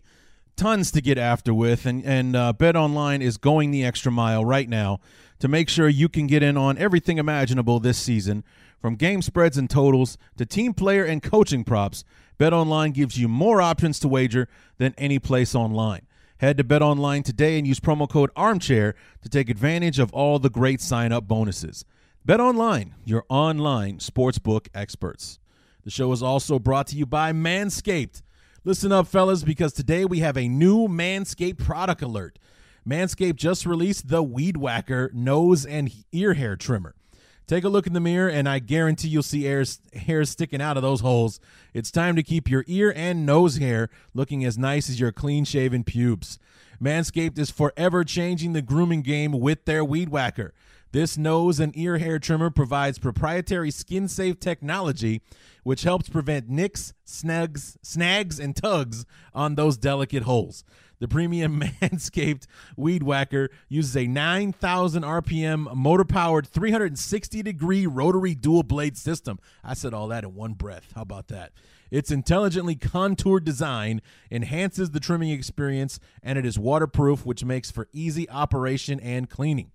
tons 0.56 0.90
to 0.92 1.02
get 1.02 1.18
after 1.18 1.54
with, 1.54 1.86
and 1.86 2.06
and 2.06 2.34
uh, 2.34 2.54
Bet 2.54 2.78
Online 2.78 3.22
is 3.22 3.36
going 3.36 3.72
the 3.72 3.84
extra 3.84 4.10
mile 4.10 4.46
right 4.46 4.70
now 4.70 5.02
to 5.40 5.50
make 5.50 5.68
sure 5.68 5.90
you 5.90 6.08
can 6.08 6.26
get 6.26 6.42
in 6.42 6.56
on 6.56 6.78
everything 6.78 7.18
imaginable 7.18 7.82
this 7.82 7.98
season, 7.98 8.42
from 8.80 8.96
game 8.96 9.22
spreads 9.22 9.58
and 9.58 9.70
totals 9.70 10.18
to 10.38 10.46
team 10.46 10.74
player 10.74 11.04
and 11.04 11.22
coaching 11.22 11.66
props. 11.66 12.06
Bet 12.38 12.54
Online 12.54 12.92
gives 12.92 13.20
you 13.20 13.28
more 13.28 13.62
options 13.62 14.00
to 14.00 14.08
wager 14.08 14.48
than 14.78 14.96
any 14.98 15.20
place 15.20 15.56
online. 15.56 16.08
Head 16.40 16.58
to 16.58 16.66
BetOnline 16.66 17.24
today 17.24 17.58
and 17.58 17.66
use 17.66 17.80
promo 17.80 18.10
code 18.10 18.30
ARMCHAIR 18.36 18.94
to 19.22 19.30
take 19.30 19.50
advantage 19.50 20.00
of 20.00 20.12
all 20.12 20.38
the 20.38 20.50
great 20.50 20.82
sign-up 20.82 21.30
bonuses. 21.30 21.86
BetOnline, 22.28 22.92
your 23.06 23.24
online 23.30 24.00
sportsbook 24.00 24.68
experts. 24.74 25.40
The 25.86 25.92
show 25.92 26.12
is 26.12 26.22
also 26.22 26.60
brought 26.60 26.88
to 26.88 26.98
you 26.98 27.06
by 27.06 27.32
Manscaped. 27.32 28.22
Listen 28.66 28.92
up, 28.92 29.08
fellas, 29.08 29.44
because 29.44 29.72
today 29.72 30.04
we 30.04 30.20
have 30.20 30.36
a 30.36 30.50
new 30.50 30.90
Manscaped 30.90 31.60
product 31.60 32.02
alert. 32.02 32.38
Manscaped 32.86 33.38
just 33.38 33.66
released 33.66 34.10
the 34.10 34.22
Weed 34.22 34.58
Whacker 34.58 35.12
nose 35.14 35.66
and 35.66 35.90
ear 36.12 36.34
hair 36.34 36.58
trimmer. 36.58 36.96
Take 37.48 37.64
a 37.64 37.70
look 37.70 37.86
in 37.86 37.94
the 37.94 38.00
mirror, 38.00 38.28
and 38.28 38.50
I 38.50 38.58
guarantee 38.58 39.10
you'll 39.10 39.22
see 39.22 39.44
hairs, 39.44 39.80
sticking 40.24 40.62
out 40.62 40.78
of 40.78 40.84
those 40.84 41.02
holes. 41.02 41.40
It's 41.76 41.92
time 41.92 42.16
to 42.16 42.24
keep 42.24 42.50
your 42.50 42.64
ear 42.66 42.92
and 42.96 43.24
nose 43.24 43.58
hair 43.58 43.90
looking 44.16 44.44
as 44.44 44.58
nice 44.58 44.90
as 44.90 45.00
your 45.00 45.12
clean 45.12 45.46
shaven 45.46 45.84
pubes. 45.84 46.40
Manscaped 46.82 47.38
is 47.38 47.52
forever 47.52 48.04
changing 48.04 48.54
the 48.54 48.64
grooming 48.64 49.04
game 49.04 49.32
with 49.32 49.66
their 49.66 49.86
Weed 49.86 50.10
Whacker. 50.10 50.54
This 50.92 51.18
nose 51.18 51.60
and 51.60 51.78
ear 51.78 51.98
hair 51.98 52.18
trimmer 52.18 52.50
provides 52.50 52.98
proprietary 52.98 53.70
skin 53.70 54.08
safe 54.08 54.40
technology, 54.40 55.22
which 55.64 55.84
helps 55.84 56.10
prevent 56.10 56.50
nicks, 56.50 56.94
snags, 57.04 57.78
snags, 57.84 58.40
and 58.40 58.56
tugs 58.56 59.06
on 59.34 59.56
those 59.56 59.78
delicate 59.78 60.24
holes. 60.24 60.64
The 61.00 61.08
premium 61.08 61.60
Manscaped 61.82 62.46
Weed 62.78 63.04
Whacker 63.04 63.50
uses 63.70 63.96
a 63.98 64.08
9,000 64.08 65.04
RPM 65.04 65.76
motor 65.76 66.06
powered 66.06 66.48
360 66.48 67.44
degree 67.44 67.86
rotary 67.86 68.36
dual 68.36 68.64
blade 68.64 68.98
system. 68.98 69.40
I 69.64 69.74
said 69.74 69.94
all 69.94 70.08
that 70.10 70.24
in 70.24 70.36
one 70.36 70.54
breath. 70.54 70.92
How 70.96 71.02
about 71.02 71.28
that? 71.28 71.52
Its 71.92 72.12
intelligently 72.12 72.76
contoured 72.76 73.46
design 73.46 74.02
enhances 74.32 74.92
the 74.92 75.00
trimming 75.00 75.30
experience, 75.30 76.00
and 76.24 76.38
it 76.38 76.46
is 76.46 76.58
waterproof, 76.58 77.26
which 77.26 77.46
makes 77.46 77.72
for 77.72 77.88
easy 77.94 78.30
operation 78.30 79.00
and 79.00 79.30
cleaning 79.30 79.72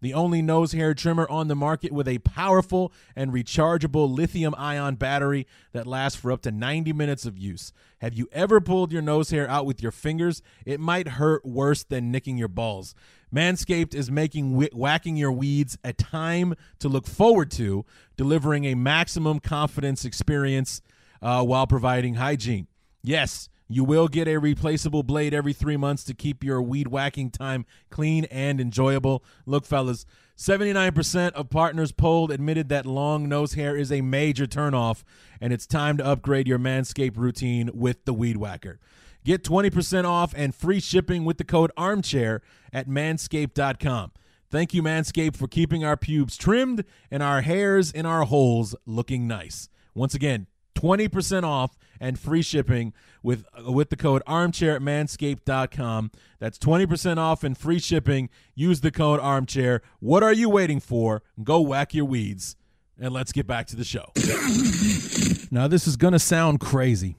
the 0.00 0.14
only 0.14 0.42
nose 0.42 0.72
hair 0.72 0.94
trimmer 0.94 1.28
on 1.28 1.48
the 1.48 1.54
market 1.54 1.92
with 1.92 2.08
a 2.08 2.18
powerful 2.18 2.92
and 3.16 3.32
rechargeable 3.32 4.10
lithium 4.10 4.54
ion 4.56 4.96
battery 4.96 5.46
that 5.72 5.86
lasts 5.86 6.18
for 6.18 6.32
up 6.32 6.42
to 6.42 6.50
90 6.50 6.92
minutes 6.92 7.24
of 7.26 7.38
use. 7.38 7.72
Have 7.98 8.14
you 8.14 8.28
ever 8.32 8.60
pulled 8.60 8.92
your 8.92 9.02
nose 9.02 9.30
hair 9.30 9.48
out 9.48 9.66
with 9.66 9.82
your 9.82 9.92
fingers? 9.92 10.42
It 10.66 10.80
might 10.80 11.08
hurt 11.08 11.44
worse 11.44 11.84
than 11.84 12.10
nicking 12.10 12.36
your 12.36 12.48
balls. 12.48 12.94
Manscaped 13.34 13.94
is 13.94 14.10
making 14.10 14.68
whacking 14.72 15.16
your 15.16 15.32
weeds 15.32 15.76
a 15.82 15.92
time 15.92 16.54
to 16.78 16.88
look 16.88 17.06
forward 17.06 17.50
to, 17.52 17.84
delivering 18.16 18.64
a 18.64 18.74
maximum 18.74 19.40
confidence 19.40 20.04
experience 20.04 20.80
uh, 21.20 21.42
while 21.42 21.66
providing 21.66 22.14
hygiene. 22.14 22.68
Yes, 23.02 23.48
you 23.68 23.84
will 23.84 24.08
get 24.08 24.28
a 24.28 24.38
replaceable 24.38 25.02
blade 25.02 25.32
every 25.32 25.52
three 25.52 25.76
months 25.76 26.04
to 26.04 26.14
keep 26.14 26.44
your 26.44 26.60
weed 26.60 26.88
whacking 26.88 27.30
time 27.30 27.64
clean 27.90 28.24
and 28.26 28.60
enjoyable. 28.60 29.24
Look, 29.46 29.64
fellas, 29.64 30.04
79% 30.36 31.32
of 31.32 31.48
partners 31.48 31.92
polled 31.92 32.30
admitted 32.30 32.68
that 32.68 32.86
long 32.86 33.28
nose 33.28 33.54
hair 33.54 33.76
is 33.76 33.92
a 33.92 34.00
major 34.00 34.46
turnoff, 34.46 35.02
and 35.40 35.52
it's 35.52 35.66
time 35.66 35.96
to 35.96 36.04
upgrade 36.04 36.48
your 36.48 36.58
Manscaped 36.58 37.16
routine 37.16 37.70
with 37.72 38.04
the 38.04 38.12
Weed 38.12 38.36
Whacker. 38.36 38.80
Get 39.24 39.42
20% 39.42 40.04
off 40.04 40.34
and 40.36 40.54
free 40.54 40.80
shipping 40.80 41.24
with 41.24 41.38
the 41.38 41.44
code 41.44 41.72
armchair 41.76 42.42
at 42.72 42.88
manscaped.com. 42.88 44.12
Thank 44.50 44.74
you, 44.74 44.82
Manscaped, 44.82 45.36
for 45.36 45.48
keeping 45.48 45.84
our 45.84 45.96
pubes 45.96 46.36
trimmed 46.36 46.84
and 47.10 47.22
our 47.22 47.40
hairs 47.40 47.90
in 47.90 48.04
our 48.04 48.24
holes 48.24 48.76
looking 48.86 49.26
nice. 49.26 49.68
Once 49.94 50.14
again, 50.14 50.46
20% 50.74 51.44
off 51.44 51.76
and 52.00 52.18
free 52.18 52.42
shipping 52.42 52.92
with 53.22 53.44
with 53.66 53.90
the 53.90 53.96
code 53.96 54.22
armchair 54.26 54.76
at 54.76 54.82
manscaped.com. 54.82 56.10
That's 56.38 56.58
20% 56.58 57.18
off 57.18 57.44
and 57.44 57.56
free 57.56 57.78
shipping. 57.78 58.28
Use 58.54 58.80
the 58.80 58.90
code 58.90 59.20
armchair. 59.20 59.82
What 60.00 60.22
are 60.22 60.32
you 60.32 60.48
waiting 60.48 60.80
for? 60.80 61.22
Go 61.42 61.60
whack 61.60 61.94
your 61.94 62.04
weeds. 62.04 62.56
And 62.98 63.12
let's 63.12 63.32
get 63.32 63.46
back 63.46 63.66
to 63.68 63.76
the 63.76 63.84
show. 63.84 64.12
now, 65.50 65.66
this 65.66 65.88
is 65.88 65.96
going 65.96 66.12
to 66.12 66.18
sound 66.18 66.60
crazy 66.60 67.16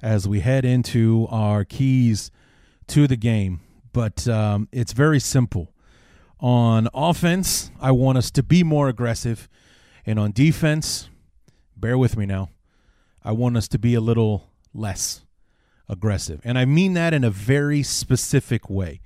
as 0.00 0.28
we 0.28 0.40
head 0.40 0.64
into 0.64 1.26
our 1.30 1.64
keys 1.64 2.30
to 2.88 3.08
the 3.08 3.16
game, 3.16 3.60
but 3.92 4.28
um, 4.28 4.68
it's 4.70 4.92
very 4.92 5.18
simple. 5.18 5.72
On 6.38 6.86
offense, 6.94 7.72
I 7.80 7.90
want 7.90 8.18
us 8.18 8.30
to 8.32 8.42
be 8.44 8.62
more 8.62 8.88
aggressive. 8.88 9.48
And 10.04 10.20
on 10.20 10.30
defense, 10.30 11.08
bear 11.76 11.98
with 11.98 12.16
me 12.16 12.26
now 12.26 12.50
I 13.26 13.32
want 13.32 13.56
us 13.56 13.66
to 13.68 13.78
be 13.78 13.94
a 13.94 14.00
little 14.00 14.50
less 14.72 15.22
aggressive. 15.88 16.40
And 16.44 16.56
I 16.56 16.64
mean 16.64 16.94
that 16.94 17.12
in 17.12 17.24
a 17.24 17.30
very 17.30 17.82
specific 17.82 18.70
way. 18.70 19.00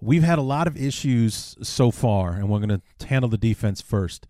We've 0.00 0.24
had 0.24 0.40
a 0.40 0.42
lot 0.42 0.66
of 0.66 0.76
issues 0.76 1.56
so 1.62 1.92
far, 1.92 2.32
and 2.32 2.48
we're 2.48 2.58
going 2.58 2.80
to 2.98 3.06
handle 3.06 3.30
the 3.30 3.38
defense 3.38 3.80
first. 3.80 4.26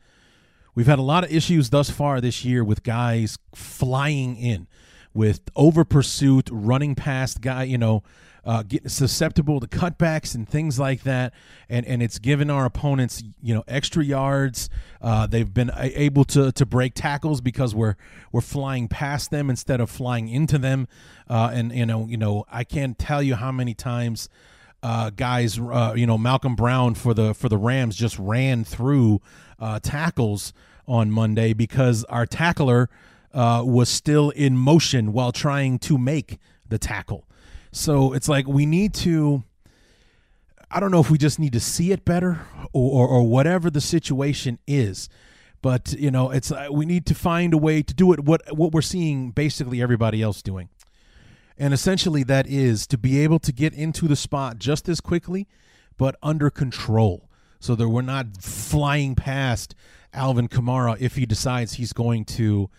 We've 0.74 0.86
had 0.86 0.98
a 0.98 1.02
lot 1.02 1.24
of 1.24 1.32
issues 1.32 1.70
thus 1.70 1.88
far 1.88 2.20
this 2.20 2.44
year 2.44 2.62
with 2.62 2.82
guys 2.82 3.38
flying 3.54 4.36
in, 4.36 4.68
with 5.14 5.40
over 5.56 5.86
pursuit, 5.86 6.50
running 6.52 6.94
past 6.94 7.40
guy, 7.40 7.62
you 7.62 7.78
know, 7.78 8.02
uh, 8.44 8.62
getting 8.62 8.88
susceptible 8.88 9.60
to 9.60 9.66
cutbacks 9.66 10.34
and 10.34 10.48
things 10.48 10.78
like 10.78 11.02
that, 11.02 11.32
and 11.68 11.86
and 11.86 12.02
it's 12.02 12.18
given 12.18 12.50
our 12.50 12.64
opponents 12.64 13.22
you 13.42 13.54
know 13.54 13.64
extra 13.68 14.04
yards. 14.04 14.70
Uh, 15.00 15.26
they've 15.26 15.52
been 15.52 15.70
able 15.76 16.24
to 16.24 16.52
to 16.52 16.66
break 16.66 16.94
tackles 16.94 17.40
because 17.40 17.74
we're 17.74 17.96
we're 18.32 18.40
flying 18.40 18.88
past 18.88 19.30
them 19.30 19.50
instead 19.50 19.80
of 19.80 19.90
flying 19.90 20.28
into 20.28 20.58
them, 20.58 20.88
uh, 21.28 21.50
and 21.52 21.72
you 21.72 21.86
know 21.86 22.06
you 22.06 22.16
know 22.16 22.44
I 22.50 22.64
can't 22.64 22.98
tell 22.98 23.22
you 23.22 23.34
how 23.34 23.52
many 23.52 23.74
times. 23.74 24.28
Uh, 24.82 25.10
guys, 25.10 25.58
uh, 25.58 25.92
you 25.94 26.06
know 26.06 26.16
Malcolm 26.16 26.56
Brown 26.56 26.94
for 26.94 27.12
the 27.12 27.34
for 27.34 27.50
the 27.50 27.58
Rams 27.58 27.96
just 27.96 28.18
ran 28.18 28.64
through 28.64 29.20
uh, 29.58 29.78
tackles 29.78 30.54
on 30.88 31.10
Monday 31.10 31.52
because 31.52 32.02
our 32.04 32.24
tackler 32.24 32.88
uh, 33.32 33.62
was 33.64 33.88
still 33.88 34.30
in 34.30 34.56
motion 34.56 35.12
while 35.12 35.32
trying 35.32 35.78
to 35.78 35.98
make 35.98 36.38
the 36.68 36.78
tackle. 36.78 37.26
So 37.72 38.12
it's 38.12 38.28
like 38.28 38.46
we 38.46 38.66
need 38.66 38.94
to. 38.94 39.44
I 40.70 40.78
don't 40.78 40.92
know 40.92 41.00
if 41.00 41.10
we 41.10 41.18
just 41.18 41.40
need 41.40 41.52
to 41.54 41.60
see 41.60 41.90
it 41.90 42.04
better 42.04 42.46
or, 42.72 43.04
or, 43.04 43.08
or 43.08 43.26
whatever 43.26 43.70
the 43.70 43.80
situation 43.80 44.60
is, 44.68 45.08
but 45.62 45.92
you 45.94 46.12
know, 46.12 46.30
it's 46.30 46.52
uh, 46.52 46.68
we 46.70 46.86
need 46.86 47.06
to 47.06 47.14
find 47.14 47.52
a 47.52 47.58
way 47.58 47.82
to 47.82 47.94
do 47.94 48.12
it. 48.12 48.20
What 48.20 48.42
what 48.56 48.72
we're 48.72 48.82
seeing 48.82 49.30
basically 49.30 49.82
everybody 49.82 50.22
else 50.22 50.42
doing, 50.42 50.68
and 51.58 51.74
essentially 51.74 52.22
that 52.24 52.46
is 52.46 52.86
to 52.88 52.98
be 52.98 53.20
able 53.20 53.38
to 53.40 53.52
get 53.52 53.72
into 53.74 54.08
the 54.08 54.16
spot 54.16 54.58
just 54.58 54.88
as 54.88 55.00
quickly, 55.00 55.48
but 55.96 56.16
under 56.22 56.50
control, 56.50 57.28
so 57.58 57.74
that 57.74 57.88
we're 57.88 58.02
not 58.02 58.38
flying 58.40 59.14
past 59.14 59.74
Alvin 60.12 60.48
Kamara 60.48 60.96
if 61.00 61.16
he 61.16 61.26
decides 61.26 61.74
he's 61.74 61.92
going 61.92 62.24
to 62.24 62.70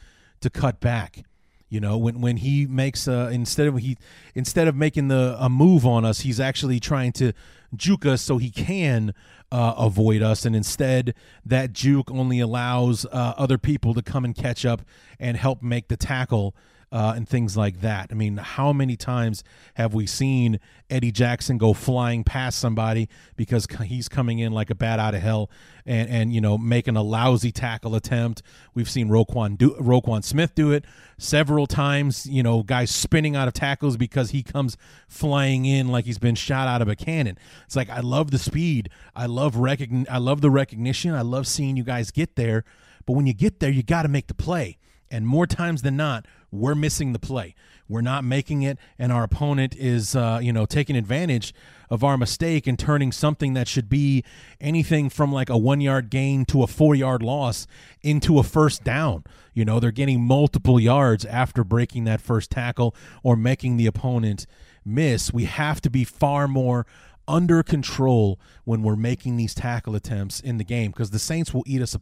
to 0.41 0.49
cut 0.49 0.79
back. 0.79 1.23
You 1.71 1.79
know, 1.79 1.97
when 1.97 2.19
when 2.19 2.35
he 2.35 2.65
makes 2.67 3.07
uh, 3.07 3.29
instead 3.31 3.65
of 3.65 3.77
he 3.77 3.97
instead 4.35 4.67
of 4.67 4.75
making 4.75 5.07
the 5.07 5.37
a 5.39 5.47
move 5.47 5.85
on 5.85 6.03
us, 6.03 6.19
he's 6.19 6.37
actually 6.37 6.81
trying 6.81 7.13
to 7.13 7.31
juke 7.73 8.05
us 8.05 8.21
so 8.21 8.37
he 8.37 8.49
can 8.49 9.13
uh, 9.53 9.75
avoid 9.77 10.21
us, 10.21 10.43
and 10.43 10.53
instead 10.53 11.15
that 11.45 11.71
juke 11.71 12.11
only 12.11 12.41
allows 12.41 13.05
uh, 13.05 13.33
other 13.37 13.57
people 13.57 13.93
to 13.93 14.01
come 14.01 14.25
and 14.25 14.35
catch 14.35 14.65
up 14.65 14.81
and 15.17 15.37
help 15.37 15.63
make 15.63 15.87
the 15.87 15.95
tackle 15.95 16.53
uh, 16.91 17.13
and 17.15 17.27
things 17.27 17.55
like 17.55 17.81
that. 17.81 18.09
I 18.11 18.15
mean, 18.15 18.37
how 18.37 18.73
many 18.73 18.97
times 18.97 19.43
have 19.75 19.93
we 19.93 20.05
seen 20.05 20.59
Eddie 20.89 21.11
Jackson 21.11 21.57
go 21.57 21.73
flying 21.73 22.23
past 22.25 22.59
somebody 22.59 23.07
because 23.37 23.65
he's 23.85 24.09
coming 24.09 24.39
in 24.39 24.51
like 24.51 24.69
a 24.69 24.75
bat 24.75 24.99
out 24.99 25.15
of 25.15 25.21
hell 25.21 25.49
and, 25.85 26.09
and 26.09 26.33
you 26.33 26.41
know 26.41 26.57
making 26.57 26.97
a 26.97 27.01
lousy 27.01 27.51
tackle 27.51 27.95
attempt? 27.95 28.41
We've 28.73 28.89
seen 28.89 29.07
Roquan 29.07 29.57
do 29.57 29.73
Roquan 29.75 30.23
Smith 30.23 30.53
do 30.53 30.71
it 30.71 30.83
several 31.17 31.65
times. 31.65 32.25
You 32.25 32.43
know, 32.43 32.61
guys 32.61 32.91
spinning 32.91 33.37
out 33.37 33.47
of 33.47 33.53
tackles 33.53 33.95
because 33.95 34.31
he 34.31 34.43
comes 34.43 34.75
flying 35.07 35.63
in 35.65 35.87
like 35.87 36.03
he's 36.03 36.19
been 36.19 36.35
shot 36.35 36.67
out 36.67 36.81
of 36.81 36.89
a 36.89 36.95
cannon. 36.95 37.37
It's 37.65 37.75
like 37.77 37.89
I 37.89 38.01
love 38.01 38.31
the 38.31 38.39
speed. 38.39 38.89
I 39.15 39.27
love 39.27 39.55
recogn- 39.55 40.07
I 40.09 40.17
love 40.17 40.41
the 40.41 40.51
recognition. 40.51 41.13
I 41.13 41.21
love 41.21 41.47
seeing 41.47 41.77
you 41.77 41.83
guys 41.83 42.11
get 42.11 42.35
there. 42.35 42.65
But 43.05 43.13
when 43.13 43.27
you 43.27 43.33
get 43.33 43.61
there, 43.61 43.71
you 43.71 43.81
got 43.81 44.03
to 44.03 44.09
make 44.09 44.27
the 44.27 44.33
play. 44.35 44.77
And 45.11 45.27
more 45.27 45.45
times 45.45 45.81
than 45.81 45.97
not, 45.97 46.25
we're 46.51 46.73
missing 46.73 47.11
the 47.11 47.19
play. 47.19 47.53
We're 47.89 48.01
not 48.01 48.23
making 48.23 48.61
it, 48.61 48.79
and 48.97 49.11
our 49.11 49.23
opponent 49.23 49.75
is, 49.75 50.15
uh, 50.15 50.39
you 50.41 50.53
know, 50.53 50.65
taking 50.65 50.95
advantage 50.95 51.53
of 51.89 52.05
our 52.05 52.17
mistake 52.17 52.65
and 52.65 52.79
turning 52.79 53.11
something 53.11 53.53
that 53.53 53.67
should 53.67 53.89
be 53.89 54.23
anything 54.61 55.09
from 55.09 55.33
like 55.33 55.49
a 55.49 55.57
one 55.57 55.81
yard 55.81 56.09
gain 56.09 56.45
to 56.45 56.63
a 56.63 56.67
four 56.67 56.95
yard 56.95 57.21
loss 57.21 57.67
into 58.01 58.39
a 58.39 58.43
first 58.43 58.85
down. 58.85 59.25
You 59.53 59.65
know, 59.65 59.81
they're 59.81 59.91
getting 59.91 60.21
multiple 60.21 60.79
yards 60.79 61.25
after 61.25 61.65
breaking 61.65 62.05
that 62.05 62.21
first 62.21 62.49
tackle 62.49 62.95
or 63.23 63.35
making 63.35 63.75
the 63.75 63.87
opponent 63.87 64.47
miss. 64.85 65.33
We 65.33 65.43
have 65.43 65.81
to 65.81 65.89
be 65.89 66.05
far 66.05 66.47
more 66.47 66.85
under 67.27 67.61
control 67.61 68.39
when 68.63 68.83
we're 68.83 68.95
making 68.95 69.35
these 69.35 69.53
tackle 69.53 69.95
attempts 69.95 70.39
in 70.39 70.57
the 70.57 70.63
game 70.63 70.91
because 70.91 71.11
the 71.11 71.19
Saints 71.19 71.53
will 71.53 71.63
eat 71.67 71.81
us 71.81 71.97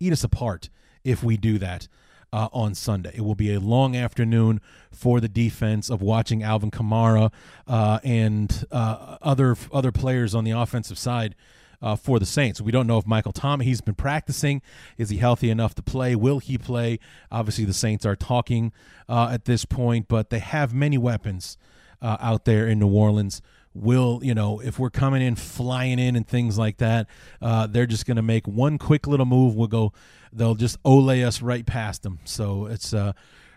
eat 0.00 0.12
us 0.14 0.24
apart 0.24 0.70
if 1.04 1.22
we 1.22 1.36
do 1.36 1.58
that 1.58 1.88
uh, 2.32 2.48
on 2.52 2.74
Sunday. 2.74 3.12
It 3.14 3.22
will 3.22 3.34
be 3.34 3.54
a 3.54 3.60
long 3.60 3.96
afternoon 3.96 4.60
for 4.90 5.20
the 5.20 5.28
defense 5.28 5.90
of 5.90 6.02
watching 6.02 6.42
Alvin 6.42 6.70
Kamara 6.70 7.32
uh, 7.66 7.98
and 8.04 8.64
uh, 8.70 9.18
other 9.22 9.56
other 9.72 9.92
players 9.92 10.34
on 10.34 10.44
the 10.44 10.52
offensive 10.52 10.98
side. 10.98 11.34
Uh, 11.82 11.94
for 11.94 12.18
the 12.18 12.24
Saints, 12.24 12.58
we 12.58 12.72
don't 12.72 12.86
know 12.86 12.96
if 12.96 13.06
Michael 13.06 13.34
Thomas 13.34 13.66
he's 13.66 13.82
been 13.82 13.94
practicing. 13.94 14.62
Is 14.96 15.10
he 15.10 15.18
healthy 15.18 15.50
enough 15.50 15.74
to 15.74 15.82
play? 15.82 16.16
Will 16.16 16.38
he 16.38 16.56
play? 16.56 16.98
Obviously, 17.30 17.66
the 17.66 17.74
Saints 17.74 18.06
are 18.06 18.16
talking 18.16 18.72
uh, 19.10 19.28
at 19.30 19.44
this 19.44 19.66
point, 19.66 20.08
but 20.08 20.30
they 20.30 20.38
have 20.38 20.72
many 20.72 20.96
weapons 20.96 21.58
uh, 22.00 22.16
out 22.18 22.46
there 22.46 22.66
in 22.66 22.78
New 22.78 22.88
Orleans 22.88 23.42
will 23.76 24.20
you 24.22 24.34
know 24.34 24.60
if 24.60 24.78
we're 24.78 24.90
coming 24.90 25.22
in 25.22 25.36
flying 25.36 25.98
in 25.98 26.16
and 26.16 26.26
things 26.26 26.58
like 26.58 26.78
that 26.78 27.06
uh, 27.42 27.66
they're 27.66 27.86
just 27.86 28.06
going 28.06 28.16
to 28.16 28.22
make 28.22 28.46
one 28.46 28.78
quick 28.78 29.06
little 29.06 29.26
move 29.26 29.54
we'll 29.54 29.66
go 29.66 29.92
they'll 30.32 30.54
just 30.54 30.78
ole 30.84 31.10
us 31.10 31.42
right 31.42 31.66
past 31.66 32.02
them 32.02 32.18
so 32.24 32.66
it's 32.66 32.94
uh 32.94 33.12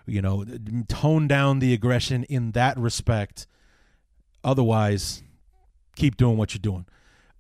you 0.10 0.21
know 0.21 0.45
tone 0.88 1.27
down 1.27 1.60
the 1.60 1.73
aggression 1.73 2.23
in 2.23 2.51
that 2.51 2.77
respect. 2.77 3.47
Otherwise 4.43 5.23
keep 5.95 6.17
doing 6.17 6.38
what 6.38 6.53
you're 6.53 6.60
doing. 6.60 6.86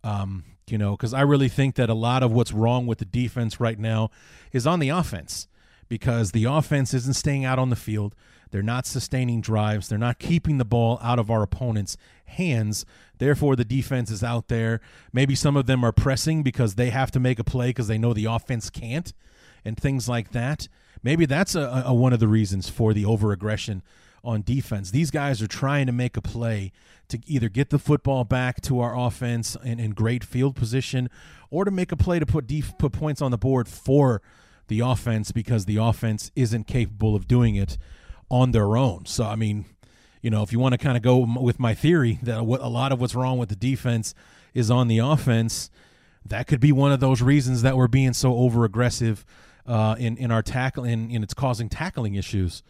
Um 0.03 0.43
you 0.67 0.77
know, 0.77 0.91
because 0.91 1.15
I 1.15 1.21
really 1.21 1.49
think 1.49 1.75
that 1.75 1.89
a 1.89 1.95
lot 1.95 2.21
of 2.21 2.31
what's 2.31 2.51
wrong 2.51 2.85
with 2.85 2.99
the 2.99 3.05
defense 3.05 3.59
right 3.59 3.79
now 3.79 4.11
is 4.51 4.67
on 4.67 4.79
the 4.79 4.89
offense 4.89 5.47
because 5.87 6.31
the 6.31 6.45
offense 6.45 6.93
isn't 6.93 7.15
staying 7.15 7.43
out 7.43 7.57
on 7.57 7.71
the 7.71 7.75
field. 7.75 8.13
They're 8.51 8.61
not 8.61 8.85
sustaining 8.85 9.41
drives. 9.41 9.89
They're 9.89 9.97
not 9.97 10.19
keeping 10.19 10.57
the 10.57 10.65
ball 10.65 10.99
out 11.01 11.19
of 11.19 11.29
our 11.29 11.43
opponent's 11.43 11.97
hands. 12.25 12.85
Therefore, 13.17 13.55
the 13.55 13.65
defense 13.65 14.09
is 14.09 14.23
out 14.23 14.47
there. 14.47 14.81
Maybe 15.13 15.35
some 15.35 15.55
of 15.55 15.65
them 15.65 15.83
are 15.83 15.91
pressing 15.91 16.41
because 16.43 16.75
they 16.75 16.89
have 16.89 17.11
to 17.11 17.19
make 17.19 17.39
a 17.39 17.43
play 17.43 17.69
because 17.69 17.87
they 17.87 17.97
know 17.97 18.13
the 18.13 18.25
offense 18.25 18.69
can't, 18.69 19.13
and 19.63 19.77
things 19.77 20.09
like 20.09 20.31
that. 20.31 20.67
Maybe 21.03 21.25
that's 21.25 21.55
a, 21.55 21.83
a 21.85 21.93
one 21.93 22.13
of 22.13 22.19
the 22.19 22.27
reasons 22.27 22.69
for 22.69 22.93
the 22.93 23.03
overaggression 23.03 23.81
on 24.23 24.41
defense. 24.41 24.91
These 24.91 25.11
guys 25.11 25.41
are 25.41 25.47
trying 25.47 25.85
to 25.85 25.91
make 25.91 26.17
a 26.17 26.21
play 26.21 26.71
to 27.07 27.19
either 27.25 27.49
get 27.49 27.69
the 27.69 27.79
football 27.79 28.23
back 28.23 28.61
to 28.61 28.79
our 28.79 28.97
offense 28.97 29.55
in, 29.63 29.79
in 29.79 29.91
great 29.91 30.23
field 30.23 30.55
position 30.55 31.09
or 31.49 31.65
to 31.65 31.71
make 31.71 31.91
a 31.91 31.97
play 31.97 32.19
to 32.19 32.25
put 32.25 32.47
def- 32.47 32.77
put 32.77 32.91
points 32.91 33.21
on 33.21 33.31
the 33.31 33.37
board 33.37 33.67
for 33.67 34.21
the 34.67 34.79
offense 34.81 35.31
because 35.31 35.65
the 35.65 35.77
offense 35.77 36.31
isn't 36.35 36.67
capable 36.67 37.15
of 37.15 37.27
doing 37.27 37.55
it 37.55 37.77
on 38.29 38.51
their 38.51 38.77
own. 38.77 39.05
So 39.05 39.25
I 39.25 39.35
mean, 39.35 39.65
you 40.21 40.29
know, 40.29 40.43
if 40.43 40.51
you 40.51 40.59
want 40.59 40.73
to 40.73 40.77
kind 40.77 40.97
of 40.97 41.03
go 41.03 41.17
with 41.39 41.59
my 41.59 41.73
theory 41.73 42.19
that 42.23 42.39
a 42.39 42.43
lot 42.43 42.91
of 42.91 42.99
what's 42.99 43.15
wrong 43.15 43.37
with 43.37 43.49
the 43.49 43.55
defense 43.55 44.13
is 44.53 44.69
on 44.69 44.87
the 44.87 44.99
offense, 44.99 45.69
that 46.25 46.47
could 46.47 46.59
be 46.59 46.71
one 46.71 46.91
of 46.91 46.99
those 46.99 47.21
reasons 47.21 47.61
that 47.61 47.77
we're 47.77 47.87
being 47.87 48.13
so 48.13 48.35
over 48.35 48.65
aggressive 48.65 49.25
uh, 49.65 49.95
in 49.97 50.17
in 50.17 50.31
our 50.31 50.41
tackle 50.41 50.83
and, 50.83 51.11
in 51.11 51.23
it's 51.23 51.33
causing 51.33 51.69
tackling 51.69 52.15
issues 52.15 52.63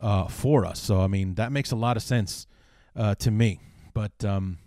uh, 0.00 0.26
for 0.26 0.64
us. 0.64 0.80
So 0.80 1.00
I 1.00 1.06
mean, 1.06 1.34
that 1.34 1.52
makes 1.52 1.70
a 1.70 1.76
lot 1.76 1.96
of 1.96 2.02
sense 2.02 2.46
uh, 2.94 3.14
to 3.16 3.30
me. 3.30 3.60
But 3.94 4.24
um, 4.24 4.58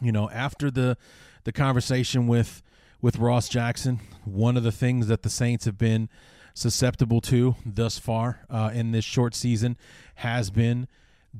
you 0.00 0.12
know, 0.12 0.28
after 0.30 0.70
the 0.70 0.96
the 1.44 1.52
conversation 1.52 2.26
with 2.26 2.62
with 3.00 3.18
Ross 3.18 3.48
Jackson, 3.48 4.00
one 4.24 4.56
of 4.56 4.62
the 4.62 4.72
things 4.72 5.08
that 5.08 5.22
the 5.22 5.30
Saints 5.30 5.64
have 5.64 5.78
been 5.78 6.08
susceptible 6.54 7.20
to 7.20 7.56
thus 7.64 7.98
far 7.98 8.44
uh, 8.50 8.70
in 8.72 8.92
this 8.92 9.04
short 9.04 9.34
season 9.34 9.76
has 10.16 10.50
been 10.50 10.86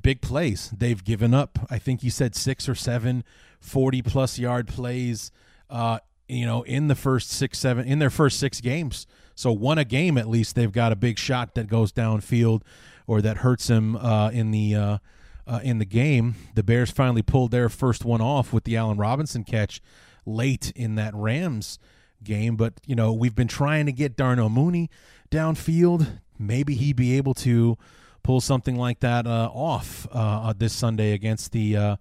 big 0.01 0.21
plays. 0.21 0.73
They've 0.77 1.03
given 1.03 1.35
up, 1.35 1.59
I 1.71 1.79
think 1.79 2.03
you 2.03 2.11
said 2.11 2.35
six 2.35 2.69
or 2.69 2.75
seven 2.75 3.25
40 3.61 4.03
plus 4.03 4.39
yard 4.39 4.69
plays, 4.69 5.31
uh, 5.71 5.99
you 6.29 6.47
know, 6.47 6.63
in 6.63 6.89
the 6.89 6.95
first 6.95 7.31
six, 7.31 7.59
seven, 7.59 7.87
in 7.87 7.99
their 7.99 8.11
first 8.11 8.39
six 8.39 8.61
games. 8.61 9.07
So 9.35 9.53
one 9.53 9.79
a 9.79 9.85
game 9.85 10.19
at 10.19 10.29
least, 10.29 10.55
they've 10.55 10.73
got 10.73 10.93
a 10.93 10.97
big 10.97 11.19
shot 11.19 11.55
that 11.55 11.69
goes 11.69 11.93
downfield 11.93 12.63
or 13.07 13.23
that 13.23 13.39
hurts 13.39 13.67
them 13.67 13.97
uh, 13.97 14.31
in 14.31 14.51
the 14.51 14.75
uh, 14.75 14.99
uh, 15.47 15.61
in 15.63 15.79
the 15.79 15.85
game. 15.85 16.35
The 16.55 16.63
Bears 16.63 16.91
finally 16.91 17.23
pulled 17.23 17.51
their 17.51 17.69
first 17.69 18.05
one 18.05 18.21
off 18.21 18.53
with 18.53 18.65
the 18.65 18.77
Allen 18.77 18.99
Robinson 18.99 19.45
catch 19.45 19.81
late 20.25 20.73
in 20.77 20.95
that 20.97 21.15
Rams 21.15 21.79
game. 22.25 22.57
But 22.57 22.75
you 22.87 22.95
know 22.95 23.13
we've 23.13 23.35
been 23.35 23.49
trying 23.49 23.87
to 23.87 23.93
get 23.93 24.17
Darnell 24.17 24.49
Mooney 24.49 24.91
downfield. 25.31 26.21
Maybe 26.39 26.75
he'd 26.75 26.97
be 26.97 27.17
able 27.17 27.35
to 27.35 27.77
pull 28.23 28.41
something 28.41 28.77
like 28.77 29.01
that 29.01 29.27
uh, 29.27 29.51
off 29.53 30.07
uh, 30.13 30.53
this 30.57 30.73
Sunday 30.73 31.13
against 31.13 31.53
the 31.53 31.77
uh, 31.77 31.97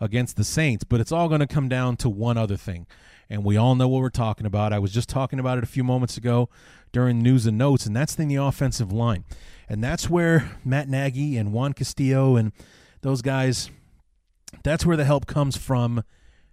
against 0.00 0.36
the 0.36 0.44
Saints. 0.44 0.84
But 0.84 1.00
it's 1.00 1.12
all 1.12 1.28
going 1.28 1.40
to 1.40 1.46
come 1.46 1.68
down 1.68 1.96
to 1.98 2.08
one 2.08 2.36
other 2.36 2.56
thing, 2.56 2.86
and 3.28 3.44
we 3.44 3.56
all 3.56 3.74
know 3.74 3.88
what 3.88 4.00
we're 4.00 4.10
talking 4.10 4.46
about. 4.46 4.72
I 4.72 4.78
was 4.78 4.92
just 4.92 5.08
talking 5.08 5.38
about 5.38 5.58
it 5.58 5.64
a 5.64 5.68
few 5.68 5.84
moments 5.84 6.16
ago 6.16 6.48
during 6.92 7.20
news 7.20 7.46
and 7.46 7.58
notes, 7.58 7.86
and 7.86 7.94
that's 7.94 8.18
in 8.18 8.28
the 8.28 8.36
offensive 8.36 8.92
line, 8.92 9.24
and 9.68 9.82
that's 9.82 10.08
where 10.08 10.58
Matt 10.64 10.88
Nagy 10.88 11.36
and 11.36 11.52
Juan 11.52 11.72
Castillo 11.72 12.36
and 12.36 12.52
those 13.04 13.20
guys, 13.20 13.70
that's 14.62 14.86
where 14.86 14.96
the 14.96 15.04
help 15.04 15.26
comes 15.26 15.58
from 15.58 16.02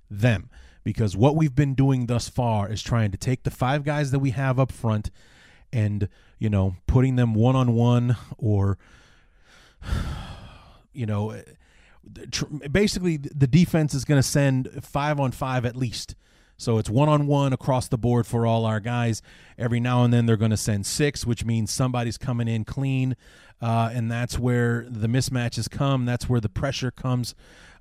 them. 0.10 0.50
Because 0.84 1.16
what 1.16 1.36
we've 1.36 1.56
been 1.56 1.76
doing 1.76 2.08
thus 2.08 2.28
far 2.28 2.70
is 2.70 2.82
trying 2.82 3.12
to 3.12 3.18
take 3.18 3.44
the 3.44 3.52
five 3.52 3.84
guys 3.84 4.12
that 4.12 4.20
we 4.20 4.32
have 4.32 4.60
up 4.60 4.72
front 4.72 5.12
and, 5.72 6.10
you 6.40 6.50
know, 6.50 6.76
putting 6.88 7.16
them 7.16 7.36
one 7.36 7.56
on 7.56 7.74
one 7.74 8.18
or, 8.38 8.78
you 10.94 11.06
know, 11.06 11.40
basically 12.72 13.18
the 13.18 13.48
defense 13.48 13.94
is 13.94 14.06
going 14.06 14.20
to 14.20 14.28
send 14.28 14.70
five 14.84 15.20
on 15.20 15.32
five 15.32 15.66
at 15.66 15.76
least 15.76 16.16
so 16.62 16.78
it's 16.78 16.92
one 16.92 17.10
on 17.10 17.26
one 17.26 17.54
across 17.54 17.88
the 17.88 17.98
board 17.98 18.28
for 18.28 18.46
all 18.46 18.68
our 18.68 18.80
guys. 18.80 19.24
Every 19.58 19.80
now 19.80 20.04
and 20.04 20.14
then 20.14 20.28
they're 20.28 20.38
going 20.38 20.52
to 20.52 20.58
send 20.58 20.86
six, 20.86 21.26
which 21.26 21.44
means 21.44 21.72
somebody's 21.72 22.20
coming 22.20 22.48
in 22.48 22.66
clean. 22.66 23.18
Uh, 23.60 23.90
and 23.92 24.12
that's 24.12 24.38
where 24.38 24.86
the 24.88 25.08
mismatches 25.08 25.68
come. 25.68 26.06
That's 26.06 26.30
where 26.30 26.40
the 26.40 26.50
pressure 26.50 26.92
comes 26.92 27.34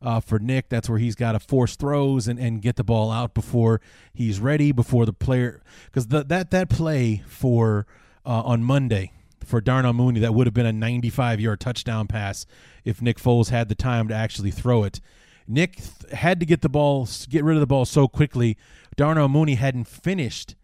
uh, 0.03 0.21
for 0.21 0.39
Nick. 0.39 0.69
That's 0.69 0.89
where 0.89 0.99
he's 0.99 1.15
got 1.15 1.33
to 1.33 1.41
force 1.41 1.77
throws 1.77 2.29
and, 2.29 2.39
and 2.39 2.63
get 2.63 2.77
the 2.77 2.85
ball 2.85 3.11
out 3.11 3.35
before 3.35 3.81
he's 4.13 4.41
ready, 4.41 4.73
before 4.73 5.07
the 5.07 5.13
player. 5.13 5.63
Because 5.87 6.09
that, 6.09 6.51
that 6.51 6.69
play 6.69 7.23
for 7.27 7.87
uh, 8.25 8.43
on 8.43 8.63
Monday 8.63 9.13
for 9.45 9.61
Darnell 9.61 9.93
Mooney, 9.93 10.21
that 10.21 10.35
would 10.35 10.47
have 10.47 10.55
been 10.55 10.67
a 10.67 10.73
95 10.73 11.41
yard 11.41 11.61
touchdown 11.61 12.07
pass 12.07 12.47
if 12.85 13.03
Nick 13.03 13.19
Foles 13.19 13.51
had 13.51 13.69
the 13.69 13.75
time 13.75 14.09
to 14.09 14.15
actually 14.15 14.51
throw 14.51 14.85
it. 14.85 15.01
Nick 15.47 15.77
th- 15.77 16.13
had 16.13 16.41
to 16.41 16.47
get 16.47 16.63
the 16.63 16.69
ball, 16.69 17.09
get 17.29 17.45
rid 17.45 17.57
of 17.57 17.61
the 17.61 17.67
ball 17.67 17.85
so 17.85 18.07
quickly. 18.07 18.57
Darnell 18.97 19.29
Mooney 19.29 19.55
hadn't 19.55 19.89
finished 19.89 20.55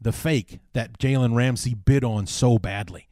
the 0.00 0.12
fake 0.12 0.60
that 0.72 0.98
Jalen 0.98 1.34
Ramsey 1.34 1.74
bid 1.74 2.04
on 2.04 2.26
so 2.26 2.58
badly. 2.58 3.08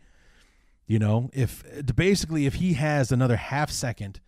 You 0.86 0.98
know, 0.98 1.30
if 1.32 1.64
basically 1.94 2.46
if 2.46 2.54
he 2.54 2.74
has 2.74 3.10
another 3.10 3.36
half 3.36 3.70
second 3.70 4.20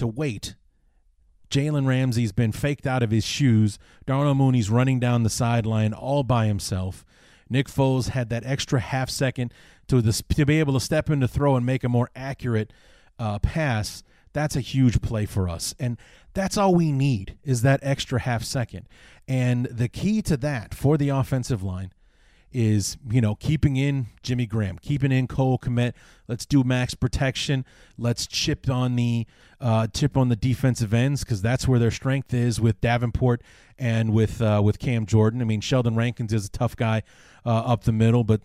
to 0.00 0.06
wait, 0.06 0.56
Jalen 1.48 1.86
Ramsey's 1.86 2.32
been 2.32 2.52
faked 2.52 2.86
out 2.86 3.02
of 3.02 3.10
his 3.10 3.24
shoes. 3.24 3.78
Darnell 4.06 4.34
Mooney's 4.34 4.68
running 4.68 5.00
down 5.00 5.22
the 5.22 5.30
sideline 5.30 5.92
all 5.92 6.22
by 6.22 6.46
himself. 6.46 7.04
Nick 7.48 7.68
Foles 7.68 8.10
had 8.10 8.28
that 8.28 8.44
extra 8.44 8.80
half 8.80 9.08
second 9.08 9.52
to 9.88 10.02
the, 10.02 10.12
to 10.34 10.44
be 10.44 10.60
able 10.60 10.74
to 10.74 10.80
step 10.80 11.08
in 11.08 11.20
to 11.20 11.28
throw 11.28 11.56
and 11.56 11.64
make 11.64 11.82
a 11.82 11.88
more 11.88 12.10
accurate 12.14 12.72
uh, 13.18 13.38
pass 13.38 14.02
that's 14.32 14.56
a 14.56 14.60
huge 14.60 15.00
play 15.02 15.26
for 15.26 15.48
us. 15.48 15.74
And 15.78 15.98
that's 16.34 16.56
all 16.56 16.74
we 16.74 16.92
need 16.92 17.38
is 17.44 17.62
that 17.62 17.80
extra 17.82 18.20
half 18.20 18.44
second. 18.44 18.88
And 19.26 19.66
the 19.66 19.88
key 19.88 20.22
to 20.22 20.36
that 20.38 20.74
for 20.74 20.96
the 20.96 21.08
offensive 21.08 21.62
line 21.62 21.92
is, 22.52 22.96
you 23.08 23.20
know, 23.20 23.34
keeping 23.34 23.76
in 23.76 24.06
Jimmy 24.22 24.46
Graham, 24.46 24.78
keeping 24.78 25.12
in 25.12 25.26
Cole 25.26 25.58
Kmet. 25.58 25.92
Let's 26.28 26.46
do 26.46 26.64
max 26.64 26.94
protection. 26.94 27.64
Let's 27.96 28.26
chip 28.26 28.68
on 28.68 28.96
the 28.96 29.26
uh, 29.60 29.86
chip 29.88 30.16
on 30.16 30.28
the 30.28 30.36
defensive 30.36 30.92
ends 30.92 31.22
because 31.22 31.42
that's 31.42 31.68
where 31.68 31.78
their 31.78 31.90
strength 31.90 32.32
is 32.34 32.60
with 32.60 32.80
Davenport 32.80 33.42
and 33.78 34.12
with 34.12 34.40
uh, 34.42 34.60
with 34.64 34.78
Cam 34.78 35.06
Jordan. 35.06 35.40
I 35.40 35.44
mean, 35.44 35.60
Sheldon 35.60 35.96
Rankins 35.96 36.32
is 36.32 36.46
a 36.46 36.50
tough 36.50 36.76
guy 36.76 37.02
uh, 37.44 37.50
up 37.50 37.84
the 37.84 37.92
middle, 37.92 38.24
but 38.24 38.40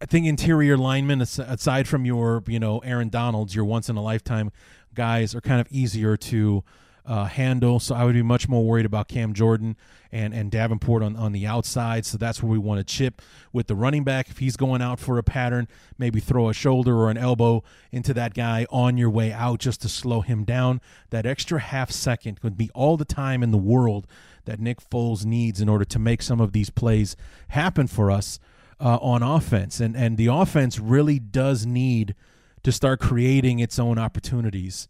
I 0.00 0.06
think 0.06 0.26
interior 0.26 0.76
linemen, 0.76 1.22
aside 1.22 1.88
from 1.88 2.04
your, 2.04 2.44
you 2.46 2.60
know, 2.60 2.80
Aaron 2.80 3.08
Donalds, 3.08 3.54
your 3.54 3.64
once 3.64 3.88
in 3.88 3.96
a 3.96 4.02
lifetime 4.02 4.52
guys 4.94 5.34
are 5.34 5.40
kind 5.40 5.60
of 5.60 5.66
easier 5.70 6.16
to 6.16 6.62
uh, 7.06 7.24
handle. 7.24 7.80
So 7.80 7.94
I 7.94 8.04
would 8.04 8.14
be 8.14 8.22
much 8.22 8.48
more 8.48 8.64
worried 8.64 8.86
about 8.86 9.08
Cam 9.08 9.32
Jordan 9.32 9.76
and, 10.12 10.34
and 10.34 10.50
Davenport 10.50 11.02
on, 11.02 11.16
on 11.16 11.32
the 11.32 11.46
outside. 11.46 12.04
So 12.04 12.18
that's 12.18 12.42
where 12.42 12.50
we 12.50 12.58
want 12.58 12.78
to 12.78 12.84
chip 12.84 13.22
with 13.52 13.66
the 13.66 13.74
running 13.74 14.04
back. 14.04 14.28
If 14.28 14.38
he's 14.38 14.56
going 14.56 14.82
out 14.82 14.98
for 14.98 15.18
a 15.18 15.22
pattern, 15.22 15.68
maybe 15.98 16.20
throw 16.20 16.48
a 16.48 16.54
shoulder 16.54 16.96
or 16.96 17.10
an 17.10 17.16
elbow 17.16 17.62
into 17.92 18.12
that 18.14 18.34
guy 18.34 18.66
on 18.70 18.96
your 18.96 19.10
way 19.10 19.32
out 19.32 19.60
just 19.60 19.82
to 19.82 19.88
slow 19.88 20.20
him 20.20 20.44
down. 20.44 20.80
That 21.10 21.26
extra 21.26 21.60
half 21.60 21.90
second 21.90 22.40
could 22.40 22.56
be 22.56 22.70
all 22.74 22.96
the 22.96 23.04
time 23.04 23.42
in 23.42 23.50
the 23.50 23.58
world 23.58 24.06
that 24.44 24.60
Nick 24.60 24.78
Foles 24.80 25.24
needs 25.24 25.60
in 25.60 25.68
order 25.68 25.84
to 25.84 25.98
make 25.98 26.22
some 26.22 26.40
of 26.40 26.52
these 26.52 26.70
plays 26.70 27.16
happen 27.48 27.86
for 27.86 28.10
us 28.10 28.38
uh, 28.80 28.98
on 29.00 29.22
offense. 29.22 29.80
And, 29.80 29.96
and 29.96 30.16
the 30.16 30.26
offense 30.26 30.78
really 30.78 31.18
does 31.18 31.66
need– 31.66 32.14
to 32.66 32.72
start 32.72 32.98
creating 32.98 33.60
its 33.60 33.78
own 33.78 33.96
opportunities 33.96 34.88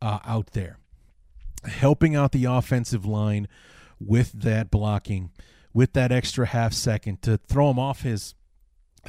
uh, 0.00 0.18
out 0.24 0.48
there. 0.54 0.80
Helping 1.64 2.16
out 2.16 2.32
the 2.32 2.44
offensive 2.44 3.04
line 3.04 3.48
with 4.00 4.32
that 4.32 4.70
blocking, 4.70 5.30
with 5.72 5.92
that 5.92 6.10
extra 6.10 6.46
half 6.46 6.72
second 6.72 7.22
to 7.22 7.36
throw 7.36 7.70
him 7.70 7.78
off 7.78 8.02
his 8.02 8.34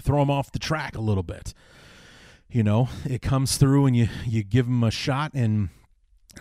throw 0.02 0.22
him 0.22 0.30
off 0.32 0.52
the 0.52 0.60
track 0.60 0.96
a 0.96 1.02
little 1.02 1.24
bit. 1.24 1.54
You 2.50 2.63
know, 2.63 2.89
it 3.06 3.22
comes 3.22 3.58
through 3.58 3.88
and 3.88 3.96
you 3.96 4.08
you 4.26 4.44
give 4.44 4.68
him 4.68 4.84
a 4.84 4.92
shot 4.92 5.32
and 5.34 5.70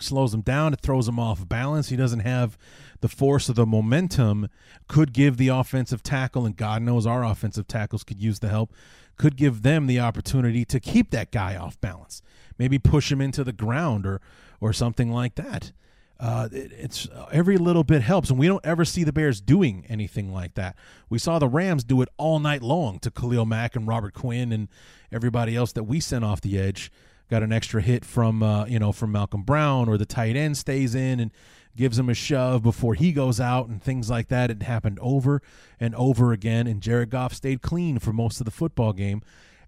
slows 0.00 0.34
him 0.34 0.42
down. 0.42 0.72
It 0.72 0.80
throws 0.80 1.08
him 1.08 1.18
off 1.18 1.48
balance. 1.48 1.88
He 1.88 1.96
doesn't 1.96 2.20
have 2.20 2.58
the 3.00 3.08
force 3.08 3.48
of 3.48 3.56
the 3.56 3.66
momentum. 3.66 4.48
Could 4.88 5.12
give 5.12 5.38
the 5.38 5.48
offensive 5.48 6.02
tackle, 6.02 6.44
and 6.44 6.56
God 6.56 6.82
knows 6.82 7.06
our 7.06 7.24
offensive 7.24 7.66
tackles 7.66 8.04
could 8.04 8.20
use 8.20 8.38
the 8.38 8.48
help 8.48 8.72
could 9.16 9.36
give 9.36 9.62
them 9.62 9.86
the 9.86 10.00
opportunity 10.00 10.64
to 10.64 10.80
keep 10.80 11.10
that 11.10 11.30
guy 11.30 11.56
off 11.56 11.80
balance, 11.80 12.22
maybe 12.58 12.78
push 12.78 13.10
him 13.12 13.20
into 13.20 13.44
the 13.44 13.52
ground 13.52 14.06
or 14.06 14.20
or 14.60 14.72
something 14.72 15.10
like 15.10 15.34
that. 15.34 15.72
Uh, 16.20 16.48
it, 16.52 16.70
it's 16.72 17.08
uh, 17.08 17.26
every 17.32 17.58
little 17.58 17.82
bit 17.82 18.02
helps, 18.02 18.30
and 18.30 18.38
we 18.38 18.46
don't 18.46 18.64
ever 18.64 18.84
see 18.84 19.02
the 19.02 19.12
Bears 19.12 19.40
doing 19.40 19.84
anything 19.88 20.32
like 20.32 20.54
that. 20.54 20.76
We 21.10 21.18
saw 21.18 21.38
the 21.38 21.48
Rams 21.48 21.82
do 21.82 22.00
it 22.00 22.08
all 22.16 22.38
night 22.38 22.62
long 22.62 23.00
to 23.00 23.10
Khalil 23.10 23.44
Mack 23.44 23.74
and 23.74 23.88
Robert 23.88 24.14
Quinn 24.14 24.52
and 24.52 24.68
everybody 25.10 25.56
else 25.56 25.72
that 25.72 25.84
we 25.84 25.98
sent 25.98 26.24
off 26.24 26.40
the 26.40 26.58
edge. 26.58 26.92
got 27.28 27.42
an 27.42 27.52
extra 27.52 27.82
hit 27.82 28.04
from 28.04 28.42
uh, 28.42 28.66
you 28.66 28.78
know 28.78 28.92
from 28.92 29.10
Malcolm 29.10 29.42
Brown, 29.42 29.88
or 29.88 29.98
the 29.98 30.06
tight 30.06 30.36
end 30.36 30.56
stays 30.56 30.94
in 30.94 31.18
and 31.18 31.32
gives 31.74 31.98
him 31.98 32.08
a 32.08 32.14
shove 32.14 32.62
before 32.62 32.94
he 32.94 33.12
goes 33.12 33.40
out, 33.40 33.66
and 33.66 33.82
things 33.82 34.08
like 34.08 34.28
that. 34.28 34.48
It 34.48 34.62
happened 34.62 34.98
over 35.00 35.42
and 35.80 35.92
over 35.96 36.32
again, 36.32 36.68
and 36.68 36.80
Jared 36.80 37.10
Goff 37.10 37.34
stayed 37.34 37.62
clean 37.62 37.98
for 37.98 38.12
most 38.12 38.40
of 38.40 38.44
the 38.44 38.52
football 38.52 38.92
game, 38.92 39.22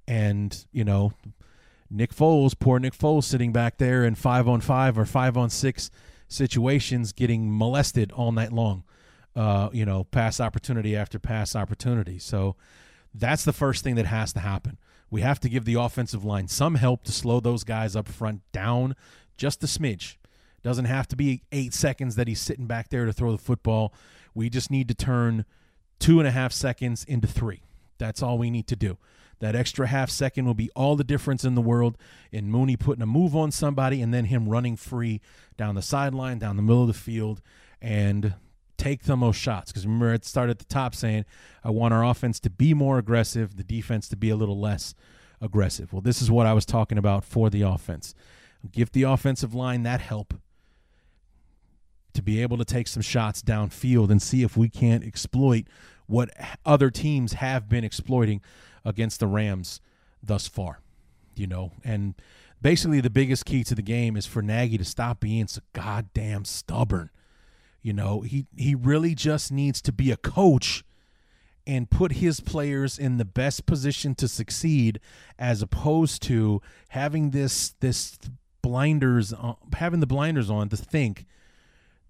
and 0.06 0.64
you 0.72 0.84
know. 0.84 1.14
Nick 1.90 2.14
Foles, 2.14 2.58
poor 2.58 2.80
Nick 2.80 2.96
Foles, 2.96 3.22
sitting 3.24 3.52
back 3.52 3.76
there 3.76 4.04
in 4.04 4.16
five 4.16 4.48
on 4.48 4.60
five 4.60 4.98
or 4.98 5.04
five 5.04 5.36
on 5.36 5.48
six 5.48 5.90
situations, 6.28 7.12
getting 7.12 7.56
molested 7.56 8.12
all 8.12 8.32
night 8.32 8.52
long. 8.52 8.84
Uh, 9.36 9.68
you 9.72 9.84
know, 9.84 10.04
pass 10.04 10.38
opportunity 10.38 10.94
after 10.94 11.18
pass 11.18 11.56
opportunity. 11.56 12.20
So 12.20 12.54
that's 13.12 13.44
the 13.44 13.52
first 13.52 13.82
thing 13.82 13.96
that 13.96 14.06
has 14.06 14.32
to 14.34 14.40
happen. 14.40 14.78
We 15.10 15.22
have 15.22 15.40
to 15.40 15.48
give 15.48 15.64
the 15.64 15.74
offensive 15.74 16.24
line 16.24 16.46
some 16.46 16.76
help 16.76 17.02
to 17.04 17.12
slow 17.12 17.40
those 17.40 17.64
guys 17.64 17.96
up 17.96 18.08
front 18.08 18.42
down 18.52 18.94
just 19.36 19.62
a 19.62 19.66
smidge. 19.66 20.16
Doesn't 20.62 20.86
have 20.86 21.06
to 21.08 21.16
be 21.16 21.42
eight 21.52 21.74
seconds 21.74 22.16
that 22.16 22.26
he's 22.26 22.40
sitting 22.40 22.66
back 22.66 22.88
there 22.88 23.04
to 23.04 23.12
throw 23.12 23.32
the 23.32 23.38
football. 23.38 23.92
We 24.34 24.48
just 24.48 24.70
need 24.70 24.88
to 24.88 24.94
turn 24.94 25.44
two 25.98 26.18
and 26.18 26.28
a 26.28 26.30
half 26.30 26.52
seconds 26.52 27.04
into 27.04 27.28
three. 27.28 27.62
That's 27.98 28.22
all 28.22 28.38
we 28.38 28.50
need 28.50 28.66
to 28.68 28.76
do. 28.76 28.98
That 29.40 29.56
extra 29.56 29.86
half 29.86 30.10
second 30.10 30.46
will 30.46 30.54
be 30.54 30.70
all 30.74 30.96
the 30.96 31.04
difference 31.04 31.44
in 31.44 31.54
the 31.54 31.60
world 31.60 31.98
in 32.32 32.50
Mooney 32.50 32.76
putting 32.76 33.02
a 33.02 33.06
move 33.06 33.34
on 33.34 33.50
somebody 33.50 34.00
and 34.00 34.12
then 34.14 34.26
him 34.26 34.48
running 34.48 34.76
free 34.76 35.20
down 35.56 35.74
the 35.74 35.82
sideline, 35.82 36.38
down 36.38 36.56
the 36.56 36.62
middle 36.62 36.82
of 36.82 36.88
the 36.88 36.94
field, 36.94 37.40
and 37.80 38.34
take 38.76 39.04
the 39.04 39.16
most 39.16 39.36
shots. 39.36 39.70
Because 39.70 39.86
remember, 39.86 40.12
it 40.12 40.24
started 40.24 40.52
at 40.52 40.58
the 40.58 40.64
top 40.64 40.94
saying, 40.94 41.24
I 41.62 41.70
want 41.70 41.94
our 41.94 42.04
offense 42.04 42.40
to 42.40 42.50
be 42.50 42.74
more 42.74 42.98
aggressive, 42.98 43.56
the 43.56 43.64
defense 43.64 44.08
to 44.08 44.16
be 44.16 44.30
a 44.30 44.36
little 44.36 44.58
less 44.58 44.94
aggressive. 45.40 45.92
Well, 45.92 46.02
this 46.02 46.22
is 46.22 46.30
what 46.30 46.46
I 46.46 46.52
was 46.52 46.66
talking 46.66 46.98
about 46.98 47.24
for 47.24 47.50
the 47.50 47.62
offense. 47.62 48.14
Give 48.70 48.90
the 48.90 49.02
offensive 49.02 49.54
line 49.54 49.82
that 49.82 50.00
help 50.00 50.34
to 52.14 52.22
be 52.22 52.40
able 52.40 52.56
to 52.56 52.64
take 52.64 52.88
some 52.88 53.02
shots 53.02 53.42
downfield 53.42 54.10
and 54.10 54.22
see 54.22 54.42
if 54.42 54.56
we 54.56 54.68
can't 54.68 55.04
exploit 55.04 55.66
what 56.06 56.30
other 56.64 56.90
teams 56.90 57.34
have 57.34 57.68
been 57.68 57.84
exploiting 57.84 58.40
against 58.84 59.20
the 59.20 59.26
Rams 59.26 59.80
thus 60.22 60.46
far. 60.48 60.80
You 61.36 61.46
know, 61.46 61.72
and 61.82 62.14
basically 62.62 63.00
the 63.00 63.10
biggest 63.10 63.44
key 63.44 63.64
to 63.64 63.74
the 63.74 63.82
game 63.82 64.16
is 64.16 64.26
for 64.26 64.40
Nagy 64.40 64.78
to 64.78 64.84
stop 64.84 65.20
being 65.20 65.46
so 65.46 65.60
goddamn 65.72 66.44
stubborn. 66.44 67.10
You 67.82 67.92
know, 67.92 68.22
he 68.22 68.46
he 68.56 68.74
really 68.74 69.14
just 69.14 69.52
needs 69.52 69.82
to 69.82 69.92
be 69.92 70.10
a 70.10 70.16
coach 70.16 70.84
and 71.66 71.90
put 71.90 72.12
his 72.12 72.40
players 72.40 72.98
in 72.98 73.16
the 73.16 73.24
best 73.24 73.66
position 73.66 74.14
to 74.16 74.28
succeed 74.28 75.00
as 75.38 75.62
opposed 75.62 76.22
to 76.22 76.60
having 76.88 77.30
this 77.30 77.74
this 77.80 78.18
blinders 78.62 79.32
on, 79.32 79.56
having 79.74 80.00
the 80.00 80.06
blinders 80.06 80.50
on 80.50 80.68
to 80.70 80.76
think 80.76 81.26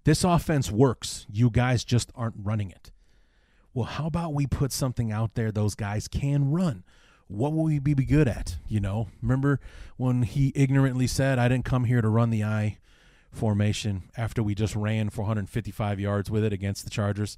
this 0.05 0.23
offense 0.23 0.71
works. 0.71 1.25
You 1.29 1.49
guys 1.49 1.83
just 1.83 2.11
aren't 2.15 2.35
running 2.37 2.71
it. 2.71 2.91
Well, 3.75 3.85
how 3.85 4.07
about 4.07 4.33
we 4.33 4.47
put 4.47 4.71
something 4.71 5.11
out 5.11 5.35
there 5.35 5.51
those 5.51 5.75
guys 5.75 6.07
can 6.07 6.49
run? 6.49 6.85
What 7.27 7.51
will 7.51 7.65
we 7.65 7.77
be 7.79 7.93
good 7.93 8.25
at? 8.25 8.55
You 8.69 8.79
know, 8.79 9.09
remember 9.21 9.59
when 9.97 10.23
he 10.23 10.53
ignorantly 10.55 11.07
said, 11.07 11.39
I 11.39 11.49
didn't 11.49 11.65
come 11.65 11.83
here 11.83 12.01
to 12.01 12.07
run 12.07 12.29
the 12.29 12.41
I 12.41 12.77
formation 13.33 14.03
after 14.15 14.41
we 14.41 14.55
just 14.55 14.77
ran 14.77 15.09
455 15.09 15.99
yards 15.99 16.31
with 16.31 16.45
it 16.45 16.53
against 16.53 16.85
the 16.85 16.89
Chargers 16.89 17.37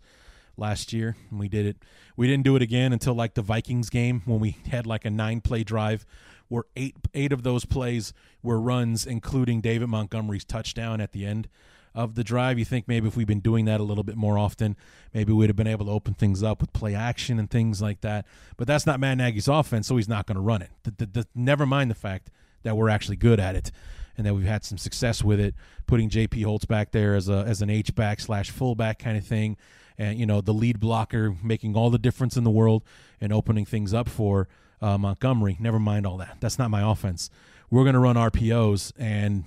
last 0.58 0.94
year. 0.94 1.18
And 1.32 1.40
we 1.40 1.50
did 1.50 1.66
it. 1.66 1.78
We 2.16 2.28
didn't 2.28 2.44
do 2.44 2.56
it 2.56 2.62
again 2.62 2.94
until 2.94 3.16
like 3.16 3.34
the 3.34 3.42
Vikings 3.42 3.90
game 3.90 4.22
when 4.26 4.40
we 4.40 4.58
had 4.70 4.86
like 4.86 5.06
a 5.06 5.10
nine 5.10 5.42
play 5.42 5.64
drive 5.64 6.06
where 6.50 6.66
eight 6.76 6.96
eight 7.16 7.34
of 7.34 7.42
those 7.42 7.66
plays 7.66 8.14
were 8.44 8.62
runs, 8.62 9.08
including 9.08 9.60
David 9.60 9.88
Montgomery's 9.88 10.46
touchdown 10.46 11.02
at 11.02 11.14
the 11.14 11.26
end 11.26 11.50
of 11.98 12.14
the 12.14 12.24
drive. 12.24 12.60
You 12.60 12.64
think 12.64 12.88
maybe 12.88 13.08
if 13.08 13.18
we've 13.18 13.28
been 13.28 13.40
doing 13.40 13.66
that 13.66 13.80
a 13.80 13.84
little 13.84 14.04
bit 14.04 14.16
more 14.16 14.38
often, 14.38 14.78
maybe 15.14 15.34
we'd 15.34 15.50
have 15.50 15.56
been 15.56 15.68
able 15.68 15.88
to 15.88 15.92
open 15.92 16.14
things 16.14 16.44
up 16.44 16.62
with 16.62 16.72
play 16.72 16.94
action 16.94 17.40
and 17.40 17.50
things 17.50 17.82
like 17.82 18.02
that. 18.02 18.26
But 18.56 18.68
that's 18.68 18.86
not 18.86 19.00
Matt 19.00 19.18
Nagy's 19.18 19.48
offense, 19.48 19.88
so 19.88 19.98
he's 19.98 20.08
not 20.08 20.28
going 20.28 20.36
to 20.36 20.42
run 20.42 20.62
it. 20.62 20.70
The, 20.84 20.92
the, 20.92 21.06
the, 21.08 21.28
never 21.34 21.66
mind 21.66 21.90
the 21.90 21.96
fact 21.96 22.30
that 22.62 22.78
we're 22.78 22.90
actually 22.90 23.18
good 23.18 23.40
at 23.40 23.56
it 23.56 23.72
and 24.16 24.28
that 24.28 24.36
we've 24.36 24.46
had 24.46 24.64
some 24.64 24.78
success 24.78 25.24
with 25.24 25.40
it, 25.40 25.56
putting 25.88 26.10
J.P. 26.10 26.44
Holtz 26.44 26.66
back 26.66 26.92
there 26.92 27.16
as 27.16 27.30
a 27.30 27.44
as 27.48 27.62
an 27.62 27.70
H 27.70 27.94
back 27.96 28.20
slash 28.20 28.52
fullback 28.52 29.00
kind 29.00 29.18
of 29.18 29.26
thing, 29.26 29.58
and 29.98 30.20
you 30.20 30.26
know 30.26 30.42
the 30.42 30.54
lead 30.54 30.80
blocker 30.80 31.36
making 31.44 31.76
all 31.76 31.90
the 31.90 32.00
difference 32.00 32.38
in 32.38 32.44
the 32.44 32.52
world 32.52 32.84
and 33.20 33.34
opening 33.34 33.66
things 33.66 33.94
up 33.94 34.08
for 34.08 34.48
uh, 34.82 34.98
Montgomery. 34.98 35.58
Never 35.60 35.80
mind 35.80 36.06
all 36.06 36.18
that. 36.18 36.38
That's 36.40 36.60
not 36.60 36.70
my 36.70 36.90
offense. 36.90 37.30
We're 37.70 37.84
going 37.84 37.94
to 37.94 38.00
run 38.00 38.16
RPOs 38.16 38.92
and 38.98 39.46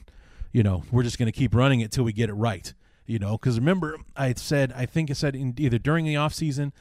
you 0.53 0.63
know, 0.63 0.83
we're 0.91 1.03
just 1.03 1.19
going 1.19 1.31
to 1.31 1.37
keep 1.37 1.55
running 1.55 1.81
it 1.81 1.93
till 1.93 2.05
we 2.05 2.13
get 2.13 2.29
it 2.29 2.35
right. 2.35 2.73
You 3.07 3.19
know, 3.19 3.33
because 3.33 3.59
remember, 3.59 3.97
I 4.17 4.35
said, 4.35 4.73
I 4.77 4.87
think 4.87 5.11
I 5.11 5.15
said 5.15 5.35
in, 5.35 5.55
either 5.59 5.79
during 5.79 6.05
the 6.05 6.15
offseason 6.15 6.73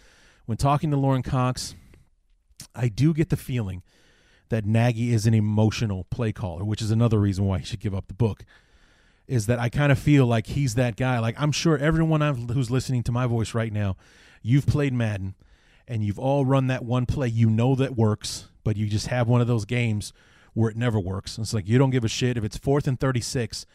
when 0.46 0.58
talking 0.58 0.92
to 0.92 0.98
Lauren 0.98 1.24
Cox, 1.24 1.76
I 2.76 2.88
do 2.88 3.14
get 3.14 3.30
the 3.30 3.38
feeling 3.38 3.84
that 4.50 4.66
Nagy 4.66 5.14
is 5.14 5.26
an 5.26 5.34
emotional 5.34 6.06
play 6.06 6.32
caller, 6.32 6.64
which 6.64 6.82
is 6.82 6.92
another 6.92 7.20
reason 7.20 7.46
why 7.46 7.60
he 7.60 7.66
should 7.66 7.80
give 7.80 7.96
up 7.96 8.08
the 8.08 8.14
book. 8.14 8.44
Is 9.28 9.46
that 9.46 9.60
I 9.60 9.70
kind 9.70 9.92
of 9.92 10.00
feel 10.00 10.26
like 10.26 10.48
he's 10.48 10.76
that 10.76 10.96
guy. 10.96 11.20
Like 11.20 11.36
I'm 11.40 11.52
sure 11.52 11.78
everyone 11.78 12.22
who's 12.50 12.72
listening 12.72 13.04
to 13.04 13.12
my 13.12 13.28
voice 13.28 13.54
right 13.54 13.72
now, 13.72 13.96
you've 14.42 14.66
played 14.66 14.94
Madden 14.94 15.36
and 15.88 16.04
you've 16.04 16.20
all 16.20 16.46
run 16.46 16.68
that 16.68 16.84
one 16.84 17.06
play 17.06 17.28
you 17.28 17.50
know 17.50 17.76
that 17.76 17.96
works, 17.96 18.50
but 18.64 18.76
you 18.76 18.88
just 18.88 19.08
have 19.08 19.28
one 19.28 19.42
of 19.42 19.48
those 19.48 19.66
games 19.66 20.14
where 20.54 20.70
it 20.70 20.78
never 20.78 21.00
works. 21.00 21.38
It's 21.38 21.54
like 21.54 21.68
you 21.68 21.78
don't 21.78 21.90
give 21.90 22.04
a 22.04 22.10
shit 22.10 22.38
if 22.38 22.44
it's 22.44 22.58
fourth 22.58 22.88
and 22.88 23.00
36. 23.00 23.66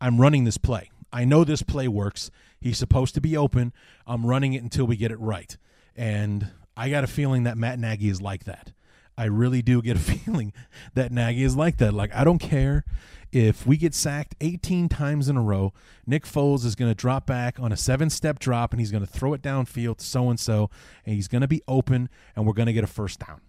I'm 0.00 0.20
running 0.20 0.44
this 0.44 0.58
play. 0.58 0.90
I 1.12 1.24
know 1.24 1.44
this 1.44 1.62
play 1.62 1.88
works. 1.88 2.30
He's 2.60 2.78
supposed 2.78 3.14
to 3.14 3.20
be 3.20 3.36
open. 3.36 3.72
I'm 4.06 4.26
running 4.26 4.54
it 4.54 4.62
until 4.62 4.86
we 4.86 4.96
get 4.96 5.12
it 5.12 5.20
right. 5.20 5.56
And 5.94 6.48
I 6.76 6.88
got 6.88 7.04
a 7.04 7.08
feeling 7.08 7.44
that 7.44 7.58
Matt 7.58 7.78
Nagy 7.78 8.08
is 8.08 8.22
like 8.22 8.44
that. 8.44 8.72
I 9.16 9.26
really 9.26 9.60
do 9.60 9.82
get 9.82 9.96
a 9.96 10.00
feeling 10.00 10.52
that 10.94 11.12
Nagy 11.12 11.42
is 11.42 11.54
like 11.54 11.76
that. 11.78 11.92
Like, 11.92 12.14
I 12.14 12.24
don't 12.24 12.38
care 12.38 12.84
if 13.30 13.66
we 13.66 13.76
get 13.76 13.94
sacked 13.94 14.34
18 14.40 14.88
times 14.88 15.28
in 15.28 15.36
a 15.36 15.42
row. 15.42 15.72
Nick 16.06 16.24
Foles 16.24 16.64
is 16.64 16.74
going 16.74 16.90
to 16.90 16.94
drop 16.94 17.26
back 17.26 17.60
on 17.60 17.72
a 17.72 17.76
seven 17.76 18.08
step 18.08 18.38
drop 18.38 18.72
and 18.72 18.80
he's 18.80 18.90
going 18.90 19.04
to 19.04 19.10
throw 19.10 19.34
it 19.34 19.42
downfield 19.42 19.98
to 19.98 20.04
so 20.04 20.30
and 20.30 20.40
so, 20.40 20.70
and 21.04 21.14
he's 21.14 21.28
going 21.28 21.42
to 21.42 21.48
be 21.48 21.62
open, 21.68 22.08
and 22.34 22.46
we're 22.46 22.52
going 22.54 22.66
to 22.66 22.72
get 22.72 22.84
a 22.84 22.88
first 22.88 23.20
down. 23.20 23.40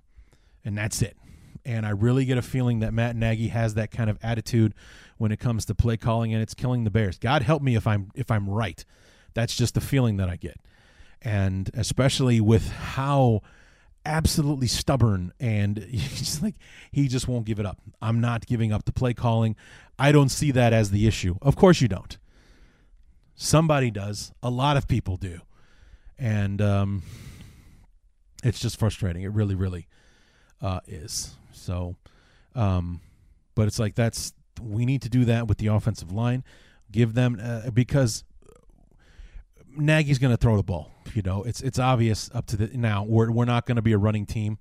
And 0.65 0.77
that's 0.77 1.01
it 1.01 1.17
and 1.65 1.85
I 1.85 1.91
really 1.91 2.25
get 2.25 2.37
a 2.37 2.41
feeling 2.41 2.79
that 2.79 2.93
Matt 2.93 3.15
Nagy 3.15 3.47
has 3.49 3.75
that 3.75 3.91
kind 3.91 4.09
of 4.09 4.17
attitude 4.21 4.73
when 5.17 5.31
it 5.31 5.39
comes 5.39 5.65
to 5.65 5.75
play 5.75 5.97
calling, 5.97 6.33
and 6.33 6.41
it's 6.41 6.53
killing 6.53 6.83
the 6.83 6.89
Bears. 6.89 7.17
God 7.17 7.43
help 7.43 7.61
me 7.61 7.75
if 7.75 7.87
I'm 7.87 8.11
if 8.15 8.31
I'm 8.31 8.49
right. 8.49 8.83
That's 9.33 9.55
just 9.55 9.73
the 9.73 9.81
feeling 9.81 10.17
that 10.17 10.29
I 10.29 10.35
get, 10.35 10.59
and 11.21 11.69
especially 11.73 12.41
with 12.41 12.69
how 12.69 13.41
absolutely 14.05 14.67
stubborn 14.67 15.31
and 15.39 15.77
he's 15.89 16.41
like 16.41 16.55
he 16.91 17.07
just 17.07 17.27
won't 17.27 17.45
give 17.45 17.59
it 17.59 17.65
up. 17.65 17.79
I'm 18.01 18.19
not 18.19 18.45
giving 18.45 18.71
up 18.71 18.85
the 18.85 18.93
play 18.93 19.13
calling. 19.13 19.55
I 19.97 20.11
don't 20.11 20.29
see 20.29 20.51
that 20.51 20.73
as 20.73 20.91
the 20.91 21.07
issue. 21.07 21.35
Of 21.41 21.55
course 21.55 21.81
you 21.81 21.87
don't. 21.87 22.17
Somebody 23.35 23.89
does. 23.91 24.31
A 24.43 24.49
lot 24.49 24.77
of 24.77 24.87
people 24.87 25.17
do, 25.17 25.39
and 26.19 26.61
um, 26.61 27.03
it's 28.43 28.59
just 28.59 28.77
frustrating. 28.77 29.23
It 29.23 29.31
really, 29.31 29.55
really 29.55 29.87
uh, 30.61 30.81
is. 30.87 31.35
So, 31.53 31.95
um, 32.55 33.01
but 33.55 33.67
it's 33.67 33.79
like 33.79 33.95
that's 33.95 34.33
we 34.61 34.85
need 34.85 35.01
to 35.03 35.09
do 35.09 35.25
that 35.25 35.47
with 35.47 35.57
the 35.57 35.67
offensive 35.67 36.11
line. 36.11 36.43
Give 36.91 37.13
them 37.13 37.39
uh, 37.41 37.71
because 37.71 38.23
Nagy's 39.75 40.19
going 40.19 40.33
to 40.33 40.37
throw 40.37 40.57
the 40.57 40.63
ball. 40.63 40.91
You 41.13 41.21
know, 41.21 41.43
it's 41.43 41.61
it's 41.61 41.79
obvious 41.79 42.29
up 42.33 42.45
to 42.47 42.57
the 42.57 42.77
now. 42.77 43.03
We're 43.03 43.31
we're 43.31 43.45
not 43.45 43.65
going 43.65 43.75
to 43.77 43.81
be 43.81 43.93
a 43.93 43.97
running 43.97 44.25
team, 44.25 44.57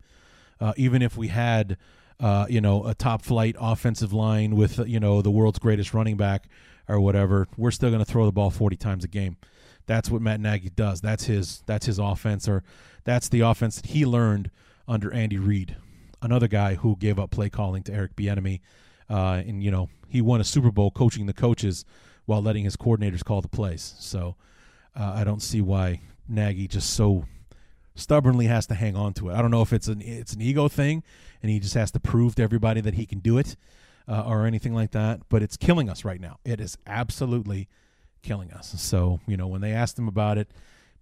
uh, 0.60 0.72
even 0.76 1.02
if 1.02 1.16
we 1.16 1.28
had. 1.28 1.76
Uh, 2.20 2.46
you 2.48 2.60
know, 2.60 2.86
a 2.86 2.94
top 2.94 3.20
flight 3.20 3.56
offensive 3.58 4.12
line 4.12 4.54
with, 4.54 4.78
you 4.86 5.00
know, 5.00 5.22
the 5.22 5.30
world's 5.30 5.58
greatest 5.58 5.92
running 5.92 6.16
back 6.16 6.46
or 6.88 7.00
whatever, 7.00 7.48
we're 7.56 7.72
still 7.72 7.90
going 7.90 8.04
to 8.04 8.08
throw 8.08 8.26
the 8.26 8.30
ball 8.30 8.48
40 8.48 8.76
times 8.76 9.02
a 9.02 9.08
game. 9.08 9.36
That's 9.86 10.08
what 10.08 10.22
Matt 10.22 10.38
Nagy 10.40 10.70
does. 10.70 11.00
That's 11.00 11.24
his 11.24 11.62
that's 11.66 11.86
his 11.86 11.98
offense 11.98 12.48
or 12.48 12.62
that's 13.04 13.28
the 13.28 13.40
offense 13.40 13.76
that 13.76 13.86
he 13.86 14.06
learned 14.06 14.50
under 14.86 15.12
Andy 15.12 15.38
Reid 15.38 15.76
another 16.22 16.48
guy 16.48 16.76
who 16.76 16.96
gave 16.96 17.18
up 17.18 17.30
play 17.30 17.50
calling 17.50 17.82
to 17.82 17.92
Eric 17.92 18.16
Bieniemy, 18.16 18.60
uh, 19.10 19.42
and 19.46 19.62
you 19.62 19.70
know 19.70 19.90
he 20.08 20.22
won 20.22 20.40
a 20.40 20.44
Super 20.44 20.70
Bowl 20.70 20.90
coaching 20.90 21.26
the 21.26 21.32
coaches 21.32 21.84
while 22.24 22.40
letting 22.40 22.64
his 22.64 22.76
coordinators 22.76 23.24
call 23.24 23.40
the 23.40 23.48
plays. 23.48 23.94
So 23.98 24.36
uh, 24.98 25.12
I 25.16 25.24
don't 25.24 25.42
see 25.42 25.60
why 25.60 26.00
Nagy 26.28 26.68
just 26.68 26.90
so 26.90 27.26
stubbornly 27.94 28.46
has 28.46 28.66
to 28.66 28.74
hang 28.74 28.96
on 28.96 29.12
to 29.14 29.28
it. 29.28 29.34
I 29.34 29.42
don't 29.42 29.50
know 29.50 29.62
if 29.62 29.72
it's 29.72 29.88
an 29.88 30.00
it's 30.00 30.32
an 30.32 30.40
ego 30.40 30.68
thing, 30.68 31.02
and 31.42 31.50
he 31.50 31.58
just 31.58 31.74
has 31.74 31.90
to 31.92 32.00
prove 32.00 32.36
to 32.36 32.42
everybody 32.42 32.80
that 32.80 32.94
he 32.94 33.06
can 33.06 33.18
do 33.18 33.38
it, 33.38 33.56
uh, 34.08 34.22
or 34.26 34.46
anything 34.46 34.74
like 34.74 34.92
that. 34.92 35.20
But 35.28 35.42
it's 35.42 35.56
killing 35.56 35.88
us 35.88 36.04
right 36.04 36.20
now. 36.20 36.38
It 36.44 36.60
is 36.60 36.78
absolutely 36.86 37.68
killing 38.22 38.52
us. 38.52 38.80
So 38.80 39.20
you 39.26 39.36
know 39.36 39.48
when 39.48 39.60
they 39.60 39.72
asked 39.72 39.98
him 39.98 40.08
about 40.08 40.38
it, 40.38 40.50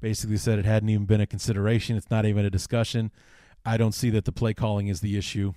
basically 0.01 0.36
said 0.36 0.59
it 0.59 0.64
hadn't 0.64 0.88
even 0.88 1.07
been 1.07 1.20
a 1.20 1.26
consideration. 1.26 1.97
It's 1.97 2.11
not 2.11 2.24
even 2.24 2.45
a 2.45 2.51
discussion. 2.51 3.11
I 3.64 3.76
don't 3.76 3.92
see 3.92 4.11
that 4.11 4.24
the 4.24 4.32
play 4.32 4.54
calling 4.54 4.88
is 4.88 5.00
the 5.00 5.16
issue. 5.16 5.54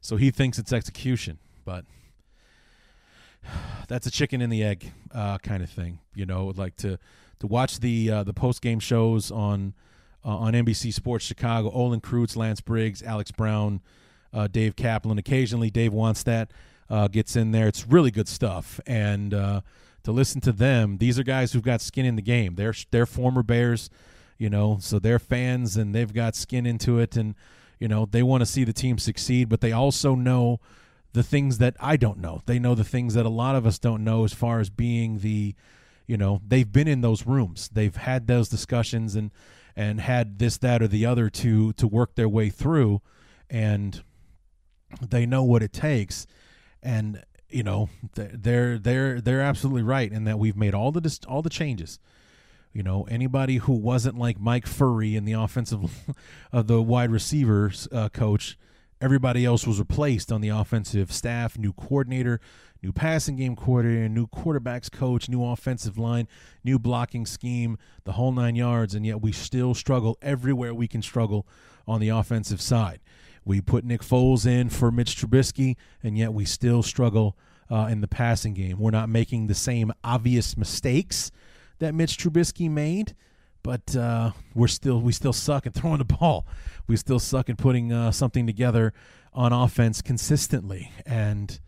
So 0.00 0.16
he 0.16 0.30
thinks 0.30 0.58
it's 0.58 0.72
execution, 0.72 1.38
but 1.64 1.84
that's 3.88 4.06
a 4.06 4.10
chicken 4.10 4.40
in 4.40 4.50
the 4.50 4.62
egg 4.62 4.92
uh, 5.12 5.38
kind 5.38 5.62
of 5.62 5.70
thing. 5.70 5.98
You 6.14 6.26
know, 6.26 6.52
like 6.56 6.76
to 6.76 6.98
to 7.40 7.46
watch 7.46 7.80
the 7.80 8.10
uh, 8.10 8.22
the 8.24 8.34
post 8.34 8.62
game 8.62 8.80
shows 8.80 9.30
on 9.30 9.74
uh, 10.24 10.36
on 10.36 10.52
NBC 10.54 10.92
Sports 10.92 11.24
Chicago. 11.24 11.70
Olin 11.70 12.00
Kreutz, 12.00 12.36
Lance 12.36 12.60
Briggs, 12.60 13.02
Alex 13.02 13.30
Brown, 13.30 13.80
uh, 14.32 14.48
Dave 14.48 14.76
Kaplan. 14.76 15.18
Occasionally, 15.18 15.70
Dave 15.70 15.92
Wannstedt 15.92 16.48
uh, 16.90 17.08
gets 17.08 17.36
in 17.36 17.52
there. 17.52 17.68
It's 17.68 17.86
really 17.86 18.10
good 18.10 18.28
stuff. 18.28 18.80
And 18.86 19.32
uh, 19.32 19.60
to 20.04 20.12
listen 20.12 20.40
to 20.42 20.52
them, 20.52 20.98
these 20.98 21.18
are 21.18 21.22
guys 21.22 21.52
who've 21.52 21.62
got 21.62 21.80
skin 21.80 22.06
in 22.06 22.16
the 22.16 22.22
game. 22.22 22.54
They're 22.54 22.74
they're 22.90 23.06
former 23.06 23.42
Bears, 23.42 23.90
you 24.38 24.50
know, 24.50 24.78
so 24.80 24.98
they're 24.98 25.18
fans 25.18 25.76
and 25.76 25.94
they've 25.94 26.12
got 26.12 26.36
skin 26.36 26.66
into 26.66 26.98
it, 26.98 27.16
and 27.16 27.34
you 27.78 27.88
know 27.88 28.06
they 28.06 28.22
want 28.22 28.42
to 28.42 28.46
see 28.46 28.64
the 28.64 28.72
team 28.72 28.98
succeed, 28.98 29.48
but 29.48 29.60
they 29.60 29.72
also 29.72 30.14
know 30.14 30.60
the 31.16 31.22
things 31.22 31.56
that 31.58 31.74
I 31.80 31.96
don't 31.96 32.18
know. 32.18 32.42
They 32.44 32.58
know 32.58 32.74
the 32.74 32.84
things 32.84 33.14
that 33.14 33.24
a 33.24 33.30
lot 33.30 33.56
of 33.56 33.66
us 33.66 33.78
don't 33.78 34.04
know 34.04 34.24
as 34.24 34.34
far 34.34 34.60
as 34.60 34.68
being 34.68 35.20
the, 35.20 35.54
you 36.06 36.18
know, 36.18 36.42
they've 36.46 36.70
been 36.70 36.86
in 36.86 37.00
those 37.00 37.26
rooms. 37.26 37.70
They've 37.72 37.96
had 37.96 38.26
those 38.26 38.50
discussions 38.50 39.16
and 39.16 39.30
and 39.74 40.00
had 40.00 40.38
this, 40.38 40.58
that, 40.58 40.82
or 40.82 40.88
the 40.88 41.06
other 41.06 41.30
to 41.30 41.72
to 41.74 41.86
work 41.86 42.14
their 42.14 42.28
way 42.28 42.50
through, 42.50 43.00
and 43.48 44.02
they 45.00 45.24
know 45.24 45.42
what 45.42 45.62
it 45.62 45.72
takes. 45.72 46.26
And 46.82 47.24
you 47.48 47.62
know, 47.62 47.88
they're 48.14 48.78
they're 48.78 49.20
they're 49.20 49.40
absolutely 49.40 49.82
right 49.82 50.12
in 50.12 50.24
that 50.24 50.38
we've 50.38 50.56
made 50.56 50.74
all 50.74 50.92
the 50.92 51.18
all 51.26 51.40
the 51.40 51.50
changes. 51.50 51.98
You 52.76 52.82
know, 52.82 53.04
anybody 53.04 53.56
who 53.56 53.72
wasn't 53.72 54.18
like 54.18 54.38
Mike 54.38 54.66
Furrey 54.66 55.16
in 55.16 55.24
the 55.24 55.32
offensive 55.32 56.14
of 56.52 56.66
the 56.66 56.82
wide 56.82 57.10
receivers 57.10 57.88
uh, 57.90 58.10
coach 58.10 58.58
Everybody 58.98 59.44
else 59.44 59.66
was 59.66 59.78
replaced 59.78 60.32
on 60.32 60.40
the 60.40 60.48
offensive 60.48 61.12
staff, 61.12 61.58
new 61.58 61.74
coordinator, 61.74 62.40
new 62.82 62.92
passing 62.92 63.36
game 63.36 63.54
coordinator, 63.54 64.08
new 64.08 64.26
quarterbacks 64.26 64.90
coach, 64.90 65.28
new 65.28 65.44
offensive 65.44 65.98
line, 65.98 66.26
new 66.64 66.78
blocking 66.78 67.26
scheme, 67.26 67.76
the 68.04 68.12
whole 68.12 68.32
nine 68.32 68.56
yards, 68.56 68.94
and 68.94 69.04
yet 69.04 69.20
we 69.20 69.32
still 69.32 69.74
struggle 69.74 70.16
everywhere 70.22 70.72
we 70.72 70.88
can 70.88 71.02
struggle 71.02 71.46
on 71.86 72.00
the 72.00 72.08
offensive 72.08 72.60
side. 72.62 73.00
We 73.44 73.60
put 73.60 73.84
Nick 73.84 74.00
Foles 74.00 74.46
in 74.46 74.70
for 74.70 74.90
Mitch 74.90 75.14
Trubisky, 75.14 75.76
and 76.02 76.16
yet 76.16 76.32
we 76.32 76.46
still 76.46 76.82
struggle 76.82 77.36
uh, 77.70 77.88
in 77.90 78.00
the 78.00 78.08
passing 78.08 78.54
game. 78.54 78.78
We're 78.78 78.92
not 78.92 79.10
making 79.10 79.48
the 79.48 79.54
same 79.54 79.92
obvious 80.02 80.56
mistakes 80.56 81.30
that 81.78 81.94
Mitch 81.94 82.16
Trubisky 82.16 82.70
made, 82.70 83.14
but 83.62 83.96
uh, 83.96 84.32
we're 84.54 84.68
still 84.68 85.00
we 85.00 85.12
still 85.12 85.32
suck 85.32 85.66
at 85.66 85.74
throwing 85.74 85.98
the 85.98 86.04
ball. 86.04 86.46
We 86.86 86.96
still 86.96 87.18
suck 87.18 87.50
at 87.50 87.58
putting 87.58 87.92
uh, 87.92 88.12
something 88.12 88.46
together 88.46 88.92
on 89.32 89.52
offense 89.52 90.02
consistently. 90.02 90.90
And 91.04 91.58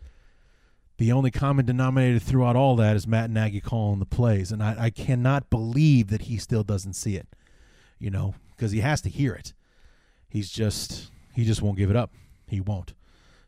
the 0.96 1.12
only 1.12 1.30
common 1.30 1.66
denominator 1.66 2.18
throughout 2.18 2.56
all 2.56 2.76
that 2.76 2.96
is 2.96 3.06
Matt 3.06 3.30
Nagy 3.30 3.60
calling 3.60 3.98
the 3.98 4.06
plays, 4.06 4.50
and 4.50 4.62
I, 4.62 4.76
I 4.78 4.90
cannot 4.90 5.50
believe 5.50 6.08
that 6.08 6.22
he 6.22 6.38
still 6.38 6.64
doesn't 6.64 6.94
see 6.94 7.16
it. 7.16 7.28
You 7.98 8.10
know, 8.10 8.34
because 8.56 8.72
he 8.72 8.80
has 8.80 9.00
to 9.02 9.08
hear 9.08 9.34
it. 9.34 9.54
He's 10.28 10.50
just 10.50 11.10
he 11.34 11.44
just 11.44 11.62
won't 11.62 11.78
give 11.78 11.90
it 11.90 11.96
up. 11.96 12.12
He 12.46 12.60
won't. 12.60 12.94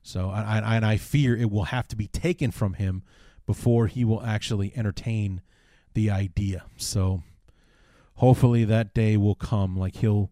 So 0.02 0.30
I, 0.30 0.60
I, 0.60 0.76
and 0.76 0.86
I 0.86 0.96
fear 0.96 1.36
it 1.36 1.50
will 1.50 1.64
have 1.64 1.86
to 1.88 1.96
be 1.96 2.06
taken 2.06 2.50
from 2.50 2.74
him 2.74 3.02
before 3.46 3.86
he 3.86 4.04
will 4.04 4.22
actually 4.24 4.72
entertain 4.76 5.42
the 5.94 6.10
idea. 6.10 6.64
So 6.76 7.22
hopefully 8.16 8.64
that 8.64 8.94
day 8.94 9.16
will 9.16 9.34
come. 9.34 9.76
Like 9.76 9.96
he'll 9.96 10.30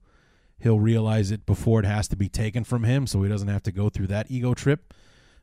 he'll 0.58 0.80
realize 0.80 1.30
it 1.30 1.46
before 1.46 1.80
it 1.80 1.86
has 1.86 2.08
to 2.08 2.16
be 2.16 2.28
taken 2.28 2.64
from 2.64 2.84
him, 2.84 3.06
so 3.06 3.22
he 3.22 3.28
doesn't 3.28 3.48
have 3.48 3.62
to 3.64 3.72
go 3.72 3.88
through 3.88 4.08
that 4.08 4.30
ego 4.30 4.54
trip. 4.54 4.94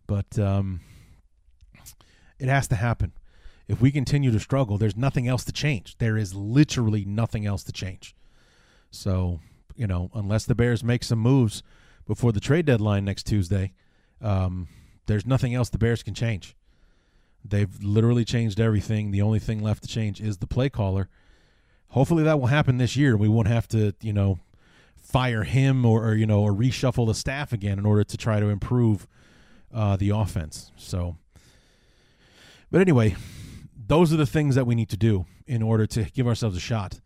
But 0.08 0.38
um, 0.38 0.82
it 2.40 2.48
has 2.48 2.68
to 2.70 2.76
happen. 2.76 3.14
If 3.68 3.82
we 3.82 3.92
continue 3.92 4.32
to 4.32 4.40
struggle, 4.40 4.78
there's 4.78 4.96
nothing 4.96 5.28
else 5.28 5.44
to 5.46 5.52
change. 5.52 5.98
There 5.98 6.18
is 6.18 6.36
literally 6.36 7.04
nothing 7.04 7.46
else 7.46 7.64
to 7.64 7.72
change. 7.72 8.16
So 8.92 9.40
you 9.76 9.88
know, 9.88 10.10
unless 10.14 10.46
the 10.46 10.56
Bears 10.56 10.84
make 10.84 11.04
some 11.04 11.20
moves 11.20 11.64
before 12.08 12.32
the 12.32 12.40
trade 12.40 12.66
deadline 12.66 13.06
next 13.06 13.24
Tuesday, 13.24 13.74
um, 14.22 14.68
there's 15.08 15.26
nothing 15.26 15.54
else 15.54 15.70
the 15.70 15.78
Bears 15.78 16.04
can 16.04 16.14
change. 16.14 16.56
They've 17.48 17.84
literally 17.84 18.26
changed 18.26 18.60
everything. 18.60 19.12
The 19.12 19.22
only 19.22 19.40
thing 19.40 19.62
left 19.62 19.84
to 19.84 19.90
change 19.90 20.20
is 20.20 20.38
the 20.38 20.48
play 20.48 20.70
caller 20.70 21.10
hopefully 21.96 22.24
that 22.24 22.40
will 22.40 22.48
happen 22.48 22.78
this 22.78 22.98
year. 22.98 23.16
We 23.16 23.30
won't 23.30 23.48
have 23.48 23.70
to, 23.70 23.94
you 24.02 24.12
know, 24.12 24.38
fire 24.98 25.44
him 25.44 25.86
or, 25.86 26.06
or 26.06 26.16
you 26.16 26.26
know, 26.26 26.42
or 26.42 26.52
reshuffle 26.52 27.08
the 27.08 27.14
staff 27.14 27.54
again 27.54 27.80
in 27.80 27.86
order 27.86 28.04
to 28.04 28.18
try 28.18 28.42
to 28.42 28.48
improve 28.48 29.08
uh, 29.74 29.96
the 29.96 30.10
offense. 30.10 30.72
So, 30.76 31.16
but 32.70 32.82
anyway, 32.82 33.16
those 33.88 34.12
are 34.12 34.18
the 34.18 34.26
things 34.26 34.56
that 34.56 34.68
we 34.68 34.76
need 34.76 34.90
to 34.90 34.98
do 34.98 35.26
in 35.48 35.64
order 35.64 35.88
to 35.88 36.04
give 36.04 36.28
ourselves 36.28 36.58
a 36.58 36.60
shot 36.60 37.00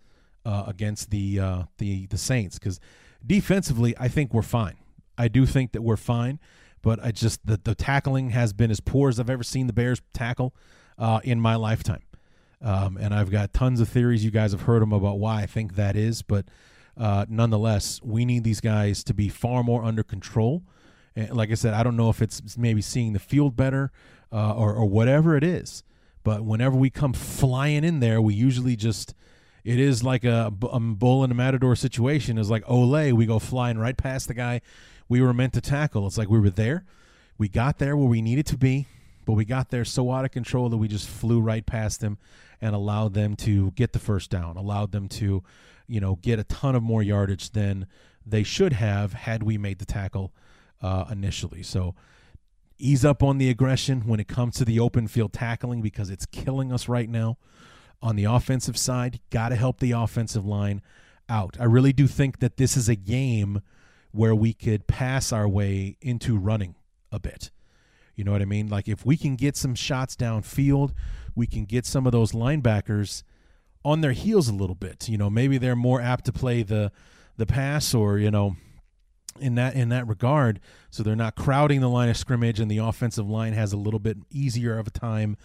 uh, 0.43 0.63
against 0.65 1.11
the 1.11 1.39
uh, 1.39 1.63
the 1.77 2.07
the 2.07 2.17
Saints. 2.17 2.57
Because 2.57 2.79
defensively, 3.23 3.95
I 3.99 4.07
think 4.07 4.33
we're 4.33 4.41
fine. 4.41 4.77
I 5.19 5.27
do 5.27 5.45
think 5.45 5.73
that 5.73 5.83
we're 5.83 5.97
fine, 5.97 6.39
but 6.82 7.03
I 7.03 7.11
just 7.11 7.45
the 7.45 7.59
the 7.61 7.75
tackling 7.75 8.30
has 8.32 8.53
been 8.53 8.71
as 8.71 8.80
poor 8.80 9.09
as 9.09 9.19
I've 9.19 9.30
ever 9.30 9.43
seen 9.43 9.67
the 9.67 9.73
Bears 9.73 10.01
tackle 10.13 10.53
uh, 10.97 11.19
in 11.23 11.39
my 11.39 11.55
lifetime. 11.55 12.03
Um, 12.61 12.97
and 12.97 13.13
I've 13.13 13.32
got 13.32 13.53
tons 13.53 13.80
of 13.80 13.88
theories. 13.88 14.25
You 14.25 14.32
guys 14.32 14.51
have 14.51 14.61
heard 14.61 14.82
them 14.82 14.91
about 14.91 15.17
why 15.17 15.41
I 15.41 15.45
think 15.45 15.75
that 15.75 15.95
is, 15.95 16.21
but 16.21 16.45
uh, 16.97 17.25
nonetheless, 17.30 18.01
we 18.03 18.25
need 18.25 18.43
these 18.43 18.59
guys 18.59 19.03
to 19.05 19.13
be 19.13 19.30
far 19.30 19.63
more 19.63 19.84
under 19.84 20.03
control. 20.03 20.63
And 21.15 21.36
like 21.36 21.51
I 21.51 21.53
said, 21.53 21.73
I 21.73 21.84
don't 21.84 21.95
know 21.95 22.09
if 22.09 22.21
it's 22.21 22.57
maybe 22.57 22.82
seeing 22.82 23.13
the 23.13 23.19
field 23.19 23.55
better 23.55 23.91
uh, 24.32 24.53
or, 24.53 24.73
or 24.73 24.86
whatever 24.86 25.38
it 25.38 25.43
is, 25.43 25.84
but 26.23 26.43
whenever 26.43 26.75
we 26.75 26.89
come 26.89 27.13
flying 27.13 27.86
in 27.86 28.01
there, 28.01 28.21
we 28.21 28.34
usually 28.34 28.75
just 28.75 29.15
it 29.63 29.80
is 29.80 30.03
like 30.03 30.23
a, 30.23 30.51
a 30.71 30.80
bull 30.80 31.23
in 31.23 31.32
a 31.32 31.34
matador 31.34 31.75
situation. 31.75 32.38
Is 32.38 32.49
like 32.49 32.65
Olay, 32.65 33.13
we 33.13 33.25
go 33.25 33.39
flying 33.39 33.77
right 33.77 33.97
past 33.97 34.27
the 34.27 34.34
guy 34.34 34.61
we 35.10 35.20
were 35.22 35.34
meant 35.34 35.53
to 35.53 35.62
tackle. 35.62 36.07
It's 36.07 36.18
like 36.18 36.30
we 36.30 36.39
were 36.39 36.49
there, 36.49 36.86
we 37.38 37.49
got 37.49 37.80
there 37.80 37.97
where 37.97 38.07
we 38.07 38.22
needed 38.22 38.45
to 38.47 38.57
be, 38.57 38.88
but 39.26 39.34
we 39.34 39.43
got 39.43 39.70
there 39.70 39.84
so 39.84 40.12
out 40.12 40.24
of 40.24 40.32
control 40.32 40.70
that 40.70 40.78
we 40.78 40.88
just 40.88 41.10
flew 41.10 41.41
right 41.41 41.66
past 41.66 41.99
them 41.99 42.18
and 42.62 42.76
allowed 42.76 43.14
them 43.14 43.36
to 43.38 43.72
get 43.72 43.93
the 43.93 43.99
first 43.99 44.30
down, 44.30 44.55
allowed 44.55 44.91
them 44.91 45.07
to, 45.07 45.43
you 45.88 45.99
know, 45.99 46.16
get 46.22 46.39
a 46.39 46.43
ton 46.43 46.76
of 46.76 46.84
more 46.84 47.01
yardage 47.01 47.51
than 47.51 47.88
they 48.26 48.43
should 48.43 48.74
have 48.74 49.14
had 49.14 49.43
we 49.43 49.57
made 49.57 49.80
the 49.80 49.86
tackle 49.86 50.32
uh, 50.82 51.05
initially. 51.12 51.64
So 51.64 51.95
ease 52.78 53.03
up 53.03 53.24
on 53.24 53.38
the 53.38 53.49
aggression 53.49 54.01
when 54.01 54.20
it 54.20 54.28
comes 54.28 54.55
to 54.55 54.66
the 54.66 54.80
open 54.80 55.07
field 55.07 55.34
tackling 55.34 55.82
because 55.82 56.10
it's 56.10 56.26
killing 56.26 56.72
us 56.72 56.88
right 56.88 57.10
now. 57.10 57.38
On 58.01 58.16
the 58.16 58.24
offensive 58.24 58.78
side, 58.78 59.20
got 59.30 59.49
to 59.49 59.55
help 59.55 59.80
the 59.80 59.91
offensive 59.91 60.45
line 60.45 60.82
out. 61.28 61.57
I 61.60 61.66
really 61.66 61.91
do 61.91 62.07
think 62.07 62.39
that 62.39 62.55
this 62.55 62.78
is 62.78 62.88
a 62.88 62.95
game 62.95 63.62
where 64.12 64.36
we 64.36 64.53
could 64.53 64.88
pass 64.88 65.32
our 65.32 65.47
way 65.47 65.97
into 66.01 66.38
running 66.38 66.76
a 67.12 67.20
bit. 67.20 67.51
You 68.16 68.24
know 68.24 68.32
what 68.32 68.41
I 68.41 68.45
mean? 68.45 68.68
Like 68.68 68.88
if 68.88 69.05
we 69.05 69.16
can 69.16 69.36
get 69.36 69.55
some 69.55 69.76
shots 69.76 70.16
downfield, 70.16 70.93
we 71.36 71.47
can 71.47 71.66
get 71.66 71.86
some 71.86 72.05
of 72.05 72.12
those 72.12 72.34
linebackers 72.34 73.24
on 73.86 74.01
their 74.01 74.12
heels 74.12 74.49
a 74.49 74.53
little 74.53 74.76
bit. 74.76 75.07
You 75.07 75.18
know, 75.18 75.30
maybe 75.30 75.57
they're 75.57 75.76
more 75.76 76.01
apt 76.01 76.26
to 76.26 76.34
play 76.34 76.64
the 76.64 76.91
the 77.38 77.45
pass 77.45 77.93
or, 77.93 78.18
you 78.18 78.30
know, 78.30 78.57
in 79.39 79.55
that 79.55 79.74
in 79.76 79.88
that 79.89 80.05
regard, 80.07 80.60
so 80.89 81.01
they're 81.01 81.16
not 81.16 81.36
crowding 81.36 81.80
the 81.80 81.88
line 81.88 82.10
of 82.10 82.18
scrimmage 82.18 82.60
and 82.60 82.70
the 82.70 82.80
offensive 82.80 83.30
line 83.30 83.53
has 83.53 83.72
a 83.72 83.78
little 83.78 83.99
bit 83.99 84.18
easier 84.30 84.78
of 84.78 84.88
a 84.88 84.91
time 84.91 85.38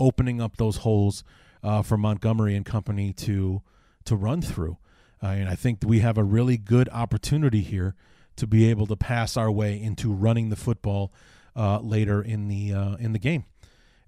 opening 0.00 0.40
up 0.40 0.56
those 0.56 0.78
holes 0.78 1.22
uh, 1.62 1.82
for 1.82 1.98
Montgomery 1.98 2.56
and 2.56 2.64
company 2.64 3.12
to 3.12 3.60
to 4.04 4.16
run 4.16 4.40
through. 4.40 4.78
Uh, 5.22 5.26
and 5.26 5.48
I 5.48 5.54
think 5.54 5.80
we 5.84 6.00
have 6.00 6.16
a 6.16 6.24
really 6.24 6.56
good 6.56 6.88
opportunity 6.88 7.60
here 7.60 7.94
to 8.36 8.46
be 8.46 8.68
able 8.70 8.86
to 8.86 8.96
pass 8.96 9.36
our 9.36 9.50
way 9.50 9.80
into 9.80 10.12
running 10.12 10.48
the 10.48 10.56
football 10.56 11.12
uh, 11.56 11.80
later 11.80 12.22
in 12.22 12.48
the 12.48 12.72
uh, 12.72 12.96
in 12.96 13.12
the 13.12 13.18
game. 13.18 13.44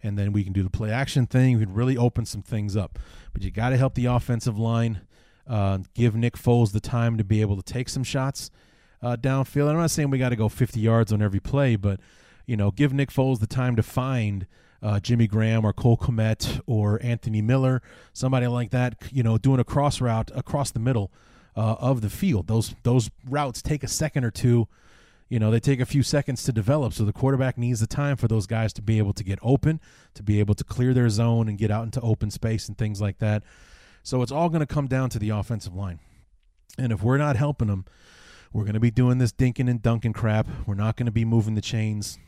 And 0.03 0.19
then 0.19 0.33
we 0.33 0.45
can 0.45 0.53
do 0.53 0.63
the 0.63 0.71
play 0.71 0.91
action 0.91 1.27
thing. 1.27 1.59
We 1.59 1.65
can 1.65 1.75
really 1.75 1.97
open 1.97 2.27
some 2.27 2.43
things 2.43 2.77
up. 2.77 2.99
But 3.33 3.43
you 3.43 3.51
got 3.51 3.71
to 3.71 3.77
help 3.77 3.95
the 3.95 4.07
offensive 4.07 4.59
line. 4.59 5.01
Uh, 5.47 5.79
give 5.95 6.15
Nick 6.15 6.37
Foles 6.37 6.73
the 6.73 6.81
time 6.81 7.19
to 7.19 7.25
be 7.25 7.41
able 7.43 7.57
to 7.57 7.63
take 7.63 7.89
some 7.89 8.05
shots 8.05 8.51
uh, 9.03 9.17
downfield. 9.17 9.69
I'm 9.69 9.77
not 9.77 9.91
saying 9.91 10.11
we 10.11 10.19
got 10.19 10.31
to 10.31 10.37
go 10.37 10.49
50 10.49 10.81
yards 10.81 11.13
on 11.13 11.21
every 11.21 11.41
play, 11.41 11.77
but 11.77 12.01
you 12.47 12.57
know, 12.57 12.71
give 12.71 12.93
Nick 12.93 13.11
Foles 13.11 13.41
the 13.41 13.47
time 13.47 13.77
to 13.77 13.83
find 13.83 14.47
uh, 14.83 15.01
Jimmy 15.01 15.27
Graham 15.27 15.65
or 15.65 15.73
Cole 15.73 15.97
Kmet 15.97 16.61
or 16.67 17.01
Anthony 17.03 17.41
Miller, 17.43 17.83
somebody 18.13 18.47
like 18.47 18.71
that. 18.71 18.97
You 19.11 19.23
know, 19.23 19.39
doing 19.39 19.61
a 19.61 19.65
cross 19.65 20.01
route 20.01 20.31
across 20.35 20.71
the 20.71 20.81
middle 20.81 21.11
uh, 21.57 21.77
of 21.79 22.01
the 22.01 22.11
field. 22.11 22.47
Those 22.47 22.75
those 22.83 23.11
routes 23.29 23.63
take 23.63 23.83
a 23.83 23.89
second 23.89 24.25
or 24.25 24.31
two 24.31 24.69
you 25.29 25.39
know, 25.39 25.51
they 25.51 25.59
take 25.59 25.81
a 25.81 25.87
few 25.87 26.03
seconds 26.03 26.45
to 26.45 26.53
develop. 26.53 26.93
So 26.93 27.05
the 27.05 27.13
quarterback 27.13 27.57
needs 27.57 27.81
the 27.81 27.87
time 27.87 28.17
for 28.17 28.29
those 28.29 28.47
guys 28.47 28.73
to 28.75 28.83
be 28.83 28.99
able 28.99 29.13
to 29.15 29.25
get 29.25 29.39
open, 29.43 29.81
to 30.15 30.23
be 30.23 30.39
able 30.39 30.55
to 30.55 30.65
clear 30.65 30.93
their 30.93 31.09
zone 31.09 31.49
and 31.49 31.59
get 31.59 31.71
out 31.71 31.85
into 31.85 32.01
open 32.03 32.31
space 32.31 32.69
and 32.69 32.77
things 32.77 33.01
like 33.01 33.19
that. 33.19 33.43
So 34.03 34.23
it's 34.23 34.31
all 34.31 34.49
going 34.49 34.61
to 34.61 34.67
come 34.67 34.87
down 34.87 35.11
to 35.11 35.19
the 35.19 35.31
offensive 35.31 35.75
line. 35.75 35.99
And 36.77 36.93
if 36.93 37.03
we're 37.03 37.17
not 37.17 37.37
helping 37.37 37.69
them, 37.69 37.87
we're 38.53 38.65
going 38.65 38.75
to 38.75 38.81
be 38.81 38.91
doing 38.91 39.19
this 39.19 39.33
dinking 39.33 39.69
and 39.69 39.83
dunking 39.83 40.13
crap. 40.13 40.47
We're 40.67 40.75
not 40.75 40.97
going 40.97 41.07
to 41.07 41.13
be 41.13 41.25
moving 41.25 41.55
the 41.55 41.61
chains. 41.61 42.19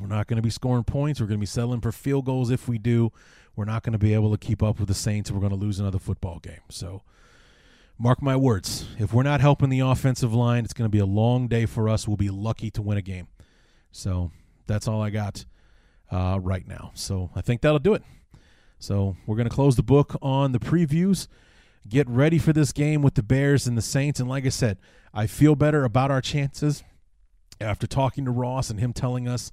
We're 0.00 0.06
not 0.06 0.26
going 0.26 0.36
to 0.36 0.42
be 0.42 0.50
scoring 0.50 0.84
points. 0.84 1.20
We're 1.20 1.26
going 1.26 1.38
to 1.38 1.42
be 1.42 1.46
settling 1.46 1.80
for 1.80 1.92
field 1.92 2.24
goals. 2.24 2.50
If 2.50 2.68
we 2.68 2.78
do, 2.78 3.10
we're 3.56 3.64
not 3.64 3.82
going 3.82 3.92
to 3.92 3.98
be 3.98 4.14
able 4.14 4.30
to 4.30 4.38
keep 4.38 4.62
up 4.62 4.78
with 4.78 4.88
the 4.88 4.94
Saints. 4.94 5.30
We're 5.30 5.40
going 5.40 5.50
to 5.50 5.56
lose 5.56 5.80
another 5.80 5.98
football 5.98 6.38
game. 6.38 6.60
So, 6.70 7.02
mark 7.98 8.22
my 8.22 8.36
words. 8.36 8.86
If 8.98 9.12
we're 9.12 9.24
not 9.24 9.40
helping 9.40 9.70
the 9.70 9.80
offensive 9.80 10.32
line, 10.32 10.64
it's 10.64 10.72
going 10.72 10.86
to 10.86 10.92
be 10.92 11.00
a 11.00 11.06
long 11.06 11.48
day 11.48 11.66
for 11.66 11.88
us. 11.88 12.06
We'll 12.06 12.16
be 12.16 12.30
lucky 12.30 12.70
to 12.72 12.82
win 12.82 12.96
a 12.96 13.02
game. 13.02 13.28
So, 13.90 14.30
that's 14.66 14.86
all 14.86 15.02
I 15.02 15.10
got 15.10 15.44
uh, 16.10 16.38
right 16.40 16.66
now. 16.66 16.92
So, 16.94 17.30
I 17.34 17.40
think 17.40 17.60
that'll 17.62 17.78
do 17.78 17.94
it. 17.94 18.02
So, 18.78 19.16
we're 19.26 19.36
going 19.36 19.48
to 19.48 19.54
close 19.54 19.76
the 19.76 19.82
book 19.82 20.16
on 20.22 20.52
the 20.52 20.60
previews. 20.60 21.26
Get 21.88 22.08
ready 22.08 22.38
for 22.38 22.52
this 22.52 22.72
game 22.72 23.02
with 23.02 23.14
the 23.14 23.22
Bears 23.22 23.66
and 23.66 23.76
the 23.76 23.82
Saints. 23.82 24.20
And 24.20 24.28
like 24.28 24.46
I 24.46 24.50
said, 24.50 24.78
I 25.12 25.26
feel 25.26 25.54
better 25.54 25.84
about 25.84 26.10
our 26.10 26.20
chances 26.20 26.84
after 27.60 27.86
talking 27.86 28.24
to 28.26 28.30
Ross 28.30 28.70
and 28.70 28.78
him 28.78 28.92
telling 28.92 29.26
us, 29.26 29.50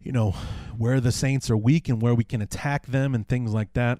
you 0.00 0.12
know, 0.12 0.32
where 0.76 1.00
the 1.00 1.12
Saints 1.12 1.50
are 1.50 1.56
weak 1.56 1.88
and 1.88 2.00
where 2.00 2.14
we 2.14 2.24
can 2.24 2.40
attack 2.40 2.86
them 2.86 3.14
and 3.14 3.28
things 3.28 3.52
like 3.52 3.72
that. 3.74 3.98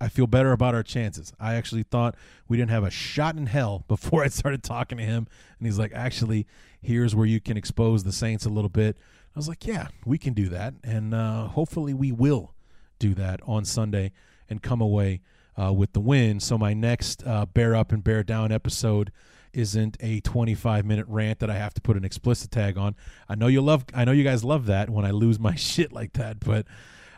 I 0.00 0.08
feel 0.08 0.26
better 0.26 0.52
about 0.52 0.74
our 0.74 0.82
chances. 0.82 1.32
I 1.40 1.54
actually 1.54 1.82
thought 1.82 2.14
we 2.46 2.56
didn't 2.56 2.70
have 2.70 2.84
a 2.84 2.90
shot 2.90 3.36
in 3.36 3.46
hell 3.46 3.84
before 3.88 4.22
I 4.22 4.28
started 4.28 4.62
talking 4.62 4.98
to 4.98 5.04
him. 5.04 5.26
And 5.58 5.66
he's 5.66 5.78
like, 5.78 5.92
actually, 5.92 6.46
here's 6.80 7.14
where 7.14 7.26
you 7.26 7.40
can 7.40 7.56
expose 7.56 8.04
the 8.04 8.12
Saints 8.12 8.46
a 8.46 8.50
little 8.50 8.70
bit. 8.70 8.96
I 9.34 9.38
was 9.38 9.48
like, 9.48 9.66
yeah, 9.66 9.88
we 10.04 10.18
can 10.18 10.34
do 10.34 10.48
that. 10.48 10.74
And 10.82 11.14
uh, 11.14 11.48
hopefully 11.48 11.94
we 11.94 12.12
will 12.12 12.54
do 12.98 13.14
that 13.14 13.40
on 13.46 13.64
Sunday 13.64 14.12
and 14.48 14.62
come 14.62 14.80
away 14.80 15.20
uh, 15.60 15.72
with 15.72 15.92
the 15.92 16.00
win. 16.00 16.40
So 16.40 16.56
my 16.56 16.74
next 16.74 17.26
uh, 17.26 17.46
Bear 17.46 17.74
Up 17.74 17.92
and 17.92 18.02
Bear 18.02 18.22
Down 18.22 18.52
episode 18.52 19.12
isn't 19.52 19.96
a 20.00 20.20
25 20.20 20.84
minute 20.84 21.06
rant 21.08 21.40
that 21.40 21.50
I 21.50 21.56
have 21.56 21.74
to 21.74 21.80
put 21.80 21.96
an 21.96 22.04
explicit 22.04 22.50
tag 22.50 22.76
on. 22.76 22.94
I 23.28 23.34
know 23.34 23.46
you 23.46 23.60
love 23.60 23.84
I 23.94 24.04
know 24.04 24.12
you 24.12 24.22
guys 24.22 24.44
love 24.44 24.66
that 24.66 24.90
when 24.90 25.04
I 25.04 25.10
lose 25.10 25.38
my 25.38 25.54
shit 25.56 25.92
like 25.92 26.12
that, 26.14 26.40
but 26.40 26.66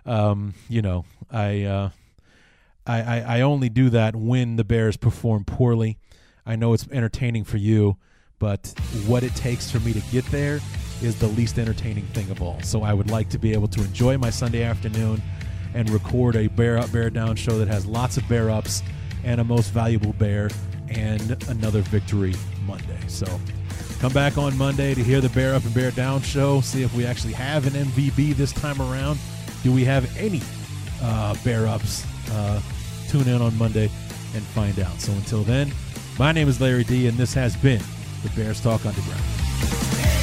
um, 0.07 0.55
you 0.69 0.83
know, 0.83 1.05
I, 1.31 1.63
uh, 1.65 1.91
I, 2.87 3.01
I 3.01 3.19
I 3.37 3.41
only 3.43 3.69
do 3.69 3.91
that 3.91 4.17
when 4.17 4.57
the 4.57 4.65
Bears 4.65 4.97
perform 4.97 5.45
poorly. 5.45 5.99
I 6.47 6.57
know 6.57 6.73
it's 6.73 6.87
entertaining 6.91 7.45
for 7.45 7.59
you, 7.59 7.97
but 8.39 8.73
what 9.07 9.23
it 9.23 9.35
takes 9.37 9.71
for 9.71 9.81
me 9.81 9.93
to 9.93 10.01
get 10.11 10.25
there 10.27 10.61
is 11.03 11.19
the 11.19 11.29
least 11.29 11.59
entertaining 11.59 12.05
thing 12.07 12.31
of 12.31 12.43
all. 12.43 12.61
So 12.63 12.83
I 12.83 12.93
would 12.93 13.11
like 13.11 13.29
to 13.31 13.39
be 13.39 13.53
able 13.53 13.69
to 13.69 13.81
enjoy 13.81 14.19
my 14.19 14.31
Sunday 14.31 14.63
afternoon 14.63 15.23
and 15.75 15.89
record 15.91 16.37
a 16.37 16.49
bear 16.49 16.79
up, 16.79 16.91
bear 16.93 17.11
down 17.11 17.37
show 17.37 17.59
that 17.59 17.69
has 17.69 17.87
lots 17.87 18.17
of 18.17 18.29
bear 18.29 18.51
ups 18.51 18.83
and 19.25 19.41
a 19.41 19.45
most 19.45 19.71
valuable 19.71 20.13
bear 20.15 20.51
and 20.89 21.43
another 21.49 21.81
victory 21.83 22.35
Monday. 22.67 22.99
So 23.07 23.27
come 24.01 24.13
back 24.13 24.37
on 24.37 24.57
Monday 24.59 24.95
to 24.95 25.03
hear 25.03 25.21
the 25.21 25.29
bear 25.31 25.55
up 25.55 25.65
and 25.65 25.75
bear 25.75 25.91
down 25.93 26.23
show. 26.23 26.61
See 26.61 26.83
if 26.83 26.95
we 26.95 27.07
actually 27.07 27.35
have 27.35 27.67
an 27.67 27.85
MVB 27.85 28.35
this 28.35 28.53
time 28.53 28.81
around. 28.81 29.19
Do 29.63 29.73
we 29.73 29.85
have 29.85 30.17
any 30.17 30.41
uh, 31.03 31.37
bear 31.45 31.67
ups? 31.67 32.05
Uh, 32.31 32.61
tune 33.09 33.29
in 33.29 33.41
on 33.43 33.57
Monday 33.59 33.91
and 34.35 34.43
find 34.43 34.79
out. 34.81 35.01
So 35.01 35.13
until 35.13 35.43
then, 35.43 35.73
my 36.19 36.33
name 36.33 36.49
is 36.49 36.61
Larry 36.61 36.85
D, 36.85 37.09
and 37.09 37.17
this 37.17 37.35
has 37.35 37.57
been 37.57 37.83
the 38.23 38.31
Bears 38.31 38.61
Talk 38.61 38.85
Underground. 38.87 40.20